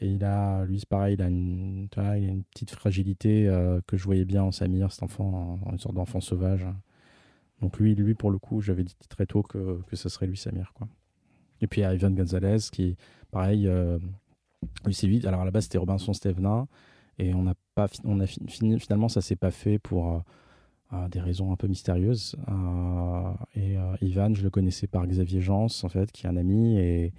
[0.00, 3.96] il a, lui, c'est pareil, il a une, il a une petite fragilité euh, que
[3.96, 6.66] je voyais bien en Samir, cet enfant, une sorte d'enfant sauvage.
[7.60, 10.36] Donc lui, lui, pour le coup, j'avais dit très tôt que, que ce serait lui,
[10.36, 10.72] Samir.
[10.74, 10.88] Quoi.
[11.60, 12.96] Et puis il y a Ivan Gonzalez, qui,
[13.30, 13.98] pareil, euh,
[14.86, 15.24] lui, c'est lui.
[15.26, 16.66] Alors à la base, c'était Robinson Stevenin.
[17.18, 20.24] Et on n'a pas, on a fini, finalement, ça s'est pas fait pour
[21.10, 22.36] des raisons un peu mystérieuses.
[23.54, 26.78] et Ivan, je le connaissais par Xavier Jans, en fait, qui est un ami.
[26.78, 27.12] Et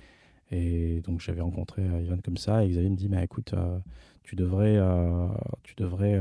[0.51, 3.79] et donc j'avais rencontré euh, Ivan comme ça et Xavier me dit mais écoute euh,
[4.23, 5.27] tu devrais euh,
[5.63, 6.19] tu devrais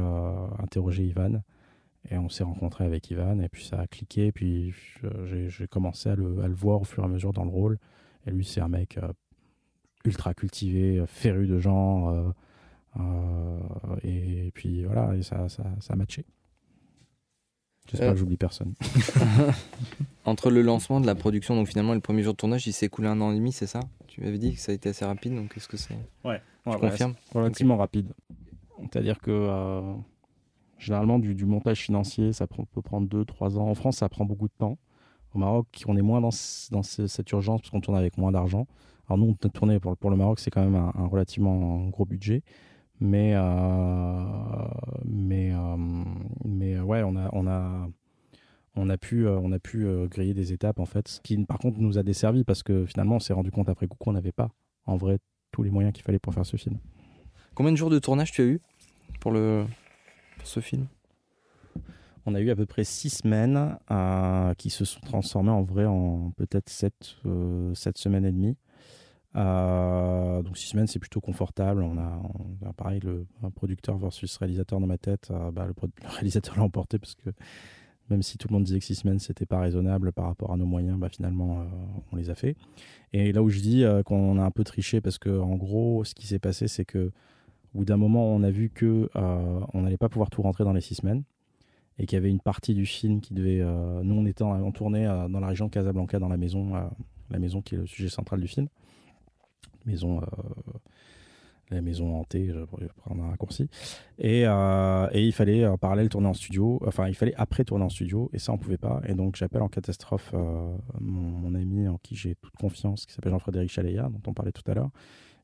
[0.58, 1.42] interroger Ivan
[2.10, 4.74] et on s'est rencontré avec Ivan et puis ça a cliqué puis
[5.24, 7.78] j'ai commencé à le, à le, voir au fur et à mesure dans le rôle.
[8.26, 8.98] Et lui c'est un mec
[10.04, 12.32] ultra cultivé féru de gens
[14.02, 16.24] et puis voilà et ça, ça a matché
[17.90, 18.74] J'espère que j'oublie personne.
[20.24, 22.86] Entre le lancement de la production, donc finalement le premier jour de tournage, il s'est
[22.86, 23.80] écoulé un an et demi, c'est ça?
[24.06, 25.98] Tu m'avais dit que ça a été assez rapide, donc est-ce que c'est.
[26.24, 27.14] Ouais, je confirme?
[27.34, 28.12] Relativement rapide.
[28.80, 29.94] C'est-à-dire que euh,
[30.78, 33.68] généralement, du, du, montage financier, ça peut prendre 2-3 ans.
[33.68, 34.78] En France, ça prend beaucoup de temps.
[35.34, 36.30] Au Maroc, on est moins dans,
[36.70, 38.66] dans cette urgence parce qu'on tourne avec moins d'argent.
[39.08, 42.42] Alors, nous, on pour, pour le Maroc, c'est quand même un, relativement gros budget.
[43.00, 44.24] Mais, euh,
[45.04, 45.76] mais, euh,
[46.44, 47.88] mais ouais, on a, on a,
[48.76, 51.36] on a pu, euh, on a pu euh, griller des étapes en fait, ce qui
[51.44, 54.12] par contre nous a desservi parce que finalement on s'est rendu compte après coup qu'on
[54.12, 54.50] n'avait pas
[54.86, 55.18] en vrai
[55.50, 56.78] tous les moyens qu'il fallait pour faire ce film.
[57.54, 58.60] Combien de jours de tournage tu as eu
[59.20, 59.64] pour, le,
[60.42, 60.86] ce film?
[62.26, 65.84] On a eu à peu près six semaines euh, qui se sont transformées en vrai
[65.84, 68.56] en peut-être sept, semaines et demie.
[69.34, 71.82] Donc six semaines, c'est plutôt confortable.
[71.82, 75.32] On a, pareil le producteur versus réalisateur dans ma tête.
[75.52, 75.74] Bah, le,
[76.08, 77.30] réalisateur l'a emporté parce que
[78.10, 80.56] même si tout le monde disait que six semaines c'était pas raisonnable par rapport à
[80.56, 81.64] nos moyens, bah finalement euh,
[82.12, 82.56] on les a fait.
[83.12, 86.04] Et là où je dis euh, qu'on a un peu triché parce que en gros
[86.04, 87.12] ce qui s'est passé c'est que
[87.74, 90.64] au bout d'un moment on a vu que euh, on n'allait pas pouvoir tout rentrer
[90.64, 91.24] dans les six semaines
[91.98, 93.62] et qu'il y avait une partie du film qui devait
[94.02, 96.72] nous on était en, tournée dans la région de Casablanca dans la maison
[97.30, 98.66] la maison qui est le sujet central du film
[99.86, 100.20] maison
[101.70, 103.68] la maison hantée, je vais prendre un raccourci.
[104.18, 107.84] Et, euh, et, il fallait en parallèle tourner en studio, enfin il fallait après tourner
[107.84, 109.00] en studio, et ça on pouvait pas.
[109.06, 113.32] Et donc j'appelle en catastrophe euh, mon, ami en qui j'ai toute confiance, qui s'appelle
[113.32, 114.90] Jean-Frédéric Chaléa, dont on parlait tout à l'heure.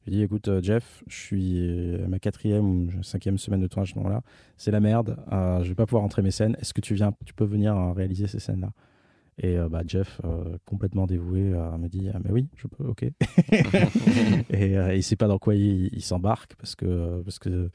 [0.04, 3.66] Je lui dis écoute euh, Jeff, je suis à ma quatrième ou cinquième semaine de
[3.66, 4.22] tournage à ce moment-là,
[4.56, 7.34] c'est la merde, je vais pas pouvoir entrer mes scènes, est-ce que tu viens, tu
[7.34, 8.72] peux venir réaliser ces scènes-là?
[9.42, 12.84] Et euh, bah, Jeff, euh, complètement dévoué, euh, me dit ah, Mais oui, je peux,
[12.84, 13.02] ok.
[14.50, 17.70] et il ne sait pas dans quoi il, s'embarque parce que, parce que,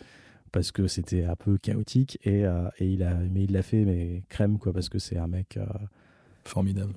[0.52, 2.20] parce que c'était un peu chaotique.
[2.24, 5.28] Et, et il a, mais il l'a fait, mais crème, quoi, parce que c'est un
[5.28, 5.58] mec.
[6.48, 6.94] Formidable.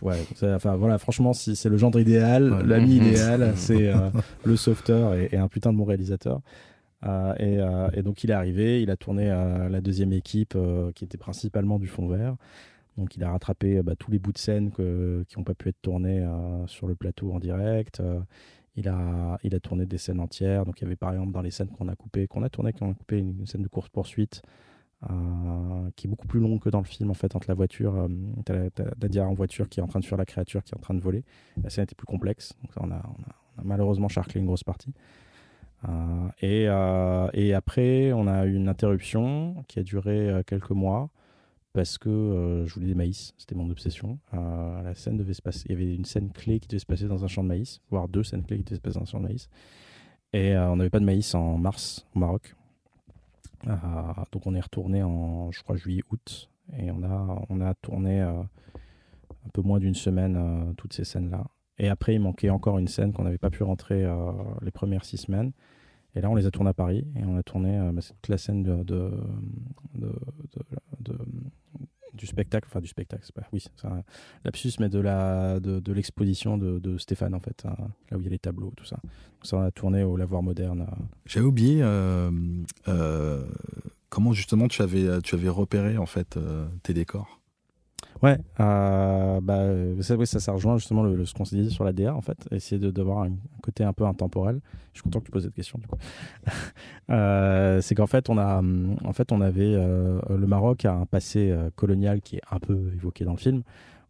[0.00, 3.92] Ouais, enfin voilà, franchement, si c'est le gendre idéal, l'ami idéal, c'est
[4.44, 6.40] le sauveteur et, un putain de bon réalisateur.
[7.40, 7.58] et,
[7.94, 10.56] et, donc il est arrivé, il a tourné la deuxième équipe
[10.94, 12.36] qui était principalement du fond vert.
[12.98, 15.68] Donc il a rattrapé euh, bah, tous les bouts de scène qui n'ont pas pu
[15.68, 18.00] être tournés euh, sur le plateau en direct.
[18.00, 18.20] Euh,
[18.76, 20.64] Il a, tourné des scènes entières.
[20.64, 22.72] Donc, il y avait par exemple dans les scènes qu'on a coupées, qu'on a tourné,
[22.72, 24.42] qu'on a coupé une scène de course-poursuite
[25.96, 28.08] qui est beaucoup plus longue que dans le film, en fait, entre la voiture.
[28.44, 30.80] T'as, Dadia en voiture qui est en train de fuir la créature qui est en
[30.80, 31.24] train de voler.
[31.62, 32.54] La scène était plus complexe.
[32.62, 33.02] Donc, on a,
[33.64, 34.94] malheureusement charclé une grosse partie.
[36.40, 36.68] Et,
[37.52, 41.10] après, on a eu une interruption qui a duré quelques mois
[41.72, 44.18] parce que je voulais des maïs, c'était mon obsession.
[44.32, 47.06] la scène devait se passer, il y avait une scène clé qui devait se passer
[47.06, 49.06] dans un champ de maïs, voire deux scènes clés qui devaient se passer dans un
[49.06, 49.48] champ de maïs.
[50.32, 52.54] Et on n'avait pas de maïs en mars au Maroc.
[53.66, 56.50] donc on est retourné en, je crois, juillet-août.
[56.78, 58.48] Et on a, on a tourné un
[59.52, 61.44] peu moins d'une semaine toutes ces scènes-là.
[61.78, 64.06] Et après, il manquait encore une scène qu'on n'avait pas pu rentrer
[64.62, 65.52] les premières six semaines.
[66.14, 68.28] Et là, on les a tournés à Paris et on a tourné euh, bah, toute
[68.28, 68.62] la scène
[72.14, 74.02] du spectacle, enfin du spectacle, c'est pas, oui, c'est un
[74.44, 75.00] lapsus, mais de
[75.58, 77.74] de, l'exposition de, Stéphane en fait, hein,
[78.10, 78.96] là où il y a les tableaux, tout ça.
[78.96, 80.82] Donc ça, on a tourné au Lavoir Moderne.
[80.82, 81.04] Euh.
[81.24, 82.30] J'avais oublié euh,
[84.10, 86.38] comment justement tu avais tu avais repéré en fait
[86.82, 87.41] tes décors?
[88.22, 89.64] Ouais, euh, bah,
[90.00, 92.38] ça, ça, ça rejoint justement le, ce qu'on s'est dit sur la DA en fait,
[92.52, 93.32] essayer de d'avoir un,
[93.62, 94.60] côté un peu intemporel.
[94.92, 95.96] Je suis content que tu poses cette question du coup.
[97.10, 98.62] euh, c'est qu'en fait on a,
[99.04, 102.60] en fait on avait euh, le Maroc a un passé euh, colonial qui est un
[102.60, 103.62] peu évoqué dans le film,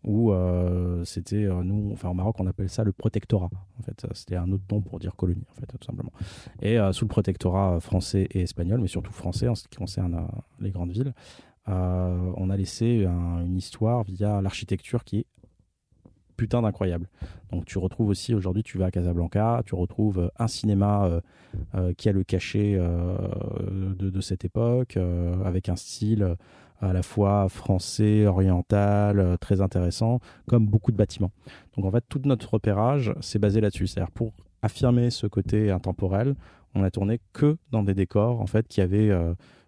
[0.05, 3.49] où euh, c'était nous, enfin au Maroc on appelle ça le protectorat.
[3.79, 6.13] En fait, c'était un autre nom pour dire colonie en fait tout simplement.
[6.61, 10.27] Et sous le protectorat français et espagnol, mais surtout français en ce qui concerne
[10.61, 11.15] les grandes villes.
[11.69, 15.27] Euh, on a laissé une histoire via l'architecture qui est
[16.37, 17.09] putain d'incroyable.
[17.53, 21.21] Donc tu retrouves aussi aujourd'hui, tu vas à Casablanca, tu retrouves un cinéma euh,
[21.75, 24.99] euh, qui a le cachet de, cette époque,
[25.45, 26.37] avec un style
[26.81, 30.19] à la fois français, oriental, très intéressant,
[30.49, 31.31] comme beaucoup de bâtiments.
[31.77, 33.87] Donc en fait, tout notre repérage s'est basé là-dessus.
[33.87, 34.33] C'est-à-dire pour
[34.63, 36.35] affirmer ce côté intemporel,
[36.75, 39.13] on a tourné que dans des décors en fait qui avaient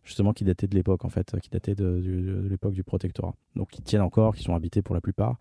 [0.04, 3.34] justement qui dataient de l'époque en fait, qui dataient de, l'époque du protectorat.
[3.56, 5.38] Donc qui tiennent encore, qui sont habités pour la plupart,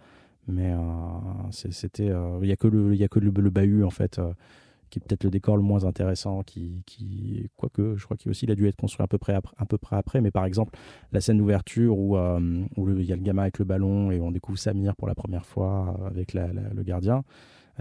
[0.47, 0.77] mais euh,
[1.51, 4.33] c'était, euh, il n'y a que le, il a que le, bahut en fait, euh,
[4.89, 8.45] qui est peut-être le décor le moins intéressant, qui, qui quoique je crois qu'il aussi
[8.45, 10.77] il a dû être construit à peu près après, peu près après, mais par exemple
[11.11, 14.31] la scène d'ouverture où où il y a le gamin avec le ballon et on
[14.31, 17.23] découvre Samir pour la première fois avec le gardien.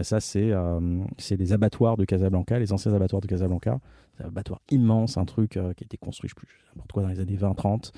[0.01, 3.79] Ça, c'est euh, c'est les abattoirs de Casablanca, les anciens abattoirs de Casablanca.
[4.17, 6.91] C'est un abattoir immense, un truc euh, qui a été construit, je sais plus, n'importe
[6.91, 7.91] quoi, dans les années 20-30,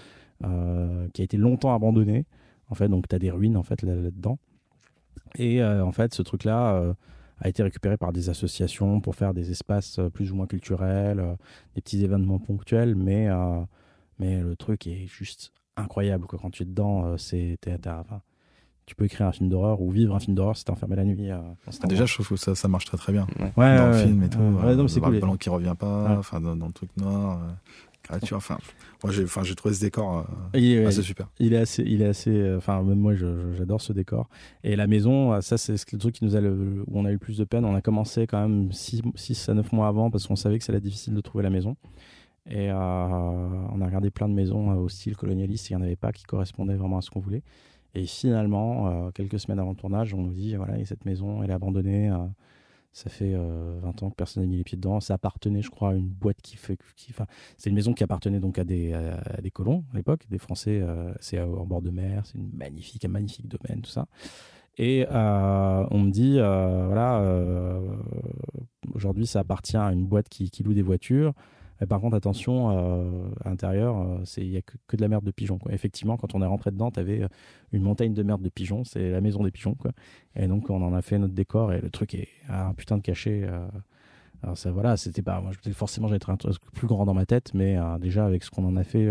[0.44, 2.26] euh, qui a été longtemps abandonné.
[2.70, 4.40] En fait, donc tu as des ruines en fait là-dedans.
[5.38, 6.96] et en fait, ce truc-là
[7.40, 11.38] a été récupéré par des associations pour faire des espaces plus ou moins culturels,
[11.76, 13.28] des petits événements ponctuels, mais,
[14.18, 16.26] mais le truc est juste incroyable.
[16.26, 17.60] Quand tu es dedans, c'est
[18.86, 21.04] tu peux écrire un film d'horreur ou vivre un film d'horreur si t'es enfermé la
[21.04, 21.32] nuit.
[21.32, 21.40] Euh,
[21.86, 23.26] déjà, je trouve que ça, ça marche très très bien.
[23.58, 23.78] Ouais.
[23.78, 24.40] dans le film et tout.
[24.40, 25.16] Euh, c'est cool.
[25.16, 27.40] Le ballon qui revient pas, enfin dans, le truc noir.
[27.40, 27.52] Euh,
[28.04, 28.60] créature, enfin,
[29.04, 31.28] moi j'ai, enfin, j'ai trouvé ce décor assez super.
[31.40, 34.30] Il est assez, il est assez, enfin, même moi j'adore ce décor.
[34.64, 37.14] Et la maison, ça c'est le truc qui nous a le, où on a eu
[37.14, 37.66] le plus de peine.
[37.66, 40.80] On a commencé quand même 6 à 9 mois avant parce qu'on savait que c'était
[40.80, 41.76] difficile de trouver la maison.
[42.48, 46.12] Et on a regardé plein de maisons au style colonialiste, il n'y en avait pas
[46.12, 47.42] qui correspondaient vraiment à ce qu'on voulait.
[47.96, 51.50] Et finalement, euh, quelques semaines avant le tournage, on nous dit voilà, cette maison, elle
[51.50, 52.10] est abandonnée.
[52.10, 52.18] Euh,
[52.92, 55.00] ça fait 20 euh, ans que personne n'a mis les pieds dedans.
[55.00, 56.78] Ça appartenait, je crois, à une boîte qui fait.
[56.96, 57.14] Qui,
[57.58, 58.94] c'est une maison qui appartenait donc à des,
[59.54, 60.82] colons à l'époque, des Français.
[61.20, 64.08] c'est en bord de mer, c'est une magnifique, un magnifique domaine, tout ça.
[64.78, 67.82] Et on me dit voilà,
[68.94, 71.34] aujourd'hui, ça appartient à une boîte qui loue des voitures
[71.88, 75.32] par contre, attention, euh, à l'intérieur, euh, il n'y a que, de la merde de
[75.32, 75.58] pigeons.
[75.58, 75.74] Quoi.
[75.74, 77.28] Effectivement, quand on est rentré dedans, tu avais euh,
[77.74, 78.86] une montagne de merde de pigeons.
[78.86, 79.76] C'est la maison des pigeons.
[79.76, 79.92] Quoi.
[80.36, 83.02] Et donc, on en a fait notre décor et le truc est un putain de
[83.02, 83.46] cachet.
[84.42, 85.42] alors, ça, voilà, c'était pas.
[85.42, 88.52] Moi, forcément, j'allais être un truc plus grand dans ma tête, mais déjà, avec ce
[88.52, 89.10] qu'on en a fait,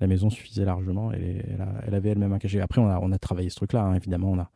[0.00, 1.12] la maison suffisait largement.
[1.12, 1.44] Et
[1.86, 2.60] elle, avait elle-même un cachet.
[2.60, 4.32] Après, on a, on a travaillé ce truc-là, hein, évidemment.
[4.32, 4.50] On a,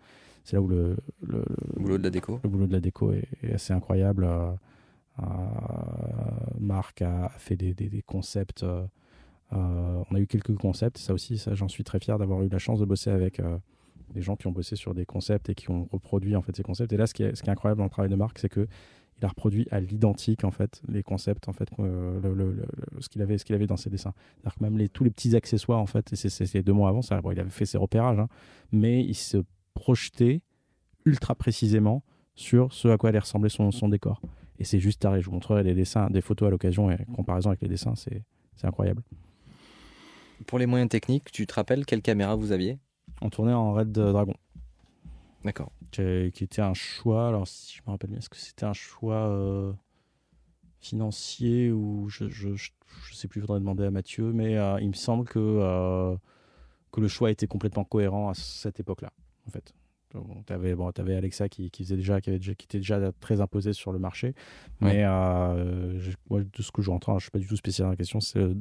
[0.45, 1.45] c'est là où le, le,
[1.77, 2.41] boulot de la déco.
[2.43, 4.27] Le boulot de la déco est, est assez incroyable.
[5.21, 5.25] Euh,
[6.59, 8.63] Marc a fait des, concepts.
[8.63, 8.85] Euh,
[9.53, 12.49] euh, on a eu quelques concepts, ça aussi, ça, j'en suis très fier d'avoir eu
[12.49, 13.41] la chance de bosser avec
[14.15, 16.63] des gens qui ont bossé sur des concepts et qui ont reproduit en fait ces
[16.63, 16.93] concepts.
[16.93, 18.49] Et là, ce qui est, ce qui est incroyable dans le travail de Marc, c'est
[18.49, 18.67] que
[19.19, 23.45] il a reproduit à l'identique en fait les concepts en fait ce qu'il avait ce
[23.45, 24.15] qu'il avait dans ses dessins.
[24.43, 27.21] Que même les, tous les petits accessoires en fait, et c'est deux mois avant, ça,
[27.31, 28.29] il avait fait ses repérages, hein,
[28.73, 29.39] mais il se
[29.75, 30.41] projetait
[31.05, 32.03] ultra précisément
[32.35, 34.21] sur ce à quoi allait ressembler son décor.
[34.59, 35.21] Et c'est juste taré.
[35.21, 38.23] Je vous montrerai les dessins, des photos à l'occasion et comparaison avec les dessins, c'est
[38.63, 39.03] incroyable.
[40.47, 42.79] Pour les moyens techniques, tu te rappelles quelle caméra vous aviez?
[43.21, 44.35] On tournait en Red Dragon.
[45.45, 45.73] D'accord.
[45.93, 47.29] qui, qui était un choix.
[47.29, 49.73] Alors, si je me rappelle bien, est-ce que c'était un choix euh,
[50.81, 52.71] financier ou je, je, je,
[53.09, 56.17] je sais plus, il faudrait demander à Mathieu, mais euh, il me semble que, euh,
[56.91, 59.13] que le choix était complètement cohérent à cette époque-là,
[59.47, 59.75] en fait.
[60.47, 63.01] Tu avais, bon, avais Alexa qui, qui, faisait déjà, qui, avait déjà, qui était déjà
[63.21, 64.29] très imposé sur le marché,
[64.81, 64.95] Ouais.
[64.95, 67.87] mais euh, je- moi, de ce que je entends, je suis pas du tout spécial
[67.87, 68.55] dans la question, c'est euh,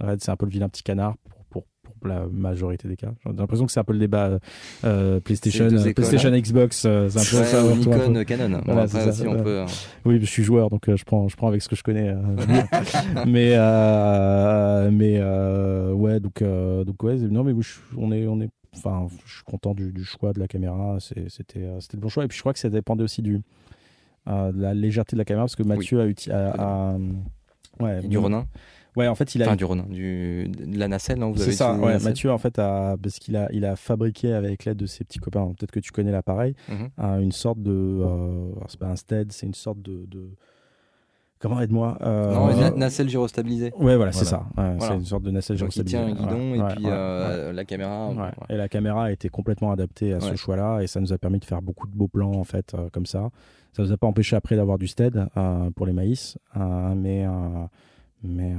[0.00, 3.12] Red, c'est un peu le vilain petit canard pour, pour, pour la majorité des cas.
[3.26, 4.38] J'ai l'impression que c'est un peu le débat
[4.84, 6.40] euh, PlayStation, euh, écoles, PlayStation hein.
[6.40, 7.64] Xbox, euh, c'est un peu Ouais, ça.
[7.64, 8.06] ou retour un peu.
[8.06, 8.48] Nikon, Canon.
[8.58, 9.42] Bon, Voilà, après c'est ça, aussi, on ouais.
[9.42, 9.64] peut.
[10.04, 12.08] Oui, je suis joueur, donc euh, je prends, je prends avec ce que je connais.
[12.08, 12.16] euh,
[13.26, 18.40] mais euh, mais euh, ouais, donc euh, donc ouais, non mais je- on est on
[18.40, 20.98] est, enfin, je suis content du, du choix de la caméra.
[21.00, 21.22] C'était
[21.60, 22.24] euh, c'était le bon choix.
[22.24, 23.40] Et puis je crois que ça dépendait aussi du
[24.28, 26.96] euh, de la légèreté de la caméra parce que Mathieu a
[27.80, 28.46] ouais et du bon, Ronin.
[28.94, 29.86] Ouais, en fait, il a Enfin, du Ronin.
[29.88, 30.48] Du...
[30.48, 33.74] De la nacelle, c'est ça, ouais, Mathieu en fait a parce qu'il a il a
[33.74, 37.22] fabriqué avec l'aide de ses petits copains, peut-être que tu connais l'appareil, Mhm.
[37.22, 40.28] une sorte de euh, c'est pas un stead, c'est une sorte de, de...
[41.42, 43.72] comment aide-moi euh, Non, une na- nacelle gyrostabilisée.
[43.78, 44.46] Ouais, voilà, c'est Voilà.
[44.56, 44.62] ça.
[44.62, 44.92] Ouais, Voilà.
[44.94, 46.14] C'est une sorte de nacelle Donc, il gyrostabilisée.
[46.14, 48.10] tient un guidon Ouais, et ouais, puis ouais, euh, la caméra.
[48.48, 50.36] Et la caméra a été complètement adaptée à ce Ouais.
[50.36, 52.88] choix-là et ça nous a permis de faire beaucoup de beaux plans en fait euh,
[52.90, 53.28] comme ça.
[53.74, 57.26] Ça nous a pas empêché après d'avoir du stead euh, pour les maïs, euh, mais
[57.26, 57.30] euh,
[58.22, 58.56] mais euh,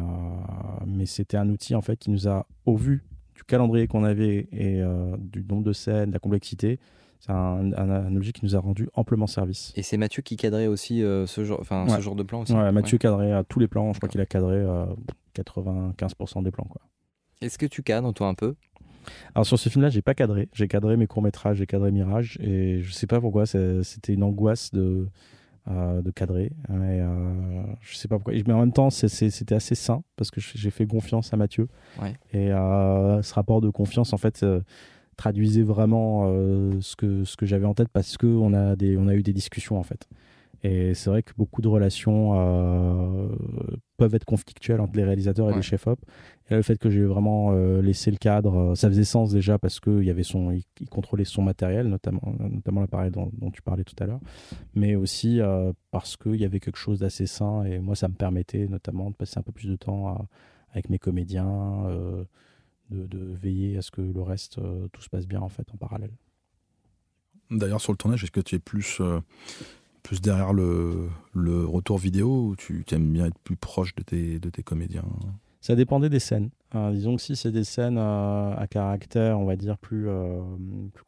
[0.86, 3.04] mais c'était un outil en fait qui nous a au vu
[3.36, 6.80] du calendrier qu'on avait et euh, du nombre de scènes, de la complexité,
[7.26, 9.72] c'est un, un- un objet qui nous a rendu amplement service.
[9.78, 12.02] Et c'est Mathieu qui cadrait aussi euh, ce, genre, enfin, ce Ouais.
[12.02, 12.52] genre de plan aussi.
[12.54, 13.00] Ouais, Mathieu Ouais.
[13.00, 13.94] cadrait à tous les plans.
[13.94, 14.86] Je crois qu'il a cadré euh,
[15.48, 16.66] 95% des plans.
[16.66, 16.82] Quoi.
[17.42, 18.56] Est-ce que tu cadres, toi, un peu?
[19.36, 20.48] Alors sur ce film-là, j'ai pas cadré.
[20.54, 22.38] J'ai cadré mes courts-métrages, j'ai cadré Mirage.
[22.42, 25.08] Et je sais pas pourquoi, c'était une angoisse de,
[25.70, 26.52] euh, de cadrer.
[26.70, 28.34] Mais, euh, je sais pas pourquoi.
[28.48, 31.68] Mais en même temps, c'était assez sain parce que j'ai fait confiance à Mathieu.
[32.02, 32.14] Ouais.
[32.32, 34.46] Et euh, ce rapport de confiance, en fait,
[35.18, 39.08] traduisait vraiment euh, ce que, ce que j'avais en tête parce qu'on a, des- on
[39.08, 40.08] a eu des discussions, en fait.
[40.66, 43.28] Et c'est vrai que beaucoup de relations euh,
[43.98, 45.58] peuvent être conflictuelles entre les réalisateurs et Ouais.
[45.58, 46.00] les chefs-op.
[46.48, 49.58] Et là, le fait que j'ai vraiment euh, laissé le cadre, ça faisait sens déjà
[49.60, 53.52] parce qu'il y avait son, il, il contrôlait son matériel, notamment, notamment l'appareil dont, dont
[53.52, 54.22] tu parlais tout à l'heure,
[54.74, 55.42] mais aussi
[55.92, 59.16] parce qu'il y avait quelque chose d'assez sain et moi, ça me permettait notamment de
[59.16, 60.26] passer un peu plus de temps à-
[60.72, 61.88] avec mes comédiens,
[62.90, 65.68] de, de veiller à ce que le reste, euh, tout se passe bien en fait
[65.74, 66.12] en parallèle.
[67.52, 69.20] D'ailleurs, sur le tournage, est-ce que tu es plus, euh,
[70.02, 74.40] plus derrière le, le retour vidéo ou tu aimes bien être plus proche de tes,
[74.40, 75.06] de tes comédiens?
[75.62, 76.50] Ça dépendait des scènes.
[76.76, 80.08] Euh, disons que si c'est des scènes euh, à caractère, on va dire, plus,
[80.94, 81.04] plus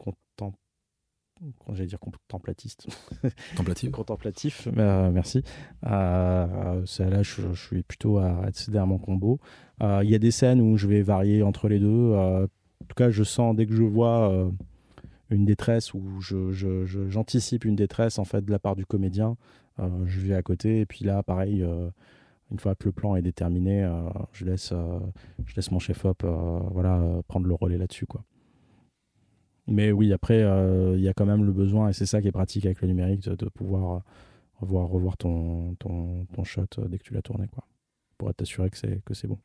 [1.73, 2.87] j'allais dire contemplatiste.
[3.51, 5.43] Contemplative contemplatif, euh, merci.
[5.85, 9.39] Euh, là, je, je suis plutôt à accéder à mon combo.
[9.81, 11.87] Euh, Il y a des scènes où je vais varier entre les deux.
[12.13, 14.49] Euh, en tout cas, je sens dès que je vois euh,
[15.29, 16.51] une détresse ou je,
[17.09, 19.37] j'anticipe une détresse en fait de la part du comédien,
[19.79, 21.65] je vais à côté et puis là, pareil.
[22.51, 23.89] une fois que le plan est déterminé,
[24.33, 24.71] je laisse,
[25.45, 26.23] je laisse mon chef-op
[26.71, 28.05] voilà, prendre le relais là-dessus.
[28.05, 28.23] quoi.
[29.67, 32.27] Mais oui, après, euh, il y a quand même le besoin, et c'est ça qui
[32.27, 33.99] est pratique avec le numérique, de, pouvoir euh,
[34.59, 37.63] revoir, revoir ton, ton, shot euh, dès que tu l'as tourné, quoi,
[38.17, 39.39] pour t'assurer que c'est, que c'est bon.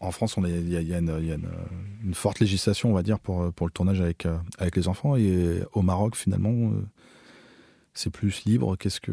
[0.00, 3.70] En France, il y a, y a une, forte législation, on va dire, pour, le
[3.70, 4.26] tournage avec,
[4.74, 5.16] les enfants.
[5.16, 6.72] Et au Maroc, finalement,
[7.94, 8.76] c'est plus libre.
[8.76, 9.12] Qu'est-ce que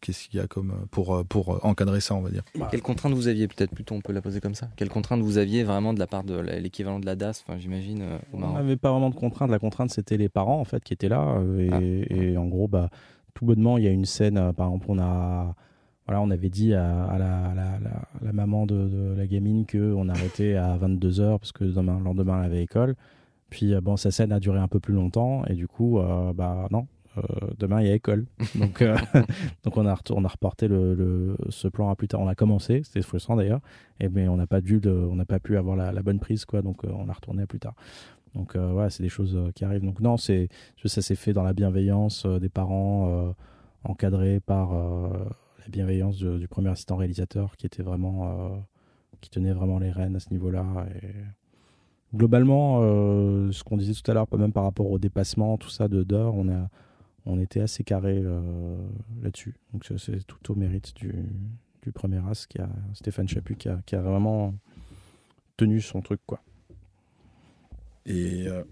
[0.00, 2.82] qu'est-ce qu'il y a comme euh, pour, euh, pour encadrer ça, on va dire Quelles
[2.82, 4.68] contraintes vous aviez Peut-être plutôt on peut la poser comme ça.
[4.76, 7.58] Quelles contraintes vous aviez vraiment de la part de la- l'équivalent de la DAS, enfin,
[7.58, 9.50] j'imagine, euh, On n'avait pas vraiment de contrainte.
[9.50, 11.36] La contrainte, c'était les parents, en fait, qui étaient là.
[11.38, 11.70] euh, Et,
[12.10, 12.14] Ah.
[12.14, 12.90] et en gros, bah,
[13.34, 15.54] tout bonnement, il y a une scène, euh, par exemple, on a.
[16.06, 18.88] Voilà, on avait dit à, à la, à la- à la- à la maman de,
[18.88, 22.94] de la gamine qu'on arrêtait à 22h parce que demain, le lendemain, elle avait école.
[23.50, 25.44] Puis, euh, bon, sa scène a duré un peu plus longtemps.
[25.46, 26.82] Et du coup, euh, bah non, euh,
[27.58, 28.26] demain, il y a école.
[28.54, 28.96] Donc, euh,
[29.64, 32.20] donc on, a on a reporté le, le- ce plan à plus tard.
[32.20, 33.60] On a commencé, c'était frustrant d'ailleurs.
[34.00, 36.18] Et, mais on n'a pas, dû le- on n'a pas pu avoir la, la bonne
[36.20, 36.62] prise, quoi.
[36.62, 37.74] Donc, euh, on a retourné à plus tard.
[38.34, 39.84] Donc, euh, ouais, c'est des choses euh, qui arrivent.
[39.84, 40.48] Donc, non, c'est,
[40.84, 43.32] ça s'est fait dans la bienveillance euh, des parents, euh,
[43.84, 45.08] encadré par euh,
[45.60, 48.48] la bienveillance de- du premier assistant réalisateur qui était vraiment, euh,
[49.22, 50.64] qui tenait vraiment les rênes à ce niveau-là.
[51.02, 51.08] Et
[52.14, 55.88] globalement, euh, ce qu'on disait tout à l'heure, même par rapport au dépassement, tout ça
[55.88, 56.68] de d'heures, on a,
[57.26, 58.76] on était assez carré euh,
[59.22, 59.56] là-dessus.
[59.72, 61.12] Donc, c'est- tout au mérite du,
[61.82, 64.54] du premier as, qui a Stéphane Chaput, qui a, qui a vraiment
[65.56, 66.40] tenu son truc, quoi.
[68.06, 68.62] Et, euh,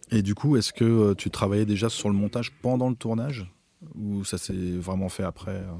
[0.12, 3.50] et du coup, est-ce que euh, tu travaillais déjà sur le montage pendant le tournage?
[3.96, 5.72] Ou ça s'est vraiment fait après euh?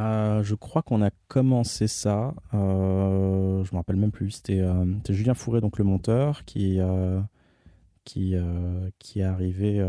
[0.00, 2.34] Euh, je crois qu'on a commencé ça.
[2.52, 4.32] Euh, je me rappelle même plus.
[4.32, 4.62] C'était
[5.08, 6.78] Julien Fourré, donc le monteur, qui
[8.04, 8.34] qui
[8.98, 9.82] qui est arrivé.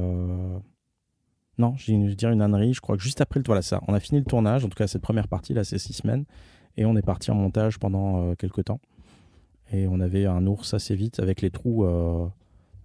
[1.58, 2.74] Non, je dirais une ânerie.
[2.74, 4.66] Je crois que juste après le voilà ça, on a fini le tournage.
[4.66, 6.26] En tout cas, cette première partie là, c'est six semaines,
[6.78, 8.80] et on est parti en montage pendant euh, quelques temps.
[9.72, 12.28] Et on avait un ours assez vite avec les trous, euh,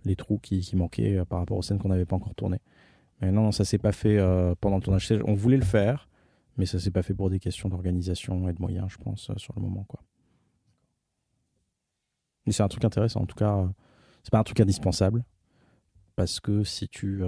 [0.04, 2.60] les trous qui, qui manquaient euh, par rapport aux scènes qu'on n'avait pas encore tournées.
[3.20, 4.16] Mais non, ça s'est pas fait
[4.60, 5.12] pendant le tournage.
[5.26, 6.08] On voulait le faire,
[6.56, 9.54] mais ça s'est pas fait pour des questions d'organisation et de moyens, je pense, sur
[9.56, 10.00] le moment, quoi.
[12.46, 13.22] Mais c'est un truc intéressant.
[13.22, 13.68] En tout cas,
[14.22, 15.24] c'est pas un truc indispensable
[16.14, 17.24] parce que si tu,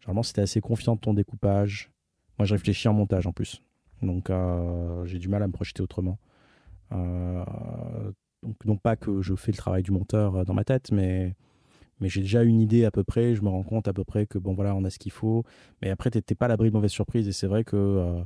[0.00, 1.90] généralement, si t'es assez confiant de ton découpage,
[2.38, 3.62] moi, je réfléchis en montage en plus,
[4.02, 6.18] donc euh, j'ai du mal à me projeter autrement.
[6.92, 7.44] Euh,
[8.42, 11.34] donc, non pas que je fais le travail du monteur euh, dans ma tête, mais
[12.00, 14.38] j'ai déjà une idée à peu près, je me rends compte à peu près que
[14.38, 15.44] bon voilà, on a ce qu'il faut.
[15.82, 18.24] Mais après, t'es pas à l'abri de mauvaises surprises et c'est vrai que.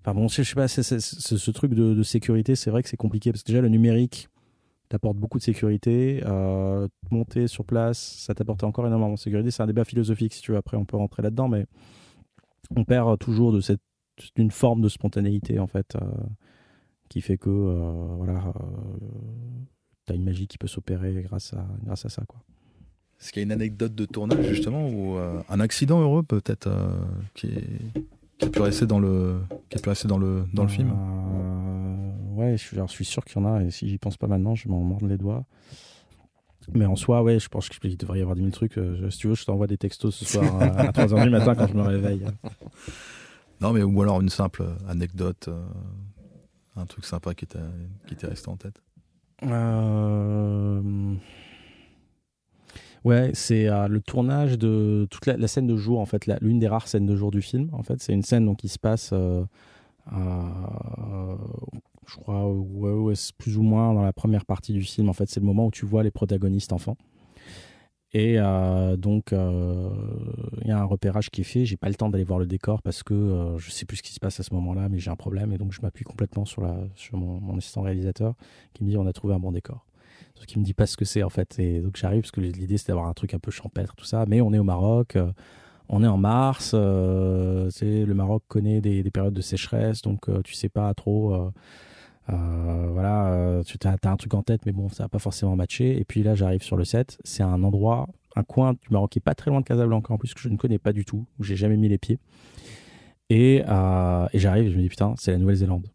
[0.00, 3.30] Enfin bon, je sais pas, ce truc de, de sécurité, c'est vrai que c'est compliqué
[3.30, 4.28] parce que déjà le numérique
[4.90, 6.22] t'apporte beaucoup de sécurité.
[6.26, 9.50] Euh, monter sur place, ça t'apporte encore énormément de sécurité.
[9.50, 10.58] C'est un débat philosophique si tu veux.
[10.58, 11.64] Après, on peut rentrer là-dedans, mais
[12.76, 13.80] on perd toujours de cette
[14.36, 16.00] d'une forme de spontanéité en fait, euh,
[17.08, 18.62] qui fait que euh, voilà, euh,
[20.04, 22.38] t'as une magie qui peut s'opérer grâce à grâce à ça quoi.
[23.18, 26.66] Est-ce qu'il y a une anecdote de tournage justement ou euh, un accident heureux peut-être
[26.66, 26.90] euh,
[27.34, 28.02] qui, est-
[28.40, 30.90] qui a pu rester dans le qui a pu rester dans le dans le film
[30.90, 34.26] Euh, Ouais, je je suis sûr qu'il y en a, et si j'y pense pas
[34.26, 35.44] maintenant, je m'en mordre les doigts.
[36.72, 38.78] Mais en soi, ouais, je pense qu'il devrait y avoir 10 000 trucs.
[38.78, 41.66] Euh, si tu veux, je t'envoie des textos ce soir à 3h du matin quand
[41.66, 42.24] je me réveille.
[43.60, 45.66] Non, mais ou alors une simple anecdote, euh,
[46.76, 47.58] un truc sympa qui t'est
[48.26, 48.80] resté en tête.
[49.42, 51.14] Euh,
[53.04, 56.68] Ouais, c'est euh, le tournage de toute la, scène de jour, en fait, l'une des
[56.68, 57.70] rares scènes de jour du film.
[57.72, 59.44] En fait, c'est une scène donc, qui se passe, euh,
[60.06, 61.36] à-
[62.06, 62.44] je crois,
[63.38, 65.08] plus ou moins dans la première partie du film.
[65.08, 66.96] En fait, c'est le moment où tu vois les protagonistes enfants.
[68.12, 69.90] Et euh, donc, euh,
[70.62, 71.64] il y a un repérage qui est fait.
[71.64, 74.02] J'ai pas le temps d'aller voir le décor parce que euh, je sais plus ce
[74.02, 76.44] qui se passe à ce moment-là, mais j'ai un problème et donc je m'appuie complètement
[76.44, 76.62] sur,
[77.12, 78.34] mon assistant réalisateur
[78.74, 79.86] qui me dit on a trouvé un bon décor.
[80.40, 81.58] Sauf qu'il me dit pas ce que c'est en fait.
[81.58, 84.24] Et donc j'arrive parce que l'idée c'est d'avoir un truc un peu champêtre, tout ça.
[84.26, 85.30] Mais on est au Maroc, euh,
[85.90, 86.72] on est en mars.
[86.72, 90.70] euh, tu sais, le Maroc connaît des, des périodes de sécheresse, donc euh, tu sais
[90.70, 91.34] pas trop.
[91.34, 91.50] euh,
[92.30, 95.56] euh, voilà, euh, tu as, un truc en tête, mais bon, ça va pas forcément
[95.56, 95.98] matcher.
[95.98, 97.18] Et puis là, j'arrive sur le set.
[97.24, 100.18] C'est un endroit, un coin du Maroc qui est pas très loin de Casablanca en
[100.18, 102.18] plus que je ne connais pas du tout, où j'ai jamais mis les pieds.
[103.30, 105.86] Et, euh, et j'arrive je me dis putain, c'est la Nouvelle-Zélande.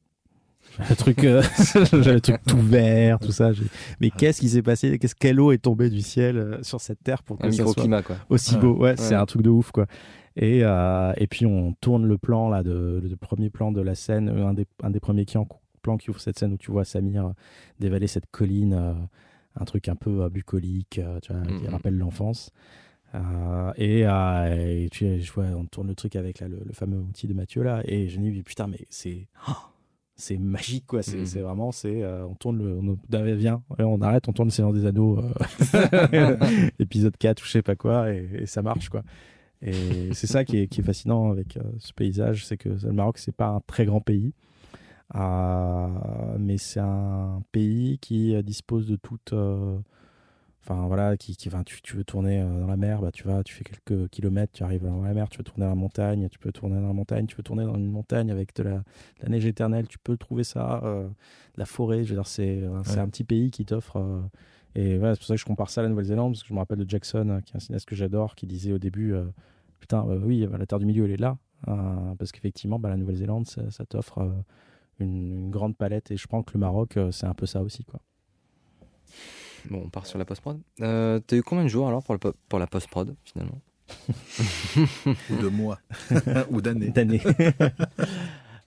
[0.89, 1.41] Le truc, euh,
[1.93, 3.51] le truc tout vert, tout ça.
[3.99, 4.97] Mais qu'est-ce qui s'est passé?
[4.99, 7.83] Qu'est-ce quelle eau est tombée du ciel euh, sur cette terre pour que ça soit
[8.03, 8.15] quoi.
[8.29, 8.61] aussi Ouais.
[8.61, 8.75] beau?
[8.77, 9.85] Ouais, c'est un truc de ouf quoi.
[10.35, 13.95] Et euh, et puis on tourne le plan là, de, le premier plan de la
[13.95, 15.47] scène, euh, un des un des premiers qui en-
[15.81, 17.31] plans qui ouvre cette scène où tu vois Samir
[17.79, 18.73] dévaler cette colline,
[19.55, 21.69] un truc un peu bucolique, tu vois, qui Mhm.
[21.69, 22.51] rappelle l'enfance.
[23.13, 26.73] Euh, et, euh, et tu je vois, on tourne le truc avec là, le, le
[26.73, 29.53] fameux outil de Mathieu là, et je me dis putain mais c'est oh,
[30.17, 31.43] c'est magique quoi, c'est Mhm.
[31.43, 34.85] vraiment c'est euh, on tourne le on, vient, on arrête, on tourne le Seigneur des
[34.85, 36.37] Anneaux, euh,
[36.79, 39.03] épisode 4 ou je sais pas quoi, et, et ça marche quoi.
[39.61, 42.91] Et c'est ça qui est, qui est fascinant avec euh, ce paysage, c'est que le
[42.91, 44.33] Maroc c'est pas un très grand pays,
[46.39, 49.33] mais c'est un pays qui dispose de toute
[50.67, 53.43] Enfin voilà, qui, qui, tu, tu veux tourner euh, dans la mer, bah, tu vas,
[53.43, 56.27] tu fais quelques kilomètres, tu arrives dans la mer, tu veux tourner dans la montagne,
[56.27, 58.77] tu peux tourner dans la montagne, tu veux tourner dans une montagne avec de la,
[58.77, 58.83] de
[59.21, 61.07] la neige éternelle, tu peux trouver ça, euh,
[61.55, 62.97] la forêt, je veux dire, c'est euh, Ouais.
[62.97, 63.97] un petit pays qui t'offre.
[63.97, 64.21] euh,
[64.73, 66.53] et voilà, c'est pour ça que je compare ça à la Nouvelle-Zélande, parce que je
[66.55, 69.25] me rappelle de Jackson, qui est un cinéaste que j'adore, qui disait au début, euh,
[69.79, 71.37] putain, oui, bah, la Terre du Milieu, elle est là,
[71.67, 74.27] euh, parce qu'effectivement, bah, la Nouvelle-Zélande, ça, ça t'offre
[74.97, 77.83] une, une grande palette, et je pense que le Maroc, c'est un peu ça aussi,
[77.83, 77.99] quoi.
[79.69, 80.59] Bon, on part sur la post-prod.
[80.81, 83.59] Euh, T'as eu combien de jours alors pour, le po- pour la post-prod finalement
[85.29, 85.79] Ou de mois.
[86.49, 86.89] Ou d'années.
[86.89, 87.21] D'années.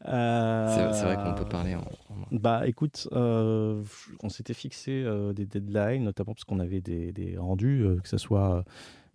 [0.00, 1.80] C'est c'est vrai qu'on peut parler en.
[1.80, 1.84] en-
[2.30, 3.82] Bah écoute, euh,
[4.22, 8.08] on s'était fixé euh, des deadlines, notamment parce qu'on avait des, des rendus, euh, que
[8.08, 8.62] ce soit euh,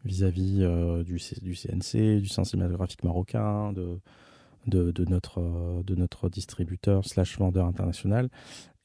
[0.05, 3.99] vis-à-vis euh, du, du CNC, du cinématographique marocain, de,
[4.68, 8.30] de, notre, euh, de notre distributeur slash vendeur international.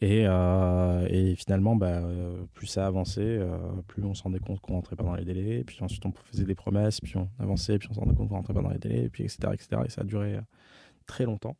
[0.01, 3.41] Et, euh, et finalement, bah, euh, plus ça avançait,
[3.89, 5.65] plus on se rendait compte qu'on rentrait pas dans les délais.
[5.65, 8.37] Puis ensuite, on faisait des promesses, puis on avançait, puis on se rendait compte qu'on
[8.37, 9.39] rentrait pas dans les délais, et puis etc.
[9.53, 9.83] etc.
[9.85, 10.39] et ça a duré
[11.07, 11.57] très longtemps.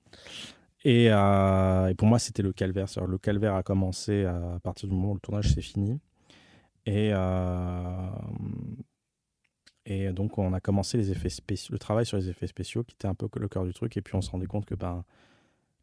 [0.85, 2.87] Et, et pour moi, c'était le calvaire.
[3.07, 5.99] Le calvaire a commencé à partir du moment où le tournage s'est fini.
[6.87, 7.13] Et,
[9.91, 12.95] et donc, on a commencé les effets spéciaux, le travail sur les effets spéciaux, qui
[12.95, 13.97] était un peu le cœur du truc.
[13.97, 15.03] Et puis, on se rendait compte que ben,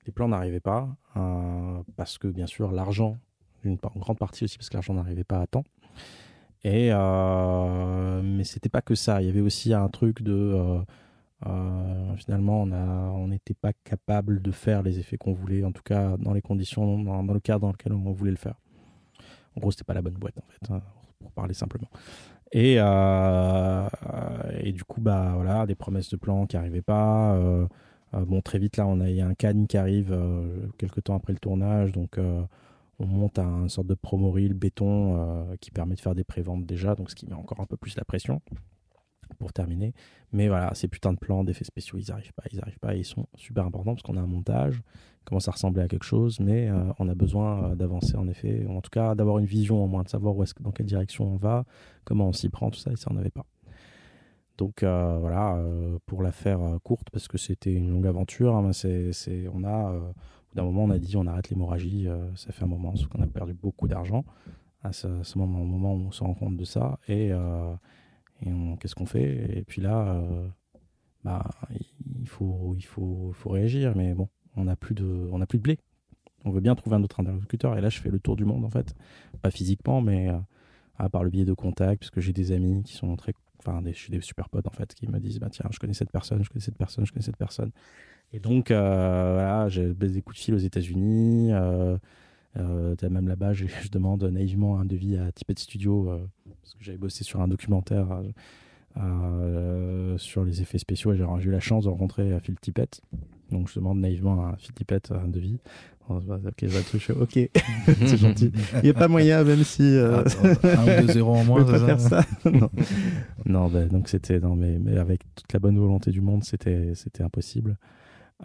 [0.05, 3.17] les plans n'arrivaient pas, euh, parce que, bien sûr, l'argent,
[3.63, 5.63] une, grande partie aussi, parce que l'argent n'arrivait pas à temps.
[6.63, 9.21] Et mais c'était pas que ça.
[9.21, 10.83] Il y avait aussi un truc de
[12.15, 16.33] finalement on n'était pas capable de faire les effets qu'on voulait, en tout cas dans
[16.33, 18.55] les conditions, dans, le cadre dans lequel on voulait le faire.
[19.55, 20.81] En gros, c'était pas la bonne boîte en fait, hein,
[21.19, 21.89] pour parler simplement.
[22.51, 27.37] Et, et du coup, bah voilà, des promesses de plans qui n'arrivaient pas.
[28.13, 30.17] bon, très vite là, on a, y a un canne qui arrive
[30.77, 32.17] quelques temps après le tournage, donc
[32.99, 36.23] on monte à une sorte de promo reel béton euh, qui permet de faire des
[36.23, 38.41] préventes déjà, donc ce qui met encore un peu plus la pression
[39.37, 39.93] pour terminer.
[40.31, 43.05] Mais voilà, ces putains de plans d'effets spéciaux, ils n'arrivent pas, ils arrivent pas, ils
[43.05, 44.81] sont super importants parce qu'on a un montage,
[45.23, 48.65] commence à ressembler à quelque chose, mais euh, on a besoin euh, d'avancer en effet,
[48.69, 51.25] en tout cas d'avoir une vision au moins, de savoir où est dans quelle direction
[51.25, 51.65] on va,
[52.03, 53.45] comment on s'y prend, tout ça, et ça on n'avait pas.
[54.57, 55.61] Donc voilà,
[56.05, 58.71] pour la faire courte, parce que c'était une longue aventure, hein,
[59.53, 60.13] on a
[60.55, 62.07] d'un moment, on a dit on arrête l'hémorragie.
[62.07, 64.25] Euh, ça fait un moment, sauf qu'on a perdu beaucoup d'argent
[64.81, 65.07] à ce,
[65.37, 66.99] moment, au moment où on se rend compte de ça.
[67.07, 67.31] Et,
[68.45, 69.57] euh, qu'est-ce qu'on fait?
[69.57, 70.47] Et puis là, euh,
[71.23, 71.45] bah,
[72.19, 73.95] il, faut, il faut, faut réagir.
[73.95, 75.79] Mais bon, on n'a plus, de, plus de blé.
[76.43, 77.77] On veut bien trouver un autre interlocuteur.
[77.77, 78.95] Et là, je fais le tour du monde, en fait.
[79.41, 80.29] Pas physiquement, mais
[81.11, 83.33] par le biais de contacts, parce que j'ai des amis qui sont très.
[83.59, 85.93] Enfin, je suis des super potes, en fait, qui me disent bah, tiens, je connais
[85.93, 87.71] cette personne, je connais cette personne, je connais cette personne.
[88.33, 91.53] Et donc, euh, voilà, j'ai des coups de fil aux États-Unis.
[91.53, 91.97] Euh,
[92.57, 96.09] euh, même là-bas, je, demande naïvement un devis à Tippett Studio
[96.61, 98.21] parce que j'avais bossé sur un documentaire
[100.17, 103.01] sur les effets spéciaux et j'ai eu la chance de rencontrer Phil Tippett.
[103.51, 105.59] Donc, je demande naïvement à Phil Tippett un devis.
[106.07, 107.13] Ok, je vais toucher.
[107.13, 107.31] Ok,
[108.05, 108.51] c'est gentil.
[108.75, 109.81] Il n'y a pas moyen, même si.
[109.83, 110.23] Euh...
[110.63, 112.23] un ou deux zéros en moins, pas faire ça.
[112.45, 112.69] non,
[113.45, 114.39] non ben, donc c'était.
[114.39, 117.77] Non, mais, mais avec toute la bonne volonté du monde, c'était impossible.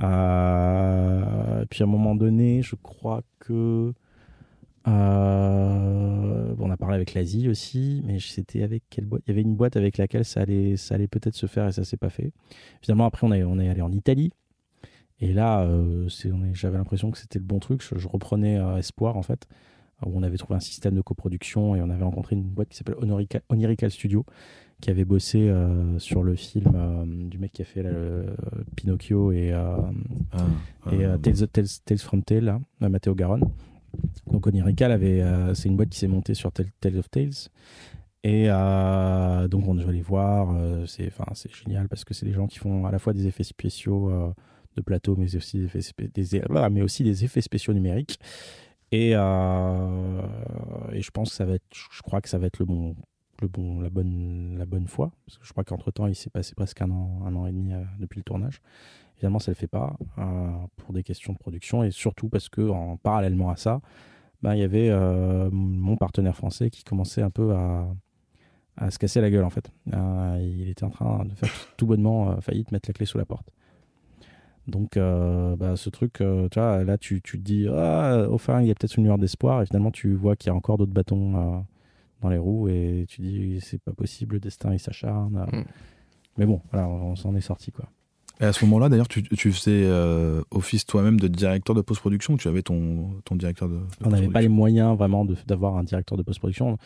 [0.02, 3.92] Euh, puis à un moment donné, je crois que
[4.88, 9.22] euh, on a parlé avec l'Asie aussi, mais c'était avec quelle boîte?
[9.26, 11.72] Il y avait une boîte avec laquelle ça allait, ça allait peut-être se faire et
[11.72, 12.32] ça s'est pas fait.
[12.82, 14.32] Finalement, après, on est, on est allé en Italie.
[15.20, 16.08] Et là, euh,
[16.52, 17.82] j'avais l'impression que c'était le bon truc.
[17.82, 19.46] Je, reprenais espoir, en fait,
[20.06, 22.76] où on avait trouvé un système de coproduction et on avait rencontré une boîte qui
[22.76, 22.96] s'appelle
[23.50, 24.24] Onirical Studio,
[24.80, 27.84] qui avait bossé euh, sur le film euh, du mec qui a fait
[28.76, 29.76] Pinocchio et, euh,
[30.32, 30.46] ah,
[30.90, 33.44] et Tales, from Tales, Matteo Garonne.
[34.26, 35.22] Donc Onirical avait,
[35.54, 37.48] c'est une boîte qui s'est montée sur Tales of Tales.
[38.22, 40.54] Et donc on doit les voir,
[40.86, 43.26] c'est enfin c'est génial parce que c'est des gens qui font à la fois des
[43.26, 44.12] effets spéciaux
[44.76, 48.20] de plateau, mais aussi des effets, des, mais aussi des effets spéciaux numériques.
[48.92, 52.66] Et, et je pense que ça va être, je crois que ça va être le
[52.66, 52.94] bon
[53.40, 55.12] le bon, la, bonne, la bonne foi.
[55.26, 57.72] Parce que je crois qu'entre-temps, il s'est passé presque un an, un an et demi
[57.72, 58.60] euh, depuis le tournage.
[59.16, 62.48] Évidemment, ça ne le fait pas euh, pour des questions de production et surtout parce
[62.48, 63.80] que en parallèlement à ça,
[64.42, 67.86] bah, il y avait euh, mon partenaire français qui commençait un peu à,
[68.76, 69.70] à se casser la gueule en fait.
[69.86, 73.50] il était en train de faire tout bonnement faillite, mettre la clé sous la porte.
[74.66, 78.68] Donc, bah, ce truc, tu vois, là, tu, tu te dis, ah, au fin, il
[78.68, 80.92] y a peut-être une lueur d'espoir, et finalement, tu vois qu'il y a encore d'autres
[80.92, 81.64] bâtons
[82.20, 85.46] dans les roues et tu dis c'est pas possible, le destin il s'acharne.
[85.52, 85.64] Mm.
[86.38, 87.86] Mais bon, voilà, on, s'en est sorti quoi.
[88.40, 92.34] Et à ce moment-là, d'ailleurs, tu, tu, faisais euh, office toi-même de directeur de post-production
[92.34, 95.84] ou tu avais ton, ton directeur de, On n'avait pas les moyens vraiment d'avoir un
[95.84, 96.78] directeur de post-production.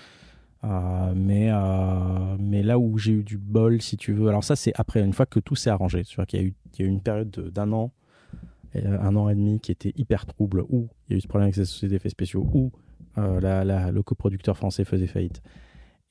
[0.65, 4.57] Euh, mais, euh, mais là où j'ai eu du bol, si tu veux, alors ça
[4.57, 6.81] c'est après, une fois que tout s'est arrangé, tu vois qu'il y, a eu, il
[6.81, 7.93] y a eu une période d'un an,
[8.75, 11.45] un an et demi qui était hyper trouble, où il y a eu ce problème
[11.45, 12.73] avec ces sociétés d'effets spéciaux, où
[13.19, 15.43] euh, le coproducteur français faisait faillite.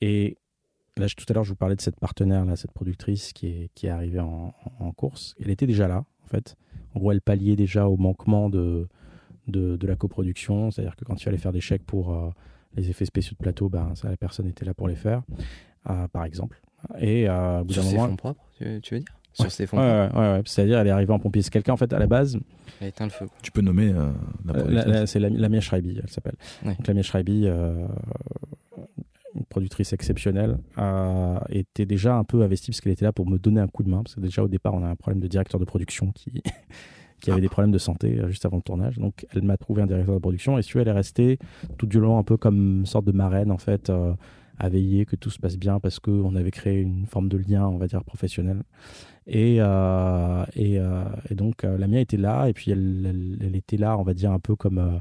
[0.00, 0.38] Et
[0.96, 3.70] là, tout à l'heure, je vous parlais de cette partenaire, là, cette productrice qui est,
[3.74, 4.52] qui est arrivée en,
[4.96, 5.34] course.
[5.40, 6.56] Elle était déjà là, en fait.
[6.94, 8.88] En gros, elle palliait déjà au manquement de,
[9.48, 10.70] de, la coproduction.
[10.70, 12.30] C'est-à-dire que quand il fallait faire des chèques pour euh,
[12.74, 15.22] les effets spéciaux de plateau, ben, ça, la personne était là pour les faire,
[15.90, 16.60] euh, par exemple.
[16.98, 18.08] Et au bout d'un moment.
[18.08, 19.04] fonds propres, tu veux dire?
[19.34, 19.78] Sur ses fonds.
[19.78, 21.42] Ouais, ouais, ouais, C'est-à-dire, elle est arrivée en pompier.
[21.42, 22.38] C'est quelqu'un, en fait, à la base.
[22.80, 23.26] Elle a éteint le feu.
[23.42, 24.10] Tu peux nommer euh,
[24.44, 26.36] la C'est Lamia Schreiby, elle s'appelle.
[26.64, 27.86] Donc, Lamia Schreiby, euh,
[29.34, 33.38] une productrice exceptionnelle, a été déjà un peu investie parce qu'elle était là pour me
[33.38, 34.02] donner un coup de main.
[34.02, 36.42] Parce que déjà, au départ, on a un problème de directeur de production qui.
[37.20, 38.98] qui avait des problèmes de santé euh, juste avant le tournage.
[38.98, 41.38] Donc, elle m'a trouvé un directeur de production et si elle est restée
[41.78, 43.90] tout du long un peu comme une sorte de marraine, en fait,
[44.58, 47.66] à veiller que tout se passe bien parce qu'on avait créé une forme de lien,
[47.66, 48.62] on va dire, professionnel.
[49.26, 53.76] Et, euh, et, euh, et, donc, euh, la mienne était là, et puis elle, était
[53.76, 55.00] là, on va dire, un peu comme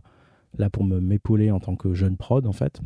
[0.58, 2.82] là pour m'épauler en tant que jeune prod, en fait.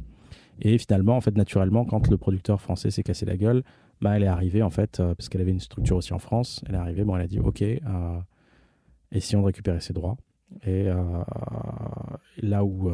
[0.60, 3.64] Et finalement, en fait, naturellement, quand le producteur français s'est cassé la gueule,
[4.02, 6.76] bah, elle est arrivée, en fait, parce qu'elle avait une structure aussi en France, elle
[6.76, 7.64] est arrivée, bon, elle a dit, OK,
[9.12, 10.18] essayons de récupérer ses droits.
[10.66, 10.88] Et
[12.38, 12.90] là où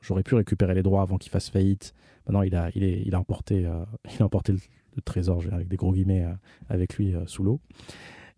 [0.00, 1.94] j'aurais pu récupérer les droits avant qu'il fasse faillite,
[2.26, 3.66] maintenant il a, il est, il a emporté,
[4.14, 6.26] il a emporté le, trésor, avec des gros guillemets,
[6.68, 7.60] avec lui sous l'eau.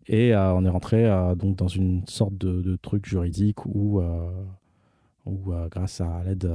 [0.09, 4.03] Et on est rentré donc dans une sorte de, de truc juridique où,
[5.25, 6.51] où grâce à l'aide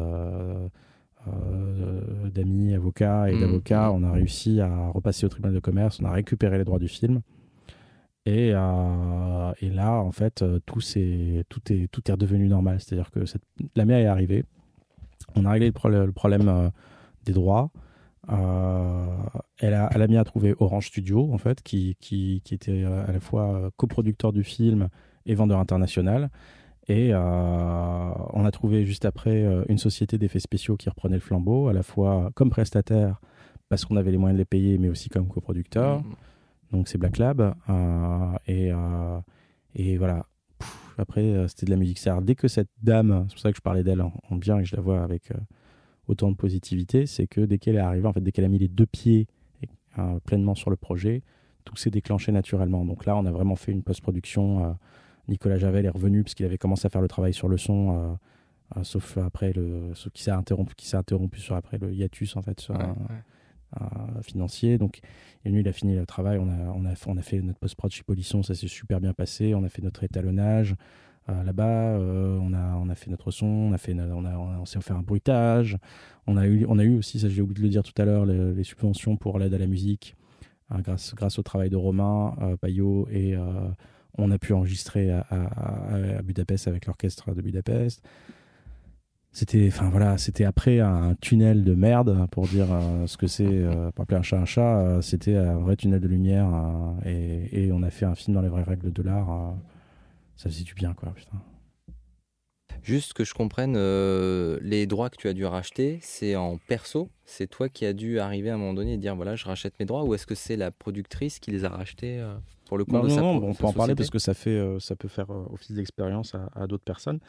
[1.27, 3.39] euh, d'amis avocats et mm.
[3.39, 6.79] d'avocats, on a réussi à repasser au tribunal de commerce, on a récupéré les droits
[6.79, 7.21] du film.
[8.25, 12.79] Et, euh, et là, en fait, euh, tout, est, tout, est, tout est redevenu normal.
[12.79, 13.21] C'est-à-dire que
[13.75, 14.45] la mer est arrivée.
[15.35, 16.71] On a réglé le, problème
[17.25, 17.71] des droits.
[18.27, 23.11] elle, a, elle a mis à trouver Orange Studio, en fait, qui, qui, était à
[23.11, 24.89] la fois coproducteur du film
[25.25, 26.29] et vendeur international.
[26.87, 31.21] Et euh, on a trouvé juste après euh, une société d'effets spéciaux qui reprenait le
[31.21, 33.21] flambeau, à la fois comme prestataire,
[33.69, 36.01] parce qu'on avait les moyens de les payer, mais aussi comme coproducteur.
[36.01, 36.15] Mmh.
[36.73, 37.55] Donc c'est Black Lab.
[37.69, 38.71] Euh, et,
[39.75, 40.25] et voilà.
[40.97, 41.99] après, c'était de la musique.
[41.99, 44.63] cest dès que cette dame, c'est pour ça que je parlais d'elle en, bien et
[44.63, 45.31] que je la vois avec
[46.07, 48.59] autant de positivité, c'est que dès qu'elle est arrivée, en fait, dès qu'elle a mis
[48.59, 49.27] les deux pieds
[50.25, 51.21] pleinement sur le projet,
[51.63, 52.83] tout s'est déclenché naturellement.
[52.83, 54.75] Donc là, on a vraiment fait une post-production
[55.27, 57.97] Nicolas Javel est revenu parce qu'il avait commencé à faire le travail sur le son,
[58.75, 61.93] euh, euh, sauf après le, ce qui s'est interrompu, qui s'est interrompu sur après le
[61.93, 62.67] hiatus en fait
[64.21, 64.77] financier.
[64.77, 64.99] Donc,
[65.45, 66.37] et lui, il a fini le travail.
[66.39, 69.13] On a, on a, on a fait notre post-prod chez Polisson, ça s'est super bien
[69.13, 69.55] passé.
[69.55, 70.75] On a fait notre étalonnage.
[71.29, 71.97] Euh, là-bas,
[72.41, 74.97] on, a, on a fait notre son, on, a fait, on, a, on, s'est offert
[74.97, 75.77] un bruitage.
[76.27, 78.05] On a eu, on a eu aussi, ça j'ai oublié de le dire tout à
[78.05, 80.15] l'heure, les, subventions pour l'aide à la musique,
[80.69, 83.35] grâce, grâce au travail de Romain Payot et
[84.17, 88.03] on a pu enregistrer à, Budapest avec l'orchestre de Budapest.
[89.33, 93.45] C'était, enfin voilà, c'était après un tunnel de merde pour dire euh, ce que c'est,
[93.45, 94.79] euh, pour appeler un chat un chat.
[94.79, 96.47] Euh, c'était un vrai tunnel de lumière
[97.05, 99.55] et, on a fait un film dans les vraies règles de l'art.
[100.35, 101.11] ça faisait du bien, quoi.
[101.15, 101.41] Putain.
[102.83, 107.09] Juste que je comprenne, euh, les droits que tu as dû racheter, c'est en perso
[107.23, 109.79] C'est toi qui as dû arriver à un moment donné et dire voilà, je rachète
[109.79, 112.35] mes droits Ou est-ce que c'est la productrice qui les a rachetés euh,
[112.65, 114.79] pour le compte de sa Non, on peut en parler parce que ça, fait, euh,
[114.79, 117.19] ça peut faire office d'expérience à, d'autres personnes.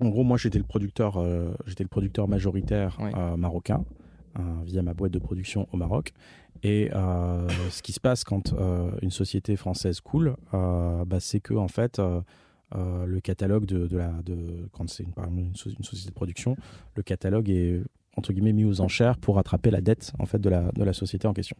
[0.00, 1.22] En gros, moi, j'étais le producteur,
[1.66, 2.98] j'étais le producteur majoritaire
[3.36, 3.84] marocain
[4.64, 6.12] via ma boîte de production au Maroc.
[6.62, 8.54] Et ce qui se passe quand
[9.02, 12.00] une société française coule, bah, c'est que en fait
[12.74, 16.56] euh, le catalogue de, la, de quand c'est une, une, société de production,
[16.96, 17.82] le catalogue est
[18.16, 20.92] entre guillemets mis aux enchères pour rattraper la dette en fait de la, de la
[20.92, 21.56] société en question.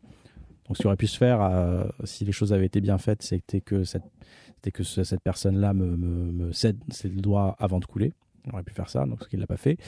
[0.67, 3.23] Donc ce qui aurait pu se faire euh, si les choses avaient été bien faites,
[3.23, 4.05] c'était que cette,
[4.73, 8.15] que cette personne-là me, me, cède ses droits avant de couler.
[8.49, 9.79] On aurait pu faire ça, donc ce qu'il l'a pas fait.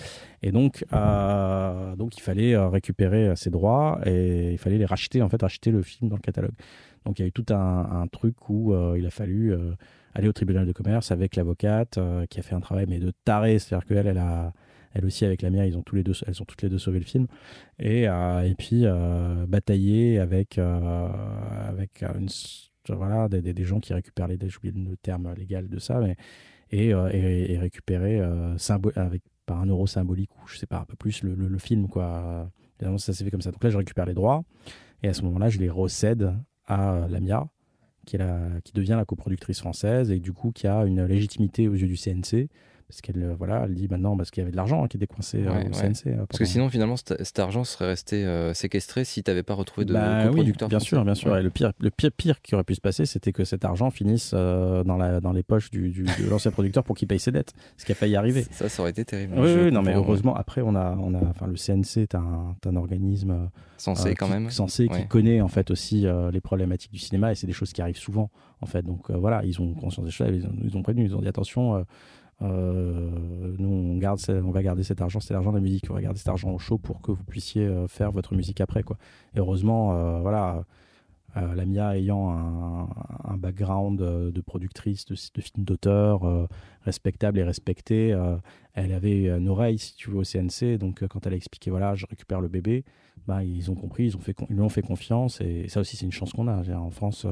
[0.42, 5.28] Et donc, euh, donc il fallait récupérer ses droits et il fallait les racheter, en
[5.28, 6.54] fait, racheter le film dans le catalogue.
[7.04, 9.54] Donc il y a eu tout un, truc où il a fallu
[10.14, 13.12] aller au tribunal de commerce avec l'avocate euh, qui a fait un travail mais de
[13.24, 14.52] taré, c'est-à-dire qu'elle, elle a,
[14.94, 16.78] elle aussi avec la mienne, ils ont tous les deux, elles ont toutes les deux
[16.78, 17.26] sauvé le film
[17.78, 22.04] et euh, et puis euh, batailler avec avec
[22.88, 26.16] voilà des, des, gens qui récupèrent les, j'ai oublié le terme légal de ça, mais
[26.74, 31.22] et, et, récupérer avec par un euro symbolique ou je sais pas un peu plus
[31.22, 32.50] le, film quoi.
[32.78, 33.52] Évidemment, ça s'est fait comme ça.
[33.52, 34.44] Donc là, je récupère les droits
[35.02, 36.34] et à ce moment-là, je les recède
[36.66, 37.46] à Lamia
[38.06, 38.18] qui,
[38.64, 41.96] qui devient la coproductrice française et du coup qui a une légitimité aux yeux du
[41.96, 42.48] CNC
[42.94, 45.08] parce qu'elle euh, voilà, elle dit maintenant parce qu'il y avait de l'argent qui était
[45.08, 46.06] coincé euh, au CNC.
[46.06, 49.84] Euh, parce que sinon finalement cet, argent serait resté séquestré si tu n'avais pas retrouvé
[49.84, 50.68] de bah, coproducteur.
[50.68, 51.36] Oui, bien sûr, bien sûr.
[51.36, 53.90] Et le pire, le pire, pire qui aurait pu se passer, c'était que cet argent
[53.90, 57.52] finisse dans, la, dans les poches du, de l'ancien producteur pour qu'il paye ses dettes,
[57.76, 58.46] ce qui a failli arriver.
[58.52, 59.34] Ça, ça aurait été terrible.
[59.36, 62.76] Oui, non, mais heureusement après on a, on a, enfin le CNC est un, un
[62.76, 67.34] organisme censé quand même, censé qui connaît en fait aussi les problématiques du cinéma et
[67.34, 68.30] c'est des choses qui arrivent souvent
[68.60, 68.82] en fait.
[68.82, 71.28] Donc voilà, ils ont conscience des choses, ils ont, ils ont prévenu, ils ont dit
[71.28, 71.84] attention
[72.42, 75.86] euh, nous, on, garde, on va garder cet argent, c'est l'argent de la musique.
[75.90, 78.60] On va garder cet argent au chaud pour que vous puissiez euh, faire votre musique
[78.60, 78.82] après.
[78.82, 78.96] Quoi.
[79.34, 80.64] Et heureusement, euh, voilà,
[81.34, 86.48] Lamia ayant un, background de productrice de, films d'auteur
[86.82, 88.16] respectable et respecté,
[88.74, 90.78] elle avait une oreille, si tu veux, au CNC.
[90.78, 92.84] Donc, quand elle a expliqué, voilà, je récupère le bébé,
[93.26, 95.40] bah, ils ont compris, ils, ont fait, ils lui ont fait confiance.
[95.40, 97.26] Et ça aussi, c'est une chance qu'on a en France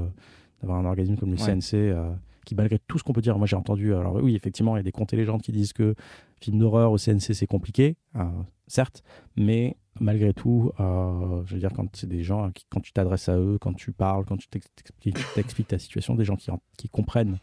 [0.61, 1.95] d'avoir un organisme comme le CNC
[2.45, 4.81] qui malgré tout ce qu'on peut dire, moi j'ai entendu, alors oui, effectivement, il y
[4.81, 5.95] a des contes et légendes qui disent que
[6.41, 8.25] film d'horreur au CNC c'est compliqué, euh,
[8.67, 9.03] certes,
[9.37, 13.29] mais malgré tout, euh, je veux dire, quand c'est des gens, qui, quand tu t'adresses
[13.29, 17.39] à eux, quand tu parles, quand tu t'expliques ta situation, des gens qui, qui comprennent,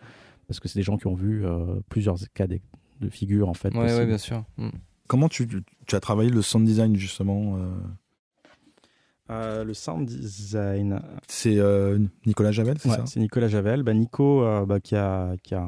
[0.47, 2.59] parce que c'est des gens qui ont vu euh, plusieurs cas de,
[3.09, 3.73] figure en fait.
[3.75, 4.43] Oui, bien sûr.
[4.57, 4.69] Mm.
[5.07, 7.57] Comment tu, tu, as travaillé le sound design justement
[9.29, 11.01] euh, le sound design.
[11.27, 13.05] C'est euh, Nicolas Javel, c'est ça?
[13.05, 13.83] C'est Nicolas Javel.
[13.83, 15.67] Bah, Nico, euh, bah, qui, a, qui a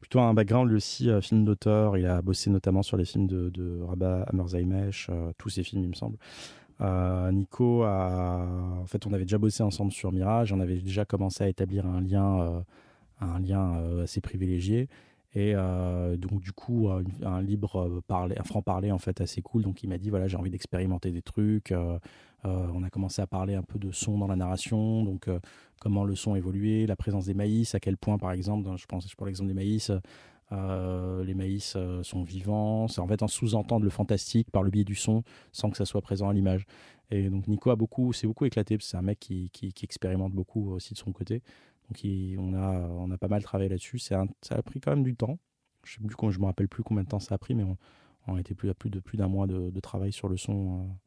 [0.00, 1.96] plutôt un background lui aussi, film d'auteur.
[1.96, 5.88] Il a bossé notamment sur les films de, de Rabat Amerzaimesh, tous ses films, il
[5.88, 6.16] me semble.
[7.32, 8.46] Nico a,
[8.80, 10.52] en fait, on avait déjà bossé ensemble sur Mirage.
[10.52, 12.64] On avait déjà commencé à établir un lien,
[13.20, 14.88] un lien assez privilégié.
[15.36, 16.88] Et euh, donc du coup,
[17.22, 19.62] un, libre parler, un franc parler en fait assez cool.
[19.62, 21.72] Donc il m'a dit voilà j'ai envie d'expérimenter des trucs.
[21.72, 21.98] Euh,
[22.44, 25.28] on a commencé à parler un peu de son dans la narration, donc
[25.80, 29.08] comment le son évoluait, la présence des maïs, à quel point par exemple, je pense
[29.10, 29.90] je prends l'exemple des maïs,
[30.52, 32.86] les maïs sont vivants.
[32.86, 35.84] C'est en fait un sous-entendre le fantastique par le biais du son sans que ça
[35.84, 36.66] soit présent à l'image.
[37.10, 38.76] Et donc Nico a beaucoup, c'est beaucoup éclaté.
[38.80, 39.50] C'est un mec qui,
[39.82, 41.42] expérimente beaucoup aussi de son côté.
[41.88, 42.00] Donc
[42.38, 43.98] on, a, on a pas mal travaillé là-dessus.
[43.98, 45.38] Ça a pris quand même du temps.
[45.84, 47.64] Je sais plus, je me rappelle plus combien de temps ça a pris, mais
[48.26, 51.05] on, été plus, plus de plus d'un mois de, travail sur le son euh, euh,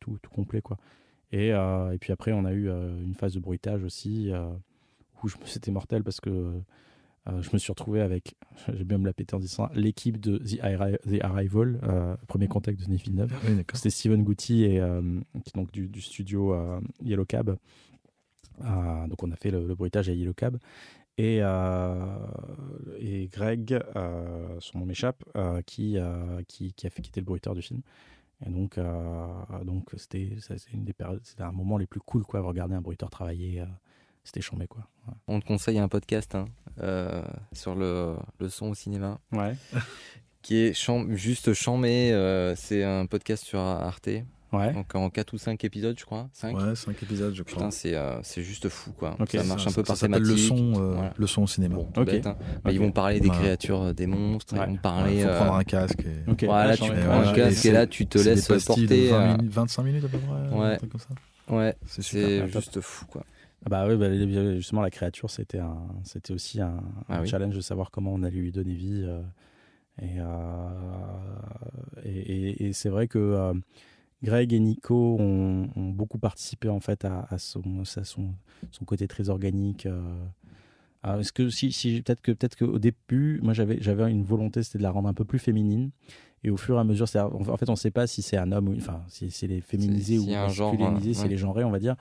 [0.00, 0.60] tout, tout, complet.
[0.60, 0.76] quoi.
[1.32, 4.30] Et, euh, et, puis après, on a eu une phase de bruitage aussi,
[5.22, 6.52] où c'était mortel parce que
[7.26, 8.36] je me suis retrouvé avec,
[8.72, 11.80] j'ai bien me la péter en disant, l'équipe de The, Arrival,
[12.28, 13.32] premier contact de Denis Villeneuve.
[13.44, 14.80] Ah c'était Steven Goutti et
[15.54, 16.54] donc du, du studio
[17.02, 17.56] Yellow Cab.
[18.64, 20.58] Euh, donc on a fait le, bruitage à Yellow Cab.
[21.18, 22.16] Et, euh,
[22.98, 25.24] et Greg, euh, son nom m'échappe,
[25.66, 25.96] qui,
[26.46, 27.80] qui, qui, a fait quitter le bruiteur du film.
[28.44, 28.78] Et donc,
[29.64, 30.36] donc c'était,
[30.72, 33.64] une des c'était un moment les plus cool, quoi, regarder un bruiteur travailler.
[34.24, 34.86] c'était chambé, quoi.
[35.26, 36.44] On te conseille un podcast hein,
[37.52, 39.18] sur le, le, son au cinéma.
[39.32, 39.56] Ouais.
[40.42, 42.54] qui est juste chambé.
[42.56, 44.10] c'est un podcast sur Arte.
[44.56, 44.72] Ouais.
[44.72, 46.28] Donc en 4 ou 5 épisodes, je crois.
[46.32, 47.56] 5 Ouais, 5 épisodes, je crois.
[47.56, 49.16] Putain, c'est, euh, c'est juste fou, quoi.
[49.28, 50.26] ça marche un peu par thématique.
[50.26, 51.76] Le son, euh, le son au cinéma.
[51.76, 52.36] Bon, bête, hein.
[52.64, 54.54] Mais ils vont parler des bah, créatures, euh, des monstres.
[54.54, 55.18] Ils vont parler.
[55.18, 56.00] Il faut prendre un casque.
[56.00, 56.30] Et...
[56.30, 56.46] Okay.
[56.46, 59.10] Voilà, tu prends un casque et, là, tu te laisses porter.
[59.10, 60.56] 20 minutes, 25 minutes à peu près.
[60.56, 60.74] Ouais.
[60.74, 61.54] Un truc comme ça.
[61.54, 61.76] Ouais.
[61.86, 63.24] C'est juste fou, quoi.
[63.64, 64.08] Ah bah oui, bah,
[64.54, 66.76] justement, la créature, c'était, un, c'était aussi un,
[67.08, 69.04] ah challenge de savoir comment on allait lui donner vie.
[70.00, 70.18] et,
[72.04, 73.54] et, et, c'est vrai que
[74.22, 78.34] Greg et Nico ont, beaucoup participé en fait à, son, son,
[78.70, 79.86] son, côté très organique.
[79.86, 80.24] Euh.
[81.18, 84.78] Est-ce que si, si peut-être que peut-être qu'au début, moi j'avais j'avais une volonté, c'était
[84.78, 85.90] de la rendre un peu plus féminine.
[86.42, 88.52] Et au fur et à mesure, en fait, on ne sait pas si c'est un
[88.52, 91.96] homme ou enfin si c'est les féminisés ou masculinisés, c'est les genrés, on va dire.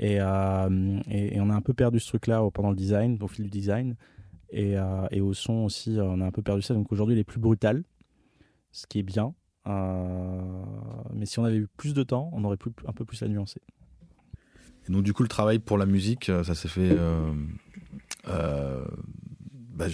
[0.00, 3.44] Euh, et, et, on a un peu perdu ce truc-là pendant le design, au fil
[3.44, 3.96] du design.
[4.50, 6.74] Et, euh, et, au son aussi, on a un peu perdu ça.
[6.74, 7.84] Donc aujourd'hui, il est plus brutal,
[8.70, 9.34] ce qui est bien.
[9.66, 10.40] Euh,
[11.14, 13.28] mais si on avait eu plus de temps, on aurait pu un peu plus la
[13.28, 13.60] nuancer.
[14.88, 16.96] Et donc du coup, le travail pour la musique, euh, ça s'est fait.
[18.28, 18.84] Euh,
[19.74, 19.86] bah,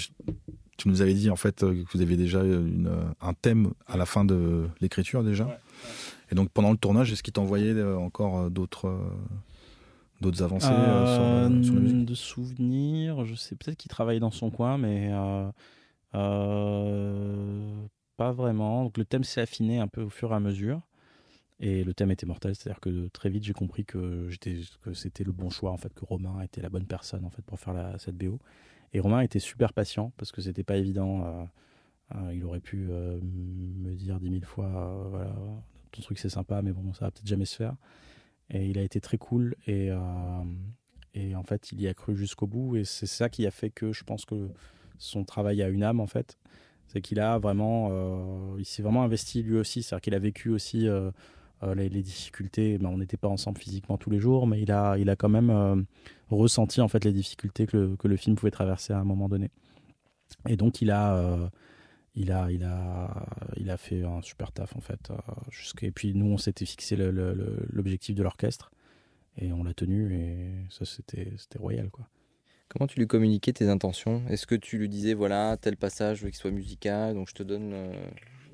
[0.76, 2.90] tu nous avais dit en fait que vous aviez déjà une,
[3.20, 5.58] un thème à la fin de l'écriture déjà.
[6.30, 8.94] Et donc pendant le tournage, est-ce qu'il t'envoyait encore d'autres
[10.20, 14.78] d'autres avancées sur, la, musique De souvenirs, je sais peut-être qu'il travaille dans son coin,
[14.78, 15.10] mais
[18.16, 18.84] pas vraiment.
[18.84, 20.80] Donc le thème s'est affiné un peu au fur et à mesure.
[21.60, 24.28] Et le thème était mortel, c'est-à-dire que très vite j'ai compris que,
[24.82, 27.42] que c'était le bon choix, en fait, que Romain était la bonne personne en fait
[27.42, 28.40] pour faire la, cette BO.
[28.92, 31.24] Et Romain était super patient parce que c'était pas évident.
[31.24, 31.44] Euh,
[32.16, 35.34] euh, il aurait pu euh, me dire dix mille fois, voilà,
[35.92, 37.76] ton truc c'est sympa, mais bon, ça va peut-être jamais se faire.
[38.50, 39.90] Et il a été très cool et,
[41.14, 43.70] et en fait il y a cru jusqu'au bout et c'est ça qui a fait
[43.70, 44.50] que je pense que
[44.98, 46.36] son travail a une âme en fait
[46.92, 49.82] c'est qu'il a vraiment, euh, il s'est vraiment investi lui aussi.
[49.82, 51.10] C'est-à-dire qu'il a vécu aussi euh,
[51.62, 52.76] euh, les, difficultés.
[52.76, 55.30] Ben, on n'était pas ensemble physiquement tous les jours, mais il a, il a quand
[55.30, 55.86] même
[56.30, 59.28] ressenti en fait les difficultés que le, que le, film pouvait traverser à un moment
[59.28, 59.50] donné.
[60.48, 61.50] Et donc il a,
[62.14, 65.10] il a, il a, il a fait un super taf en fait.
[65.80, 68.70] et puis nous, on s'était fixé l'objectif de l'orchestre
[69.38, 72.06] et on l'a tenu et ça c'était, c'était royal quoi.
[72.72, 74.22] Comment tu lui communiquais tes intentions?
[74.30, 77.34] Est-ce que tu lui disais, voilà, tel passage, je veux qu'il soit musical, donc je
[77.34, 77.92] te donne, euh,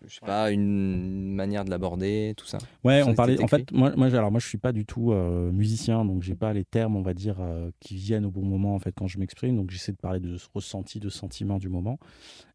[0.08, 2.58] je sais pas, une manière de l'aborder, tout ça?
[2.82, 3.40] Ouais, on parlait.
[3.40, 6.34] En fait, moi, moi, alors moi, je suis pas du tout euh, musicien, donc j'ai
[6.34, 9.06] pas les termes, on va dire, euh, qui viennent au bon moment en fait quand
[9.06, 9.54] je m'exprime.
[9.54, 12.00] Donc j'essaie de parler de ce ressenti, de sentiment du moment.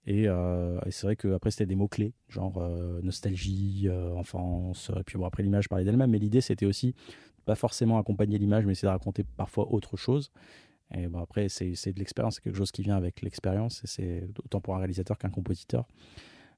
[0.05, 2.61] Et, et c'est vrai que après c'était des mots clés, genre
[3.01, 3.87] nostalgie,
[4.17, 4.91] enfance.
[4.99, 6.93] Et puis bon, après l'image parlait d'elle-même, mais l'idée c'était aussi
[7.45, 10.29] pas forcément accompagner l'image, mais c'est de raconter parfois autre chose.
[10.95, 14.27] Et bon, après, c'est de l'expérience, c'est quelque chose qui vient avec l'expérience, et c'est
[14.43, 15.87] autant pour un réalisateur qu'un compositeur.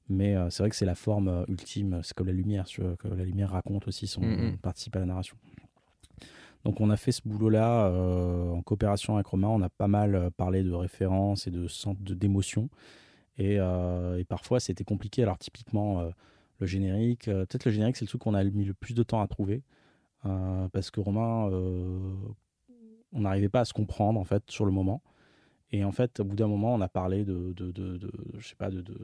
[0.08, 3.08] Mais euh, c'est vrai que c'est la forme euh, ultime, c'est comme la lumière, que
[3.08, 4.58] la lumière raconte aussi, son, mm-hmm.
[4.58, 5.36] participe à la narration.
[6.64, 10.30] Donc on a fait ce boulot-là euh, en coopération avec Romain, on a pas mal
[10.36, 11.66] parlé de références et de
[12.14, 12.68] d'émotions.
[13.38, 15.22] Et, et, parfois c'était compliqué.
[15.22, 16.10] Alors typiquement
[16.58, 19.20] le générique, peut-être le générique c'est le truc qu'on a mis le plus de temps
[19.20, 19.62] à trouver.
[20.24, 21.50] parce que Romain
[23.12, 25.02] on n'arrivait pas à se comprendre en fait sur le moment.
[25.72, 28.54] Et en fait, au bout d'un moment, on a parlé de, de, de, je sais
[28.54, 28.96] pas, de, de,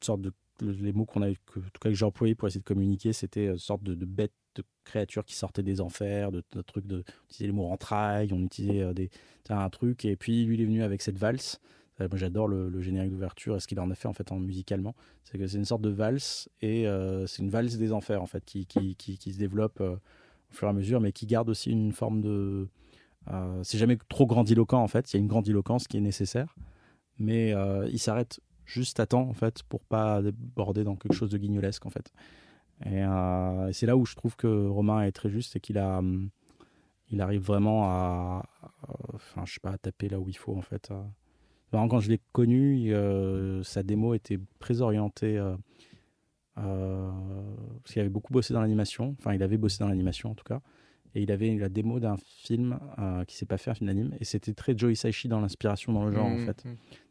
[0.00, 2.60] sorte de les mots qu'on a, que, en tout cas que j'ai employés pour essayer
[2.60, 6.42] de communiquer, c'était une sorte de, de bête de créatures qui sortaient des enfers, de,
[6.66, 9.10] trucs de, on utilisait les mots entrailles, on utilisait euh, des,
[9.48, 11.60] un truc, et puis lui il est venu avec cette valse.
[12.00, 14.38] Euh, moi j'adore le, générique d'ouverture et ce qu'il en a fait en fait en
[14.38, 14.94] musicalement,
[15.24, 18.26] c'est que c'est une sorte de valse et euh, c'est une valse des enfers en
[18.26, 19.96] fait qui, qui, qui, se développe euh,
[20.50, 22.68] au fur et à mesure, mais qui garde aussi une forme de,
[23.28, 25.12] euh, c'est jamais trop grandiloquent en fait.
[25.12, 26.54] Il y a une grandiloquence qui est nécessaire,
[27.18, 31.30] mais euh, il s'arrête juste à temps en fait pour pas déborder dans quelque chose
[31.30, 32.12] de guignolesque en fait.
[32.86, 35.98] Et, euh, c'est là où je trouve que Romain est très juste, c'est qu'il a,
[35.98, 36.30] hum,
[37.10, 38.48] il arrive vraiment à,
[39.14, 40.90] enfin je sais pas, à taper là où il faut en fait.
[41.72, 42.92] quand je l'ai connu,
[43.64, 45.38] sa démo était très orientée.
[46.60, 47.10] Euh,
[47.82, 50.44] parce qu'il avait beaucoup bossé dans l'animation, enfin il avait bossé dans l'animation en tout
[50.44, 50.60] cas,
[51.14, 54.14] et il avait la démo d'un film euh, qui s'est pas fait un film d'anime,
[54.20, 56.68] et c'était très Joe Hisaishi dans l'inspiration dans le genre en Mmh, fait mmh.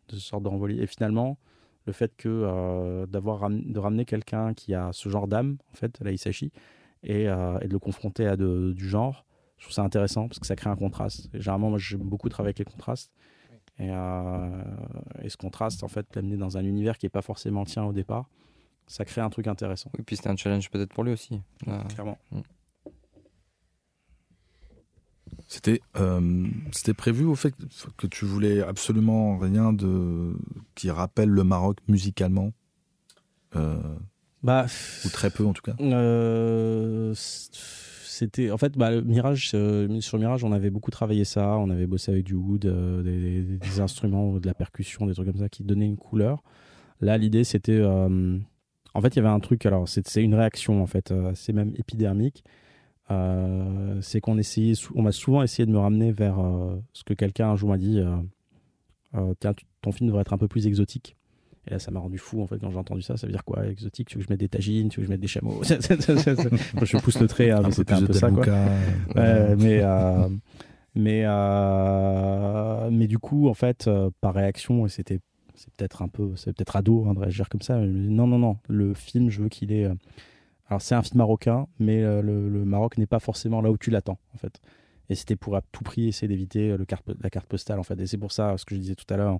[0.09, 0.77] de ce sorte d'envolée.
[0.81, 1.37] Et finalement,
[1.85, 5.75] le fait que euh, d'avoir ram- de ramener quelqu'un qui a ce genre d'âme, en
[5.75, 6.51] fait, Isashi,
[7.03, 9.25] et, euh, et de le confronter à de- du genre,
[9.57, 11.29] je trouve ça intéressant parce que ça crée un contraste.
[11.33, 13.11] Et généralement, moi, j'aime beaucoup travailler avec les contrastes.
[13.79, 14.63] Et, euh,
[15.21, 17.83] et ce contraste, en fait, l'amener dans un univers qui n'est pas forcément le tien
[17.85, 18.29] au départ,
[18.89, 19.89] ça crée un truc intéressant.
[19.97, 21.39] Oui, puis c'était un challenge peut-être pour lui aussi.
[21.89, 22.17] Clairement.
[25.47, 27.53] C'était euh, c'était prévu au fait
[27.97, 30.35] que tu voulais absolument rien de
[30.75, 32.51] qui rappelle le Maroc musicalement
[33.55, 33.77] euh,
[34.43, 34.65] Bah,
[35.05, 35.75] ou très peu en tout cas.
[35.81, 41.57] Euh, c'était en fait bah, le Mirage euh, sur Mirage on avait beaucoup travaillé ça
[41.57, 45.13] on avait bossé avec du wood euh, des, des- des instruments de la percussion des
[45.13, 46.43] trucs comme ça qui donnaient une couleur
[47.01, 48.37] là l'idée c'était euh,
[48.99, 51.53] en fait il y avait un truc alors c'est une réaction en fait euh, c'est
[51.53, 52.43] même épidermique.
[53.11, 57.15] Euh, c'est qu'on essayait on m'a souvent essayé de me ramener vers euh, ce que
[57.15, 57.99] quelqu'un un jour m'a dit
[59.15, 61.15] euh, tiens ton film devrait être un peu plus exotique.
[61.67, 63.17] Et là, ça m'a rendu fou en fait quand j'ai entendu ça.
[63.17, 64.09] Ça veut dire quoi Exotique?
[64.09, 64.89] Tu veux que je mette des tagines?
[64.89, 65.61] Tu veux que je mette des chameaux?
[65.63, 68.45] Je pousse le trait, hein, mais c'était un peu ça quoi.
[69.15, 69.83] Ouais, mais
[70.95, 71.25] mais
[72.91, 73.89] mais du coup, en fait,
[74.21, 75.19] par réaction, et c'était
[75.59, 77.77] c'est peut-être un peu c'est peut-être ado hein, de réagir comme ça.
[77.77, 78.57] non, non, non.
[78.69, 79.85] Le film, je veux qu'il ait.
[79.85, 79.93] euh,
[80.69, 83.91] Alors c'est un film marocain, mais euh, le, Maroc n'est pas forcément là où tu
[83.91, 84.61] l'attends en fait.
[85.09, 86.77] Et c'était pour à tout prix essayer d'éviter euh,
[87.21, 87.99] la carte postale en fait.
[87.99, 89.37] Et c'est pour ça, ce que je disais tout à l'heure,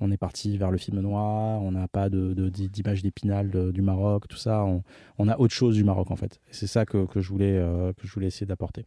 [0.00, 4.28] on est parti vers le film noir, on n'a pas de, d'image d'épinal du Maroc,
[4.28, 4.66] tout ça.
[5.18, 6.40] On, a autre chose du Maroc en fait.
[6.50, 7.56] Et c'est ça que, que je voulais
[7.96, 8.86] que je voulais essayer d'apporter.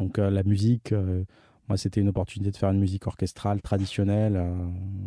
[0.00, 0.92] Donc la musique,
[1.68, 4.36] moi c'était une opportunité de faire une musique orchestrale traditionnelle.
[4.36, 4.54] euh,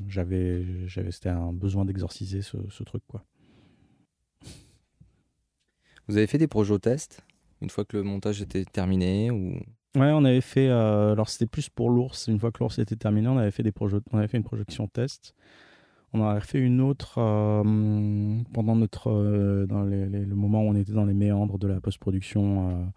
[0.07, 3.23] j'avais, j'avais, c'était un besoin d'exorciser ce, ce truc quoi.
[6.07, 7.21] Vous avez fait des projets test
[7.61, 9.53] une fois que le montage était terminé ou?
[9.95, 10.67] Ouais, on avait fait.
[10.69, 12.27] euh, alors c'était plus pour l'ours.
[12.27, 14.43] Une fois que l'ours était terminé, on avait fait des projets, on avait fait une
[14.43, 15.35] projection test.
[16.13, 20.67] On en avait fait une autre euh, pendant notre dans les- les- le moment où
[20.69, 22.91] on était dans les méandres de la post-production.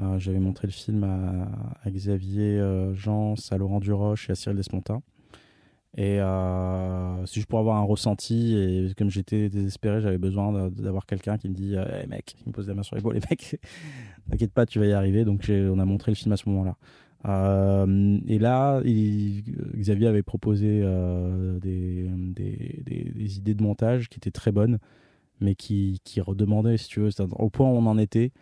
[0.00, 4.56] Euh, J'avais montré le film à, Xavier euh, Jean, à Laurent Duroche et à Cyril
[4.56, 5.02] Despontin.
[5.94, 8.56] Et euh, c'est juste pour avoir un ressenti.
[8.56, 12.44] Et comme j'étais désespéré, j'avais besoin d'avoir quelqu'un qui me dit euh, Hey mec, qui
[12.46, 13.60] me pose la main sur l'épaule, les mecs,
[14.30, 15.24] t'inquiète pas, tu vas y arriver.
[15.24, 16.76] Donc on a montré le film à ce moment-là.
[17.24, 19.44] Euh, et là, il-
[19.76, 20.80] Xavier avait proposé
[21.60, 22.08] des,
[23.36, 24.78] idées de montage qui étaient très bonnes,
[25.40, 28.32] mais qui, redemandaient, si tu veux, au point où on en était,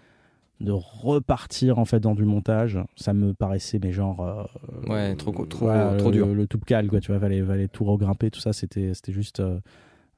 [0.61, 2.79] de repartir en fait dans du montage.
[2.97, 4.21] Ça me paraissait, mais genre.
[4.21, 4.45] euh,
[4.89, 6.27] Ouais, trop trop- trop le- dur.
[6.27, 9.41] Le, tout cal, quoi, tu vois, fallait, fallait tout regrimper, tout ça, c'était c'était juste
[9.41, 9.59] euh,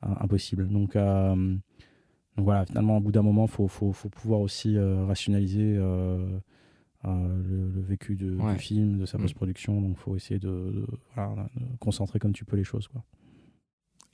[0.02, 0.68] impossible.
[0.68, 0.96] Donc.
[0.96, 1.34] euh,
[2.36, 6.40] donc voilà, finalement, au bout d'un moment, il faut, faut, faut pouvoir aussi rationaliser le,
[7.04, 8.54] le vécu de- Ouais.
[8.54, 9.22] du film, de sa Mm.
[9.22, 9.80] post-production.
[9.82, 12.88] Donc il faut essayer de, de- voilà, de concentrer comme tu peux les choses.
[12.88, 13.02] Quoi.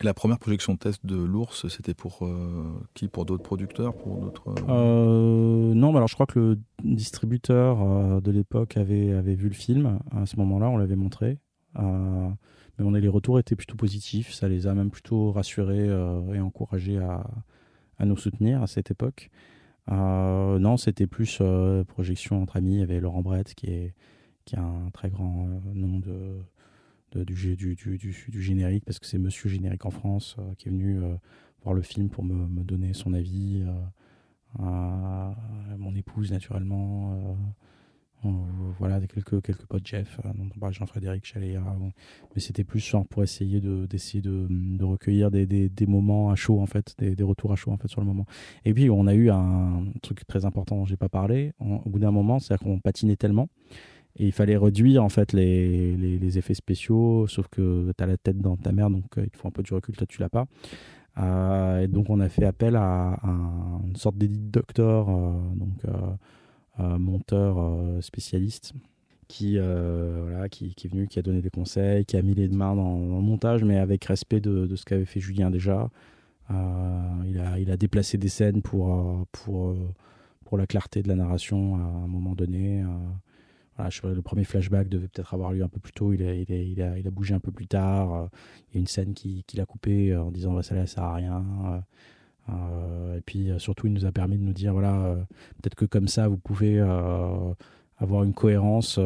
[0.05, 3.09] La première projection test de l'ours, c'était pour euh, qui?
[3.09, 3.97] Pour d'autres producteurs?
[3.97, 4.49] Pour d'autres.
[4.51, 9.99] euh, Euh, non, alors je crois que le distributeur de l'époque avait, vu le film.
[10.13, 11.39] À ce moment-là, on l'avait montré.
[11.75, 14.33] Mais on les retours étaient plutôt positifs.
[14.33, 15.89] Ça les a même plutôt rassurés
[16.33, 17.25] et encouragés à,
[18.05, 19.31] nous soutenir à cette époque.
[19.89, 21.43] Non, c'était plus
[21.89, 22.75] projection entre amis.
[22.75, 23.95] Il y avait Laurent Brett qui est,
[24.45, 26.39] qui a un très grand nom de,
[27.17, 30.71] du, du, du, du- générique, parce que c'est Monsieur Générique en France euh, qui est
[30.71, 31.15] venu euh,
[31.63, 33.65] voir le film pour me, me donner son avis.
[33.67, 33.73] euh,
[34.59, 35.35] à
[35.79, 37.37] mon épouse, naturellement.
[38.79, 40.21] voilà, quelques, quelques potes Jeff,
[40.71, 41.63] Jean-Frédéric Chaléa.
[42.35, 46.31] Mais c'était plus genre pour essayer de, d'essayer de, de recueillir des, des, des moments
[46.31, 48.27] à chaud, en fait, des, des retours à chaud, en fait, sur le moment.
[48.65, 51.53] Et puis, on a eu un truc très important dont j'ai pas parlé.
[51.61, 53.49] Au bout d'un moment, c'est-à-dire qu'on patinait tellement.
[54.19, 58.17] Et il fallait réduire en fait les, les, effets spéciaux, sauf que tu as la
[58.17, 60.29] tête dans ta mère, donc il te faut un peu du recul, toi tu l'as
[60.29, 60.47] pas.
[61.81, 63.17] et donc on a fait appel à,
[63.87, 65.07] une sorte d'édit doctor,
[65.55, 65.85] donc
[66.79, 68.73] monteur spécialiste,
[69.29, 72.75] qui, voilà, qui, est venu, qui a donné des conseils, qui a mis les mains
[72.75, 75.91] dans, le montage, mais avec respect de, de ce qu'avait fait Julien déjà.
[76.51, 79.77] il, a, il a déplacé des scènes pour, pour,
[80.45, 82.83] pour la clarté de la narration à un moment donné
[83.79, 86.13] le premier flashback devait peut-être avoir lieu un peu plus tôt.
[86.13, 86.23] Il
[86.83, 88.15] a, bougé un peu plus tard.
[88.15, 88.27] Euh,
[88.71, 90.87] il y a une scène qu'il qui a coupée euh, en disant bah, ça ne
[90.87, 91.45] sert à rien.
[92.49, 95.17] Euh, et puis surtout, il nous a permis de nous dire voilà,
[95.61, 96.81] peut-être que comme ça, vous pouvez
[97.99, 98.99] avoir une cohérence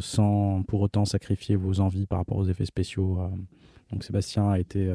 [0.00, 3.18] sans pour autant sacrifier vos envies par rapport aux effets spéciaux.
[3.90, 4.94] donc Sébastien a été.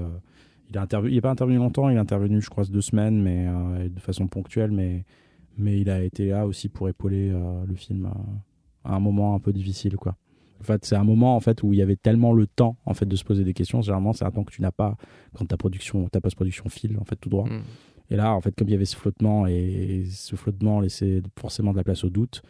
[0.70, 3.90] il a intervenu, n'est pas intervenu longtemps, il est intervenu, je crois, deux semaines, mais
[3.90, 7.34] de façon ponctuelle, mais il a été là aussi pour épauler
[7.68, 8.10] le film
[8.86, 10.16] un moment un peu difficile, quoi.
[10.62, 12.94] En fait, c'est un moment en fait où il y avait tellement le temps en
[12.94, 13.82] fait de se poser des questions.
[13.82, 14.98] Généralement, c'est un temps que tu n'as pas
[15.34, 17.48] quand ta production, ta post-production file en fait tout droit.
[17.48, 17.62] Mm.
[18.10, 21.72] Et là, en fait, comme il y avait ce flottement et ce flottement laissait forcément
[21.72, 22.42] de la place au doute,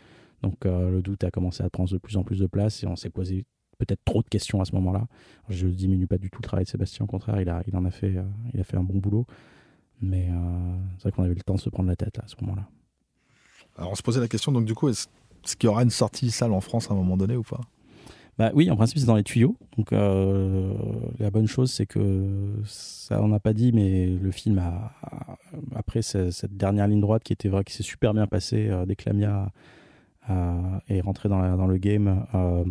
[0.42, 2.88] donc euh, le doute a commencé à prendre de plus en plus de place et
[2.88, 3.46] on s'est posé
[3.78, 5.06] peut-être trop de questions à ce moment-là.
[5.50, 7.76] Je ne diminue pas du tout le travail de Sébastien, au contraire, il a, il
[7.76, 8.24] en a fait, euh,
[8.54, 9.26] il a fait un bon boulot.
[10.02, 12.36] Mais euh, c'est vrai qu'on avait le temps de se prendre la tête à ce
[12.42, 12.68] moment-là.
[13.78, 15.08] Alors on se posait la question, donc du coup, est-ce
[15.46, 17.62] est-ce qu'il y aura une sortie salle en France à un moment donné ou pas?
[18.40, 19.58] Bah oui, en principe, c'est dans les tuyaux.
[19.78, 20.74] Donc, euh,
[21.20, 24.96] la bonne chose, c'est que ça, on n'a pas dit, mais le film a,
[25.76, 28.96] après cette dernière ligne droite qui était vrai, qui s'est super bien passée euh, dès
[28.96, 29.52] que Lamia
[30.88, 32.26] est rentré dans, le game.
[32.34, 32.64] Euh,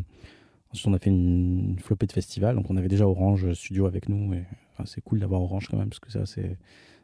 [0.73, 2.57] ensuite, on a fait une, flopée de festivals.
[2.57, 4.33] Donc, on avait déjà Orange Studio avec nous.
[4.33, 4.45] Et
[4.87, 6.57] c'est cool d'avoir Orange quand même, parce que ça, c'est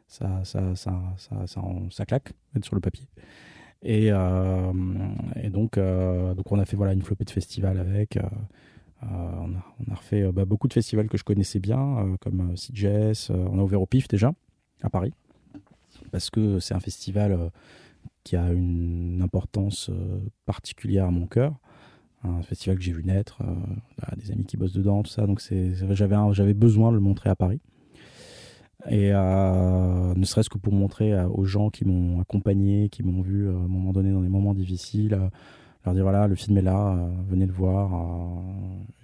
[0.07, 1.61] ça, ça, ça, ça, ça,
[1.91, 2.33] ça claque
[2.63, 3.05] sur le papier.
[3.81, 4.73] Et, euh,
[5.41, 8.17] et donc, euh, donc, on a fait voilà, une flopée de festivals avec.
[8.17, 8.21] Euh,
[9.03, 13.29] on a, on, refait bah, beaucoup de festivals que je connaissais bien, comme CJS.
[13.29, 14.33] on a ouvert au PIF déjà,
[14.81, 15.13] à Paris,
[16.11, 17.51] parce que c'est un festival
[18.23, 19.91] qui a une importance
[20.47, 21.53] particulière à mon cœur.
[22.23, 23.43] Un festival que j'ai vu naître,
[24.17, 25.27] des amis qui bossent dedans, tout ça.
[25.27, 27.61] Donc j'avais besoin de le montrer à Paris.
[28.89, 33.47] Et euh, ne serait-ce que pour montrer aux gens qui m'ont accompagné, qui m'ont vu
[33.47, 35.29] euh, à un moment donné dans des moments difficiles, euh,
[35.85, 36.97] leur dire voilà, le film est là,
[37.27, 37.91] venez le voir.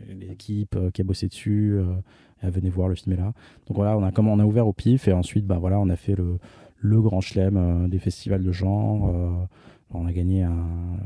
[0.10, 1.78] L'équipe qui a bossé dessus,
[2.42, 3.34] venez voir, le film est là.
[3.68, 5.90] Donc voilà, on a, comme on a ouvert au pif et ensuite, bah, voilà, on
[5.90, 9.14] a fait le, grand chelem des festivals de genre.
[9.94, 10.52] on, a gagné a,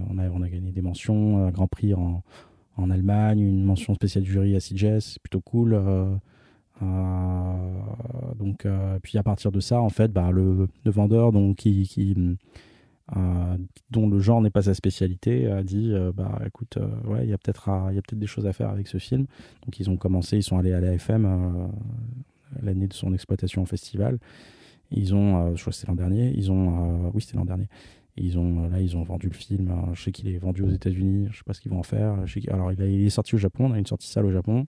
[0.10, 2.24] on des mentions, un grand prix en,
[2.90, 5.78] Allemagne, une mention spéciale du jury à CJS, c'est plutôt cool.
[6.82, 12.16] Euh, donc, euh, puis à partir de ça, en fait, bah, le, vendeur donc, qui,
[13.16, 13.58] euh,
[13.92, 17.38] dont le genre n'est pas sa spécialité, a dit bah écoute, ouais, il y a
[17.38, 19.26] peut-être il peut-être des choses à faire avec ce film.
[19.66, 21.72] Donc ils ont commencé, ils sont allés à l'AFM
[22.62, 24.20] l'année de son exploitation au festival.
[24.92, 27.68] Ils ont, je crois que c'était l'an dernier, ils ont, oui c'était l'an dernier.
[28.18, 29.74] Ils ont là, ils ont vendu le film.
[29.94, 31.28] Je sais qu'il est vendu aux États-Unis.
[31.32, 32.16] Je sais pas ce qu'ils vont en faire.
[32.50, 33.66] alors il, est sorti au Japon.
[33.66, 34.68] On a une sortie salle au Japon.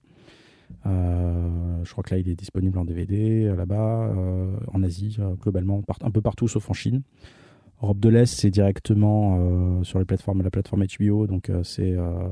[0.86, 5.18] Euh, je crois que là, il est disponible en DVD euh, là-bas, euh, en Asie,
[5.40, 7.02] globalement, un peu partout sauf en Chine.
[7.82, 12.22] Europe de l'Est, c'est directement sur les plateformes, la plateforme HBO, donc c'est de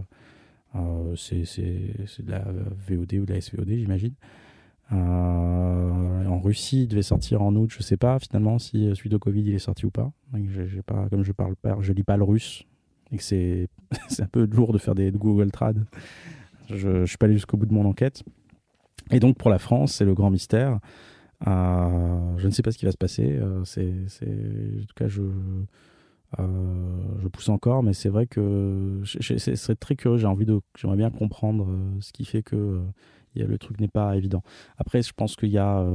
[2.27, 2.45] la
[2.89, 4.15] VOD ou de la SVOD, j'imagine.
[4.91, 9.43] en Russie, il devait sortir en août, je sais pas finalement si suite au Covid
[9.43, 10.11] il est sorti ou pas.
[10.35, 12.65] J'ai pas, comme je parle pas, je lis pas le russe
[13.13, 13.69] et que c'est
[14.19, 15.87] un peu lourd de faire des Google Trad.
[16.71, 18.23] Je ne suis pas allé jusqu'au bout de mon enquête.
[19.11, 20.81] Et donc pour la France, c'est le grand mystère.
[21.47, 23.37] Euh, je ne sais pas ce qui va se passer.
[23.37, 25.23] Euh, en tout cas, je,
[26.39, 30.19] euh, je pousse encore, mais c'est vrai que ce serait très curieux.
[30.19, 31.69] J'ai de, j'aimerais bien comprendre
[32.01, 32.83] ce qui fait que
[33.35, 34.43] le truc n'est pas évident.
[34.79, 35.87] Après, je pense qu'il y a,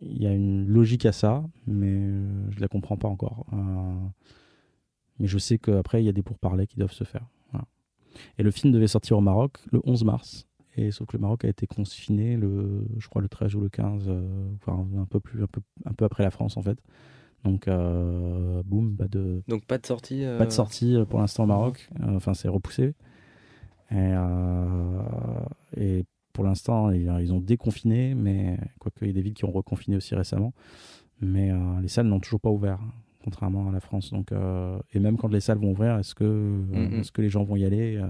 [0.00, 2.10] y a une logique à ça, mais
[2.50, 3.46] je la comprends pas encore.
[5.20, 7.26] mais je sais qu'après, il y a des pourparlers qui doivent se faire.
[8.38, 10.46] Et le film devait sortir au Maroc le 11 mars.
[10.76, 13.68] Et sauf que le Maroc a été confiné le, je crois le 13 ou le
[13.68, 16.78] 15, euh, enfin un peu plus, un peu, un peu après la France en fait.
[17.44, 19.42] Donc euh, boum, pas de.
[19.46, 20.24] Donc pas de sortie.
[20.38, 21.88] Pas de sortie pour l'instant au Maroc.
[22.02, 22.94] enfin c'est repoussé.
[23.92, 24.12] Et,
[25.76, 29.52] et pour l'instant ils, ont déconfiné, mais quoique il y a des villes qui ont
[29.52, 30.52] reconfiné aussi récemment.
[31.20, 32.80] Mais les salles n'ont toujours pas ouvert
[33.24, 34.12] contrairement à la France.
[34.12, 34.28] Donc,
[34.92, 37.00] et même quand les salles vont ouvrir, est-ce que, mm-hmm.
[37.00, 38.00] est-ce que les gens vont y aller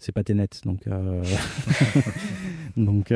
[0.00, 1.22] c'est pas net donc euh,
[2.76, 3.12] donc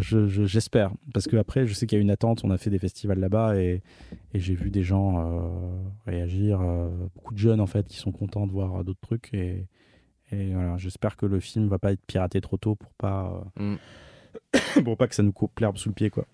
[0.00, 2.78] j'espère parce que après je sais qu'il y a une attente on a fait des
[2.78, 3.82] festivals là-bas et,
[4.32, 5.70] et j'ai vu des gens
[6.06, 6.60] réagir
[7.14, 9.66] beaucoup de jeunes en fait qui sont contents de voir d'autres trucs et,
[10.32, 13.76] et voilà j'espère que le film va pas être piraté trop tôt pour pas mm.
[14.84, 16.26] pour pas que ça nous coupe l'herbe sous le pied quoi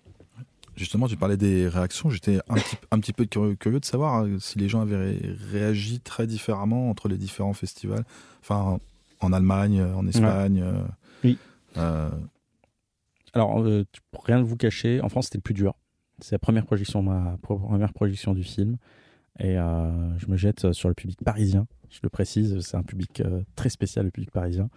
[0.75, 2.09] Justement, tu parlais des réactions.
[2.09, 5.19] J'étais un petit, un petit peu curieux de savoir hein, si les gens avaient
[5.51, 8.03] réagi très différemment entre les différents festivals.
[8.41, 8.79] Enfin,
[9.21, 10.61] en Allemagne, en Espagne.
[10.61, 10.83] Euh,
[11.23, 11.37] oui.
[11.77, 12.09] Euh...
[13.33, 15.75] Alors, euh, pour rien vous cacher, en France, c'était le plus dur.
[16.19, 18.77] C'est la première projection, ma première projection du film.
[19.39, 21.67] Et euh, je me jette sur le public parisien.
[21.89, 23.21] Je le précise, c'est un public
[23.55, 24.69] très spécial, le public parisien.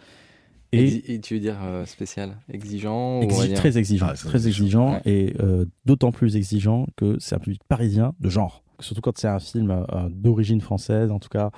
[0.72, 3.20] Et, tu veux dire euh, spécial, exigeant
[3.54, 8.14] Très exigeant, ah, très exigeant et euh, d'autant plus exigeant que c'est un public parisien
[8.20, 8.62] de genre.
[8.80, 11.50] Surtout quand c'est un film euh, d'origine française, en tout cas,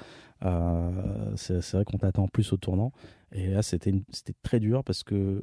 [1.37, 2.93] c'est vrai qu'on t'attend plus au tournant.
[3.33, 3.93] Et là, c'était
[4.43, 5.43] très dur parce que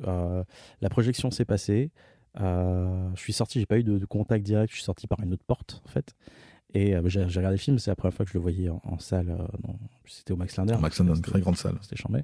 [0.82, 1.92] la projection s'est passée.
[2.38, 5.46] je suis sorti, j'ai pas eu de, contact direct, je suis sorti par une autre
[5.46, 6.16] porte en fait.
[6.74, 9.38] Et j'ai regardé le film, c'est la première fois que je le voyais en, salle.
[10.06, 10.78] C'était au Max Linder.
[10.82, 11.78] Max Linder, une très grande salle.
[11.82, 12.24] C'était chambé.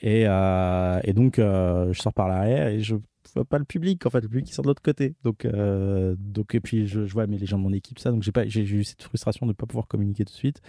[0.00, 2.96] Et, euh, et donc, euh, je sors par l'arrière et je
[3.34, 5.14] vois pas le public, en fait, le public qui sort de l'autre côté.
[5.24, 8.10] Donc, euh, donc, et puis, je, vois mais les gens de mon équipe, ça.
[8.10, 10.60] Donc, j'ai, eu cette frustration de ne pas pouvoir communiquer tout de suite.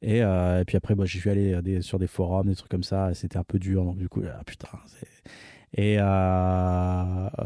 [0.00, 2.84] Et, et puis après, bah, j'ai pu aller des, sur des forums, des trucs comme
[2.84, 3.12] ça.
[3.14, 3.84] C'était un peu dur.
[3.84, 4.68] Donc, du coup, ah, putain,
[5.74, 5.96] Et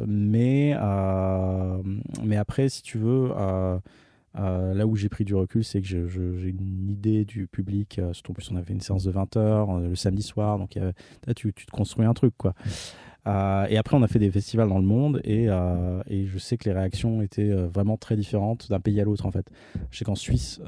[0.07, 0.77] mais
[2.23, 3.31] mais après, si tu veux,
[4.39, 7.99] euh, là où j'ai pris du recul, c'est que j'ai une idée du public.
[7.99, 10.59] Euh, surtout en plus, on avait une séance de 20 heures euh, le samedi soir,
[10.59, 12.55] donc là, tu, te construis un truc, quoi.
[13.27, 16.73] et après, on a fait des festivals dans le monde et, je sais que les
[16.73, 19.51] réactions étaient vraiment très différentes d'un pays à l'autre en fait.
[19.91, 20.61] Je sais qu'en Suisse,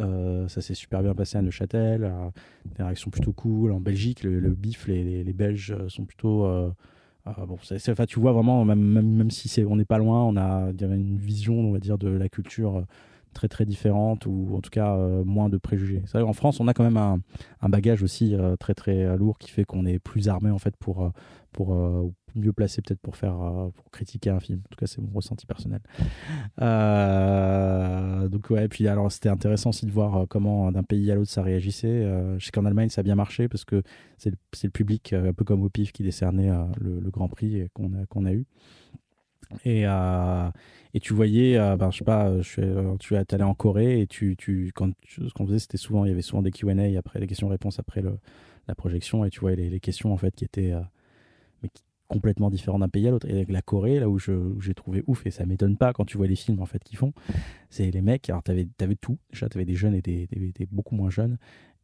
[0.48, 2.12] ça s'est super bien passé à Neuchâtel,
[2.76, 3.72] des réactions plutôt cool.
[3.72, 6.46] En Belgique, le, bif, les, les, Belges sont plutôt.
[7.26, 10.70] bon, enfin, tu vois vraiment, même, même, même si on n'est pas loin, on a,
[10.80, 12.84] une vision, on va dire, de la culture
[13.34, 16.02] très très différentes ou en tout cas euh, moins de préjugés.
[16.12, 17.20] Qu'en France, on a quand même un,
[17.60, 20.74] un bagage aussi euh, très très lourd qui fait qu'on est plus armé en fait
[20.76, 21.10] pour, euh,
[21.52, 21.76] pour
[22.34, 23.36] mieux placé peut-être pour faire
[23.74, 24.60] pour critiquer un film.
[24.64, 25.80] En tout cas, c'est mon ressenti personnel.
[28.30, 31.42] donc ouais, puis alors c'était intéressant aussi de voir comment d'un pays à l'autre ça
[31.42, 32.02] réagissait.
[32.38, 33.82] je sais qu'en Allemagne ça a bien marché parce que
[34.16, 36.50] c'est le, le, public un peu comme au PIF qui décernait
[36.80, 38.46] le, Grand Prix qu'on a qu'on a eu.
[39.64, 40.50] Et, euh,
[40.94, 44.00] et tu voyais, euh, ben, je sais pas, je euh, tu es allé en Corée
[44.00, 44.36] et tu,
[44.76, 47.80] quand ce qu'on faisait, c'était souvent, il y avait souvent des Q&A après, des questions-réponses
[47.80, 48.16] après le,
[48.68, 50.72] la projection et tu vois les, questions en fait qui étaient
[51.64, 51.70] mais
[52.06, 53.28] complètement différentes d'un pays à l'autre.
[53.28, 56.16] Et avec la Corée, là où, j'ai trouvé ouf et ça m'étonne pas quand tu
[56.16, 57.12] vois les films en fait qu'ils font,
[57.70, 60.28] c'est les mecs, alors t'avais avais tout, déjà t'avais des jeunes et des,
[60.70, 61.38] beaucoup moins jeunes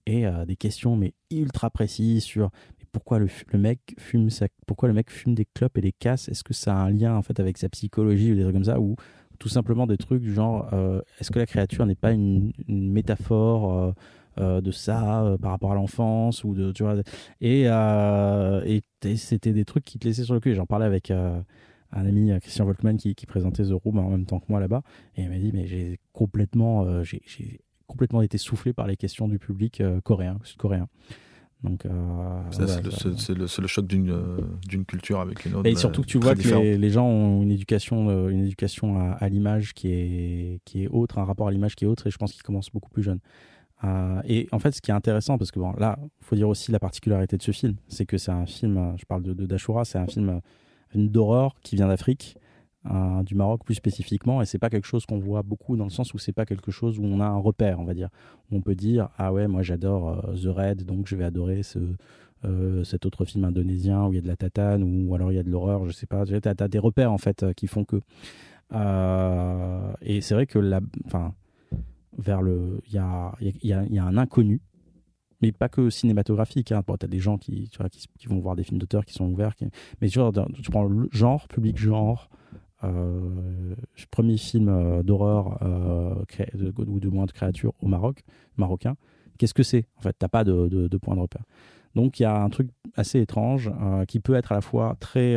[0.06, 2.50] et des questions mais ultra précises sur
[2.92, 4.28] pourquoi le, mec fume
[4.66, 6.28] pourquoi le mec fume des clopes et des casses?
[6.28, 8.64] Est-ce que ça a un lien en fait avec sa psychologie ou des trucs comme
[8.64, 8.80] ça?
[8.80, 8.96] Ou
[9.40, 13.74] tout simplement des trucs du genre euh, est-ce que la créature n'est pas une, métaphore
[13.74, 13.92] euh,
[14.38, 16.72] euh, de ça par rapport à l'enfance ou de
[17.40, 17.66] et,
[19.16, 20.54] c'était des trucs qui te laissaient sur le cul.
[20.54, 21.44] J'en parlais avec un
[21.92, 24.82] ami Christian Volkmann qui, qui, présentait The Room en même temps que moi là-bas
[25.16, 29.38] et il m'a dit mais j'ai complètement j'ai complètement été soufflé par les questions du
[29.38, 30.86] public coréen sud-coréen.
[31.62, 31.90] Donc, euh,
[33.18, 35.68] c'est le, le, choc d'une euh, d'une culture avec une autre.
[35.68, 39.28] Et surtout que tu vois que les, gens ont une éducation, euh, une éducation à,
[39.28, 42.16] l'image qui est, qui est autre, un rapport à l'image qui est autre, et je
[42.16, 43.20] pense qu'ils commencent beaucoup plus jeunes.
[44.24, 46.72] et en fait, ce qui est intéressant, parce que bon, là, il faut dire aussi
[46.72, 49.84] la particularité de ce film, c'est que c'est un film, je parle de, de Dashura,
[49.84, 50.40] c'est un film
[50.94, 52.36] d'horreur qui vient d'Afrique,
[52.84, 56.14] du Maroc plus spécifiquement, et c'est pas quelque chose qu'on voit beaucoup dans le sens
[56.14, 58.08] où c'est pas quelque chose où on a un repère, on va dire.
[58.50, 61.78] on peut dire ah ouais, moi j'adore euh, The Red, donc je vais adorer ce
[62.46, 65.34] euh, cet autre film indonésien où il y a de la tatane ou, alors il
[65.34, 66.24] y a de l'horreur, je sais pas.
[66.24, 68.00] Tu as, des repères en fait euh, qui font que.
[70.00, 71.34] et c'est vrai que la, enfin,
[72.16, 74.62] vers le, il y a, y, a, y a un inconnu
[75.42, 76.72] mais pas que cinématographique.
[76.72, 76.82] Hein.
[76.86, 77.70] tu as des gens qui,
[78.18, 79.54] qui, vont voir des films d'auteur qui sont ouverts.
[80.00, 80.18] Mais tu,
[80.62, 82.69] tu prends le genre, public genre, euh,
[84.10, 86.14] premier film euh, d'horreur euh,
[86.78, 88.22] ou de moins de créatures au Maroc,
[88.56, 88.96] marocain.
[89.38, 91.44] Qu'est-ce que c'est En fait, t'as pas de, point de repère.
[91.94, 93.70] Donc il y a un truc assez étrange
[94.06, 95.36] qui peut être à la fois très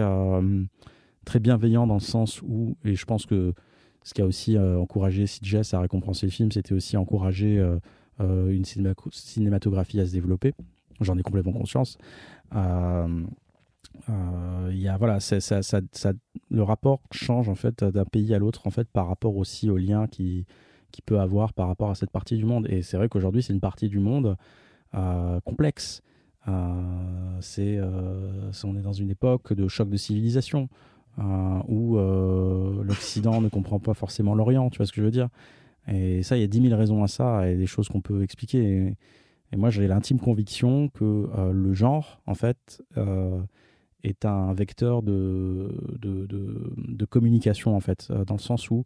[1.25, 3.53] très bienveillant dans le sens où, et je pense que
[4.03, 7.65] ce qui a aussi encouragé CJS à récompenser le film, c'était aussi encourager
[8.19, 10.53] une cinématographie à se développer.
[11.01, 11.97] J'en ai complètement conscience.
[12.55, 13.07] Euh,
[14.07, 15.81] il y a, voilà, ça, ça,
[16.49, 19.77] le rapport change en fait d'un pays à l'autre en fait par rapport aussi au
[19.77, 20.45] lien qui,
[20.91, 22.67] qui peut avoir par rapport à cette partie du monde.
[22.69, 24.35] Et c'est vrai qu'aujourd'hui c'est une partie du monde
[24.95, 26.01] euh, complexe.
[27.39, 27.79] c'est,
[28.63, 30.69] on est dans une époque de choc de civilisation
[31.17, 35.29] où l'Occident ne comprend pas forcément l'Orient, tu vois ce que je veux dire?
[35.87, 38.23] Et ça, il y a dix mille raisons à ça et des choses qu'on peut
[38.23, 38.95] expliquer.
[39.51, 42.81] Et, moi, j'ai l'intime conviction que le genre, en fait,
[44.03, 45.69] est un vecteur de,
[45.99, 48.83] de, de, communication, en fait, dans le sens où,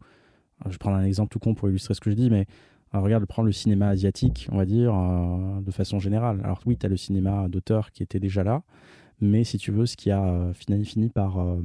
[0.64, 2.46] je vais prendre un exemple tout con pour illustrer ce que je dis, mais
[2.92, 6.40] regarde, prendre le cinéma asiatique, on va dire, euh, de façon générale.
[6.42, 8.62] Alors oui, tu as le cinéma d'auteur qui était déjà là,
[9.20, 11.60] mais si tu veux, ce qui a euh, fini, fini par euh,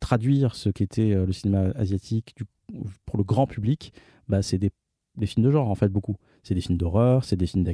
[0.00, 2.34] traduire ce qu'était le cinéma asiatique
[3.04, 3.92] pour le grand public,
[4.28, 4.70] bah, c'est des,
[5.16, 6.16] des, films de genre, en fait, beaucoup.
[6.42, 7.64] C'est des films d'horreur, c'est des films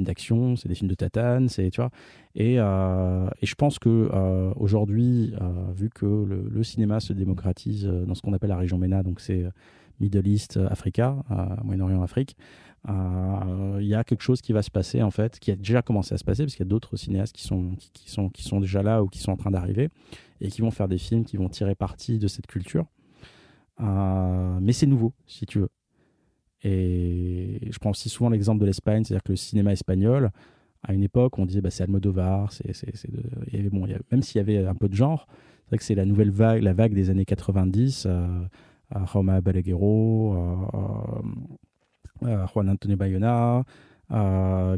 [0.00, 1.90] d'action, c'est des films de tatane, c'est tu vois.
[2.34, 4.10] Et, et, je pense que
[4.56, 5.32] aujourd'hui,
[5.74, 9.46] vu que le, cinéma se démocratise dans ce qu'on appelle la région MENA, donc c'est
[10.00, 12.36] Middle East, euh, Africa, euh, Moyen-Orient, Afrique,
[12.88, 15.82] euh, il y a quelque chose qui va se passer en fait, qui a déjà
[15.82, 18.42] commencé à se passer, parce qu'il y a d'autres cinéastes qui sont, qui, sont, qui
[18.42, 19.90] sont déjà là ou qui sont en train d'arriver,
[20.40, 22.86] et qui vont faire des films qui vont tirer parti de cette culture.
[23.78, 25.68] mais c'est nouveau, si tu veux.
[26.62, 30.30] Et je prends aussi souvent l'exemple de l'Espagne, c'est-à-dire que le cinéma espagnol,
[30.82, 32.72] à une époque, on disait bah, c'est Almodovar, c'est,
[33.70, 35.26] bon, même s'il y avait un peu de genre,
[35.64, 38.06] c'est vrai que c'est la nouvelle vague, la vague des années 90.
[38.92, 40.36] Roma Balaguerro,
[42.22, 43.64] Juan Antonio Bayona,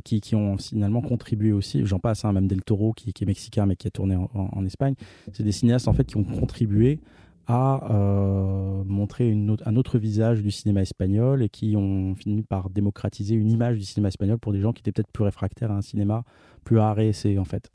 [0.05, 3.67] qui, qui, ont finalement contribué aussi, j'en passe, hein, même Del Toro qui, est mexicain
[3.67, 4.95] mais qui a tourné en, Espagne,
[5.33, 7.01] c'est des cinéastes en fait qui ont contribué
[7.47, 13.35] à euh, montrer un autre visage du cinéma espagnol et qui ont fini par démocratiser
[13.35, 15.83] une image du cinéma espagnol pour des gens qui étaient peut-être plus réfractaires à un
[15.83, 16.25] cinéma
[16.65, 16.79] plus
[17.13, 17.71] c'est en fait.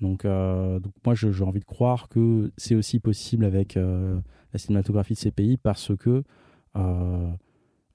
[0.00, 4.18] Donc, euh, donc moi j'ai envie de croire que c'est aussi possible avec euh,
[4.52, 6.22] la cinématographie de ces pays parce que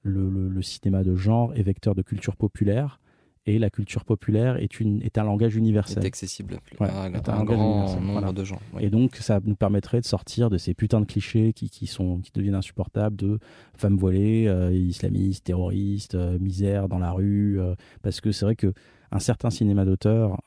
[0.03, 2.99] le, cinéma de genre est vecteur de culture populaire
[3.45, 6.05] et la culture populaire est, une, est un langage universel.
[6.05, 8.59] Accessible à, un, grand nombre de gens.
[8.79, 12.19] Et donc ça nous permettrait de sortir de ces putains de clichés qui, qui sont,
[12.19, 13.39] qui deviennent insupportables de
[13.75, 17.59] femmes voilées, euh, islamistes, terroristes, euh, misère dans la rue.
[18.01, 18.73] parce que c'est vrai que
[19.11, 20.37] un certain cinéma d'auteur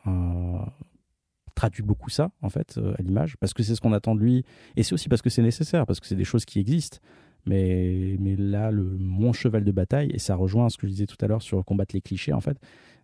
[1.57, 4.21] traduit beaucoup ça, en fait, euh, à l'image, parce que c'est ce qu'on attend de
[4.21, 4.45] lui.
[4.77, 6.99] Et c'est aussi parce que c'est nécessaire, parce que c'est des choses qui existent.
[7.47, 11.07] Mais, mais là, le, mon cheval de bataille, et ça rejoint ce que je disais
[11.07, 12.59] tout à l'heure sur combattre les clichés, en fait,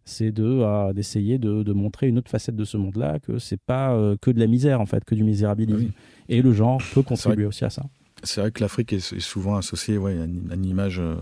[0.05, 3.61] c'est de euh, d'essayer de, de, montrer une autre facette de ce monde-là, que c'est
[3.61, 5.93] pas euh, que de la misère, en fait, que du misérabilisme.
[6.29, 7.85] Et le genre peut contribuer aussi à ça.
[8.25, 11.17] C'est vrai que l'Afrique est, souvent associée ouais, à, une, image de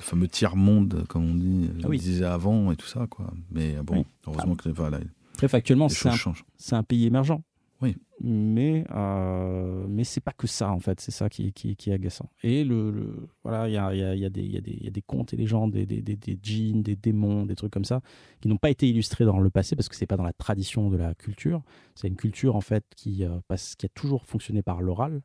[0.00, 3.06] fameux tiers-monde, comme on dit, ah disait avant et tout ça.
[3.08, 3.32] Quoi.
[3.50, 4.62] Mais bon, heureusement ah.
[4.62, 4.98] que voilà,
[5.36, 7.42] Très factuellement, c'est un, un, pays émergent.
[7.82, 7.96] Oui.
[8.20, 11.00] Mais, euh, mais c'est pas que ça, en fait.
[11.00, 12.30] C'est ça qui, qui, qui, est agaçant.
[12.44, 14.90] Et le, voilà, il y a, y, a, y, a des, y, a y a
[14.90, 18.00] des contes et légendes, des, des, des, des djinns, des démons, des trucs comme ça,
[18.40, 20.88] qui n'ont pas été illustrés dans le passé parce que c'est pas dans la tradition
[20.90, 21.62] de la culture.
[21.96, 25.20] C'est une culture, en fait, qui, euh, passe, qui a toujours fonctionné par l'oral.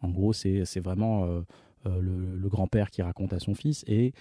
[0.00, 1.42] En gros, c'est vraiment euh,
[1.86, 4.14] euh, le, grand-père qui raconte à son fils et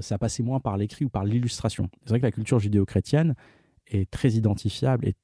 [0.00, 1.88] ça passait moins par l'écrit ou par l'illustration.
[2.04, 3.34] C'est vrai que la culture judéo-chrétienne,
[3.88, 5.14] est très identifiable et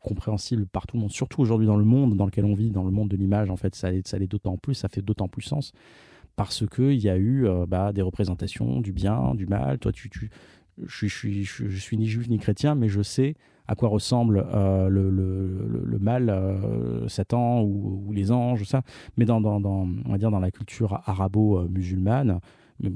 [0.00, 2.84] compréhensible par tout le monde, surtout aujourd'hui dans le monde dans lequel on vit, dans
[2.84, 5.42] le monde de l'image, en fait, ça, ça l'est d'autant plus, ça fait d'autant plus
[5.42, 5.72] sens
[6.36, 9.78] parce qu'il y a eu euh, bah, des représentations du bien, du mal.
[9.78, 10.30] Toi, tu, tu,
[10.82, 13.34] je, suis, je, je, suis ni juif ni chrétien, mais je sais
[13.68, 18.80] à quoi ressemble euh, le, le, le, mal, euh, Satan ou, ou, les anges, ça.
[19.16, 22.40] Mais dans, dans, dans, on va dire dans la culture arabo-musulmane,
[22.82, 22.90] la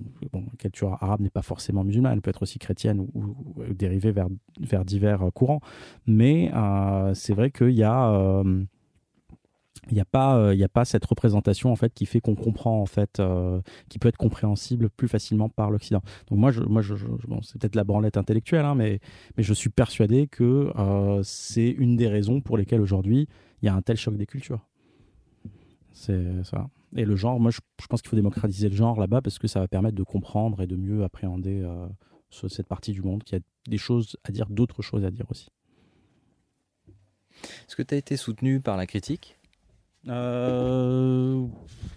[0.59, 4.29] culture arabe n'est pas forcément musulmane, elle peut être aussi chrétienne ou, dérivée vers,
[4.61, 5.61] vers divers euh, courants.
[6.07, 8.65] Mais euh, c'est vrai qu'il y a euh,
[9.93, 12.87] n'y a pas il a pas cette représentation en fait qui fait qu'on comprend en
[12.87, 13.21] fait
[13.91, 16.01] qui peut être compréhensible plus facilement par l'Occident
[16.31, 19.01] donc moi je bon, c'est peut-être la branlette intellectuelle hein, mais
[19.37, 20.73] je suis persuadé que
[21.23, 23.29] c'est une des raisons pour lesquelles aujourd'hui
[23.61, 24.65] il y a un tel choc des cultures
[25.95, 27.59] c'est ça et le genre, moi, je,
[27.89, 30.67] pense qu'il faut démocratiser le genre là-bas parce que ça va permettre de comprendre et
[30.67, 31.89] de mieux appréhender euh,
[32.31, 35.49] cette partie du monde qui a des choses à dire, d'autres choses à dire aussi.
[37.67, 39.39] Est-ce que tu as été soutenu par la critique?
[40.09, 41.47] Euh,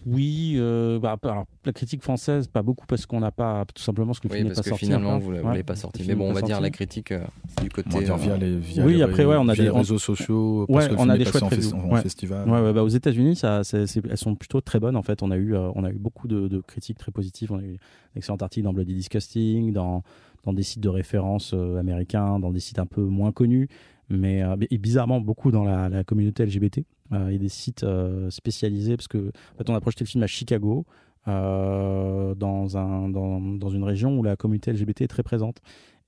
[0.05, 1.17] oui, euh, bah,
[1.65, 4.39] la critique française, pas beaucoup parce qu'on n'a pas, tout simplement parce que le oui,
[4.39, 6.03] film parce que pas finalement vous l'avez pas sorti.
[6.07, 7.25] Mais bon, on va dire la critique euh,
[7.61, 7.99] du côté.
[7.99, 10.65] via euh, les, via oui, après, ouais, on a des réseaux sociaux.
[10.69, 12.49] Ouais, on a des chouettes en, en festival.
[12.49, 14.95] Ouais, bah, aux États-Unis, ça, elles sont plutôt très bonnes.
[14.95, 17.51] En fait, on a eu, on a eu beaucoup de, de critiques très positives.
[17.51, 20.03] On a eu un excellent article dans Bloody Disgusting, dans
[20.45, 23.67] dans des sites de référence américains, dans des sites un peu moins connus
[24.09, 26.85] mais et bizarrement beaucoup dans la, la communauté LGBT.
[27.13, 30.23] Euh, a des sites euh, spécialisés parce que en fait, on a projeté le film
[30.23, 30.85] à Chicago.
[31.27, 35.57] Euh, dans, un, dans, dans, une région où la communauté LGBT est très présente.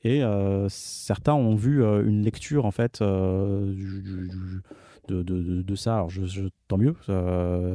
[0.01, 0.21] Et
[0.69, 4.61] certains ont vu une lecture en fait du,
[5.09, 5.95] de, de, de, ça.
[5.95, 6.95] Alors, je, tant mieux,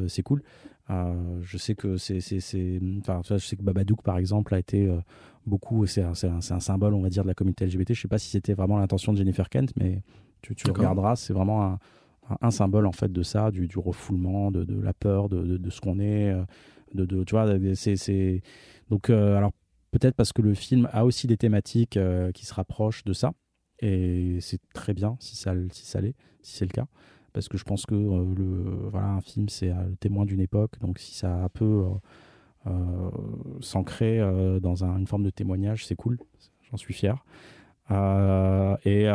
[0.09, 0.43] c'est cool.
[0.89, 4.91] je sais que c'est, enfin, je sais que Babadook par exemple a été
[5.45, 7.93] beaucoup, c'est un, un, un, symbole, on va dire, de la communauté LGBT.
[7.93, 10.01] Je sais pas si c'était vraiment l'intention de Jennifer Kent, mais
[10.41, 11.79] tu, tu regarderas, c'est vraiment un,
[12.41, 16.35] un, symbole en fait de ça, du, refoulement, de, la peur, de, ce qu'on est,
[16.95, 18.43] de, de, tu vois, c'est,
[18.89, 19.53] donc alors
[19.91, 21.99] peut-être parce que le film a aussi des thématiques
[22.35, 23.33] qui se rapprochent de ça,
[23.81, 26.87] et c'est très bien si ça, si ça l'est, si c'est le cas
[27.35, 30.79] parce que je pense que le, voilà, un film, c'est le témoin d'une époque.
[30.81, 31.85] Donc, si ça peut
[32.67, 33.11] euh,
[33.61, 36.19] s'ancrer euh, dans une forme de témoignage, c'est cool,
[36.71, 37.23] j'en suis fier.
[37.91, 39.07] Euh, et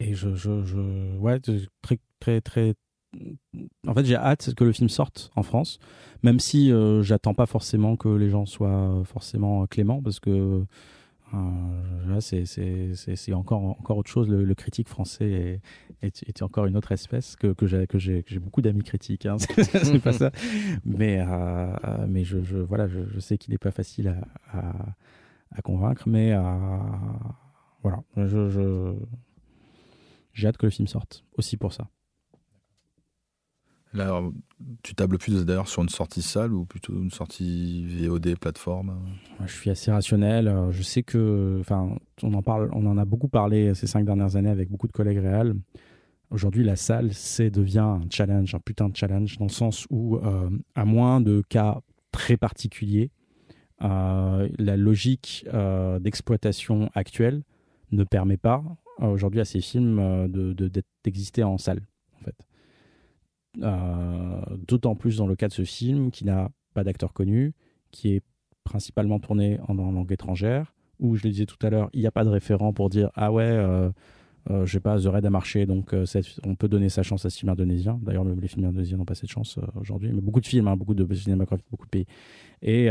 [0.00, 1.40] et je, je, je, ouais,
[1.82, 2.74] très, très, très.
[3.86, 5.78] En fait, j'ai hâte que le film sorte en France,
[6.22, 6.72] même si
[7.02, 10.66] j'attends pas forcément que les gens soient forcément cléments, parce que
[11.34, 14.28] euh, c'est encore, encore autre chose.
[14.28, 15.60] Le, critique français
[16.02, 17.66] est, est, encore une autre espèce que, que
[17.98, 19.26] j'ai beaucoup d'amis critiques.
[19.26, 19.36] Hein.
[19.38, 20.30] c'est pas ça.
[20.84, 24.08] Mais, euh, mais je, voilà, je, sais qu'il n'est pas facile
[24.52, 24.72] à, à,
[25.56, 26.04] à, convaincre.
[26.06, 26.42] Mais euh,
[27.82, 28.94] voilà, je,
[30.34, 31.88] j'ai hâte que le film sorte aussi pour ça.
[33.94, 34.20] Là,
[34.82, 38.98] tu tables plus d'ailleurs sur une sortie salle ou plutôt une sortie VOD plateforme?
[39.46, 40.52] Je suis assez rationnel.
[40.70, 44.34] Je sais que, enfin, on en parle, on en a beaucoup parlé ces cinq dernières
[44.34, 45.54] années avec beaucoup de collègues réels.
[46.30, 50.16] Aujourd'hui, la salle, c'est devient un challenge, un putain de challenge, dans le sens où,
[50.16, 51.80] euh, à moins de cas
[52.10, 53.12] très particuliers,
[53.82, 57.44] euh, la logique euh, d'exploitation actuelle
[57.92, 58.64] ne permet pas
[58.98, 60.28] aujourd'hui à ces films
[61.04, 61.80] d'exister de, en salle,
[62.14, 62.36] en fait.
[63.62, 67.52] Euh, d'autant plus dans le cas de ce film qui n'a pas d'acteur connu,
[67.92, 68.22] qui est
[68.64, 72.10] principalement tourné en, langue étrangère, où je le disais tout à l'heure, il n'y a
[72.10, 73.90] pas de référent pour dire ah ouais, euh, euh,
[74.48, 75.94] je sais pas, The Raid a marché, donc
[76.44, 77.98] on peut donner sa chance à ce film indonésien.
[78.02, 80.94] D'ailleurs, les films indonésiens n'ont pas cette chance aujourd'hui, mais beaucoup de films, hein, beaucoup
[80.94, 82.06] de cinématographies, beaucoup de pays.
[82.62, 82.88] Et,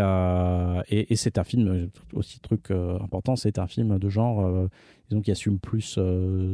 [0.89, 4.67] et, c'est un film, aussi truc important, c'est un film de genre,
[5.09, 5.99] disons, qui assume plus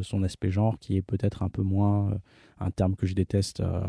[0.02, 2.12] son aspect genre, qui est peut-être un peu moins
[2.60, 3.82] un terme que je déteste, euh,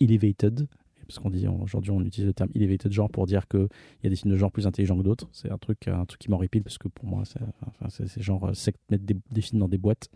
[0.00, 0.66] elevated,
[1.06, 3.68] parce qu'on dit aujourd'hui on utilise le terme elevated genre pour dire qu'il
[4.02, 5.28] y a des films de genre plus intelligents que d'autres.
[5.32, 8.52] C'est un truc, un truc qui m'horripile parce que pour moi, c'est genre euh,
[8.90, 10.08] mettre des, films dans des boîtes.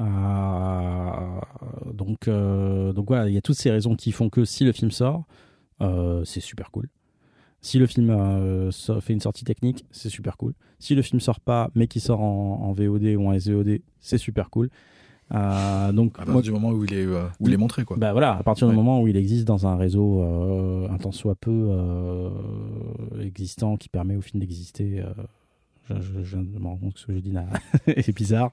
[0.00, 1.40] Euh,
[1.92, 4.90] donc, donc voilà, il y a toutes ces raisons qui font que si le film
[4.90, 5.24] sort,
[6.24, 6.88] c'est super cool.
[7.60, 8.70] Si le film
[9.00, 10.54] fait une sortie technique, c'est super cool.
[10.78, 14.18] Si le film sort pas, mais qu'il sort en, en, VOD ou en SVOD, c'est
[14.18, 14.68] super cool.
[15.32, 17.96] Euh, donc, à partir du moment où il est, euh, où il est montré, quoi.
[17.96, 21.12] Bah voilà, à partir du moment où il existe dans un réseau euh, un tant
[21.12, 22.30] soit peu euh,
[23.20, 25.02] existant qui permet au film d'exister.
[25.90, 27.44] Je, je, je, me rends compte que ce que je dis là
[27.86, 28.52] est bizarre,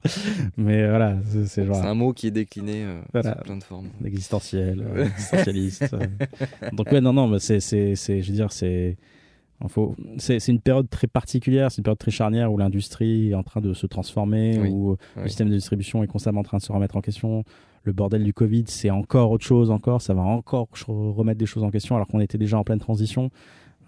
[0.57, 1.77] mais voilà, c'est genre.
[1.77, 3.87] C'est un mot qui est décliné voilà, sous plein de formes.
[4.03, 5.95] Existentiel, existentialiste.
[6.73, 8.97] donc ouais, non, non, mais c'est, c'est, je veux dire, c'est
[10.17, 13.61] c'est une période très particulière, c'est une période très charnière où l'industrie est en train
[13.61, 16.95] de se transformer, où le système de distribution est constamment en train de se remettre
[16.97, 17.43] en question.
[17.83, 21.63] Le bordel du Covid, c'est encore autre chose, encore, ça va encore remettre des choses
[21.63, 23.31] en question alors qu'on était déjà en pleine transition.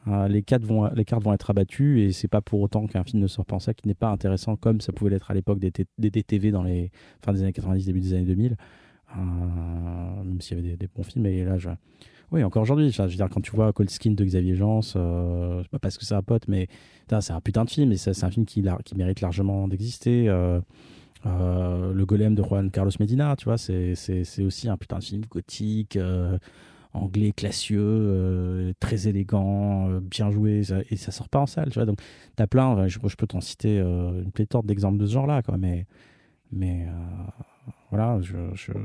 [0.07, 3.03] Euh, les, cartes vont, les cartes vont être abattues et c'est pas pour autant qu'un
[3.03, 5.33] film ne sort pas en ça qui n'est pas intéressant comme ça pouvait l'être à
[5.33, 6.91] l'époque des, des DTV dans les
[7.23, 8.57] fin des années 90, début des années 2000.
[9.15, 11.69] Euh, même s'il y avait des, des, bons films, et là, je,
[12.33, 12.91] oui, encore aujourd'hui.
[12.91, 16.03] Je veux dire, quand tu vois Cold Skin de Xavier Jans, euh, pas parce que
[16.03, 16.67] c'est un pote, mais
[17.07, 20.27] c'est un putain de film et c'est un film qui, qui mérite largement d'exister.
[20.29, 20.59] Euh,
[21.27, 23.93] euh, le golem de Juan Carlos Medina, tu vois, c'est
[24.39, 25.99] aussi un putain de film gothique,
[26.93, 31.85] anglais classieux, très élégant, bien joué, et ça sort pas en salle, tu vois.
[31.85, 31.99] Donc,
[32.35, 35.85] t'as plein, je, peux t'en citer une pléthore d'exemples de ce genre-là, quoi, mais,
[36.51, 36.87] mais
[37.89, 38.19] voilà,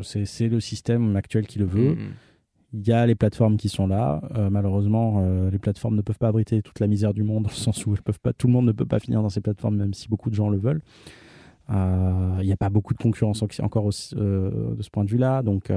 [0.03, 1.93] c'est le système actuel qui le veut.
[1.93, 2.11] Mm-hmm.
[2.75, 4.21] Il y a les plateformes qui sont là.
[4.37, 7.51] Euh, malheureusement, euh, les plateformes ne peuvent pas abriter toute la misère du monde, dans
[7.51, 9.41] le sens où elles peuvent pas, tout le monde ne peut pas finir dans ces
[9.41, 10.83] plateformes, même si beaucoup de gens le veulent.
[11.71, 15.43] Euh, il n'y a pas beaucoup de concurrence encore de ce point de vue-là.
[15.43, 15.71] Donc,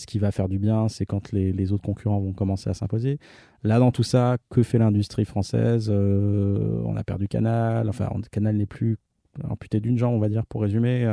[0.00, 3.18] ce qui va faire du bien, c'est quand les, autres concurrents vont commencer à s'imposer.
[3.62, 7.88] Là, dans tout ça, que fait l'industrie française On a perdu Canal.
[7.88, 8.96] Enfin, Canal n'est plus
[9.48, 11.06] amputé d'une jambe, on va dire, pour résumer.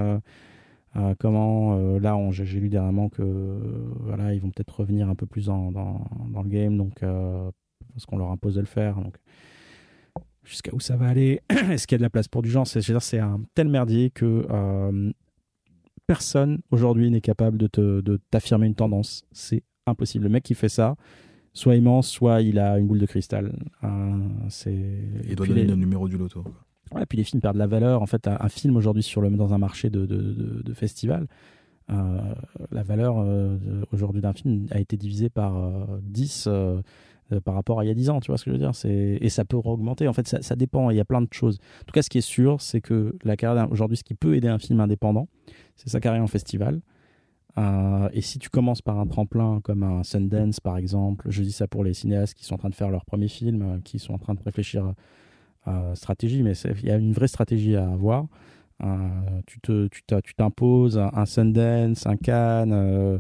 [0.98, 3.22] Euh, comment euh, là, j'ai lu dernièrement que
[4.00, 7.52] voilà, ils vont peut-être revenir un peu plus dans, le game, donc euh,
[7.94, 8.96] parce qu'on leur impose de le faire.
[8.96, 9.16] Donc
[10.44, 11.42] jusqu'à où ça va aller?
[11.50, 12.66] Est-ce qu'il y a de la place pour du genre?
[12.66, 14.46] C'est un tel merdier que
[16.08, 19.24] personne aujourd'hui n'est capable de t'affirmer une tendance.
[19.32, 20.24] C'est impossible.
[20.24, 20.96] Le mec qui fait ça,
[21.54, 23.54] soit immense, soit il a une boule de cristal.
[24.50, 24.74] c'est
[25.28, 26.44] il doit donner le numéro du loto.
[26.94, 28.02] Ouais, puis les films perdent la valeur.
[28.02, 31.28] En fait, un, film aujourd'hui sur le dans un marché de, de, de, festival,
[31.90, 32.34] euh,
[32.72, 33.58] la valeur euh,
[33.92, 35.54] aujourd'hui d'un film a été divisée par
[36.04, 36.48] 10
[37.44, 38.72] par rapport à il y a 10 ans, tu vois ce que je veux dire
[39.22, 41.60] Et ça peut augmenter, en fait ça, ça, dépend, il y a plein de choses.
[41.82, 44.36] En tout cas, ce qui est sûr, c'est que la carrière aujourd'hui, ce qui peut
[44.36, 45.28] aider un film indépendant,
[45.76, 46.82] c'est sa carrière en festival.
[47.58, 51.52] Euh, et si tu commences par un tremplin comme un Sundance par exemple, je dis
[51.52, 53.98] ça pour les cinéastes qui sont en train de faire leur premier film, euh, qui
[53.98, 54.94] sont en train de réfléchir
[55.66, 58.28] à stratégie, mais il y a une vraie stratégie à avoir.
[58.84, 63.20] Euh, tu te, tu t'imposes un, Sundance, un Cannes,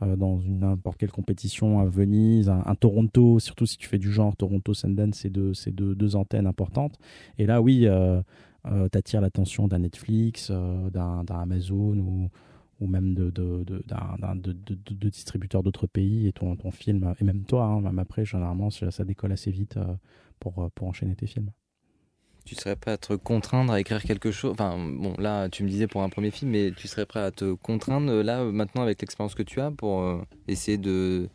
[0.00, 4.74] dans n'importe quelle compétition à Venise, un, Toronto, surtout si tu fais du genre Toronto,
[4.74, 6.98] Sundance, c'est deux, deux, deux, antennes importantes.
[7.38, 7.86] Et là, oui,
[8.64, 12.28] tu attires l'attention d'un Netflix, d'un Amazon
[12.80, 18.24] ou même de, distributeurs d'autres pays et ton, film, et même toi, hein, même après,
[18.24, 19.94] généralement, ça, décolle assez vite euh,
[20.40, 21.50] pour, euh, pour enchaîner tes films.
[22.46, 25.68] Tu serais prêt à te contraindre à écrire quelque chose Enfin, bon, là, tu me
[25.68, 29.00] disais pour un premier film, mais tu serais prêt à te contraindre, là, maintenant, avec
[29.00, 31.28] l'expérience que tu as, pour euh, essayer de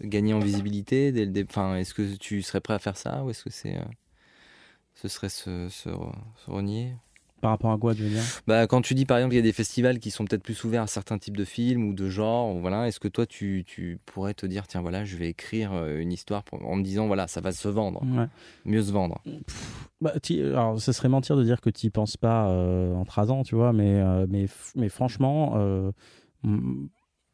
[0.00, 1.12] gagner en visibilité
[1.48, 3.76] enfin, Est-ce que tu serais prêt à faire ça ou est-ce que c'est,
[4.94, 5.90] ce serait se, se
[6.46, 6.94] renier?
[7.42, 8.22] Par rapport à quoi, tu veux dire?
[8.46, 10.62] Bah, Quand tu dis par exemple qu'il y a des festivals qui sont peut-être plus
[10.62, 13.98] ouverts à certains types de films ou de genres, voilà, est-ce que toi tu, tu,
[14.06, 17.26] pourrais te dire, tiens voilà, je vais écrire euh, une histoire en me disant, voilà,
[17.26, 18.00] ça va se vendre,
[18.64, 19.20] mieux se vendre?
[20.00, 23.30] Bah, Alors, ce serait mentir de dire que tu n'y penses pas euh, en 13
[23.32, 24.46] ans, tu vois, mais, euh, mais,
[24.76, 25.54] mais franchement,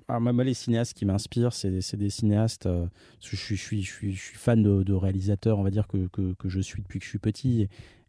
[0.08, 2.66] alors, moi, les cinéastes qui m'inspirent, c'est des cinéastes.
[3.20, 5.86] je, suis, je, suis, je, suis, je suis fan de, de, réalisateurs, on va dire,
[5.86, 7.68] que, que, que, je suis depuis que je suis petit.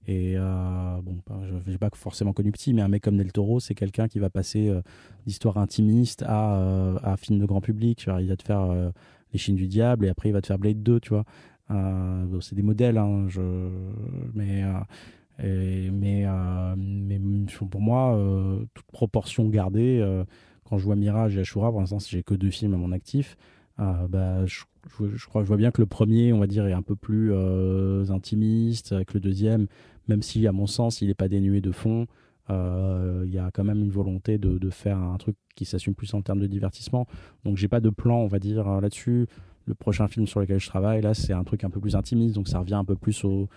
[0.10, 3.60] Et euh, bon, je n'ai pas forcément connu petit, mais un mec comme Del Toro,
[3.60, 4.82] c'est quelqu'un qui va passer euh,
[5.28, 8.08] d'histoire intimiste à, euh, à film de grand public.
[8.20, 8.90] il va te faire euh,
[9.34, 11.26] Les Chines du Diable et après il va te faire Blade 2, tu vois.
[12.42, 13.70] c'est des modèles, hein, je...
[14.34, 14.64] mais,
[15.38, 17.20] mais, mais
[17.70, 18.20] pour moi,
[18.74, 20.04] toute proportion gardée,
[20.64, 23.38] quand je vois Mirage et Ashura, pour l'instant, j'ai que deux films à mon actif.
[23.78, 24.64] bah, je,
[25.14, 27.32] je, crois, je vois bien que le premier, on va dire, est un peu plus
[28.10, 29.68] intimiste, avec le deuxième,
[30.10, 32.08] même si, à mon sens, il n'est pas dénué de fond.
[32.50, 36.14] Euh, il y a quand même une volonté de, faire un truc qui s'assume plus
[36.16, 37.08] en termes de divertissement.
[37.46, 39.28] Donc, j'ai pas de plan, on va dire, euh, là-dessus.
[39.66, 42.34] Le prochain film sur lequel je travaille, là, c'est un truc un peu plus intimiste,
[42.34, 43.48] donc ça revient un peu plus aux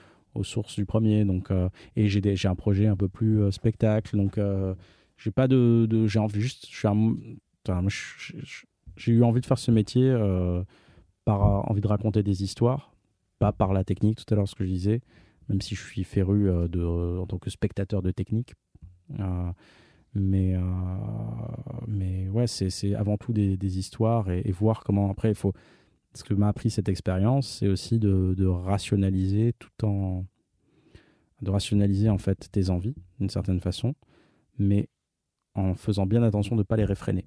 [0.42, 1.24] sources du premier.
[1.24, 4.16] Donc, euh, et j'ai un projet un peu plus spectacle.
[4.16, 4.38] Donc,
[5.16, 6.68] j'ai pas de, j'ai juste,
[8.96, 10.14] j'ai eu envie de faire ce métier
[11.24, 12.92] par envie de raconter des histoires,
[13.38, 14.22] pas par la technique.
[14.22, 15.00] Tout à l'heure, ce que je disais
[15.48, 18.54] même si je suis féru euh, de, en tant que spectateur de technique.
[19.18, 19.52] Euh,
[20.14, 20.60] mais, euh,
[21.86, 25.52] mais ouais, c'est avant tout des, des histoires et, voir comment après il faut.
[26.14, 30.26] Ce que m'a appris cette expérience, c'est aussi de, de, rationaliser tout en.
[31.40, 33.94] de rationaliser en fait tes envies d'une certaine façon,
[34.58, 34.90] mais
[35.54, 37.24] en faisant bien attention de ne pas les réfréner.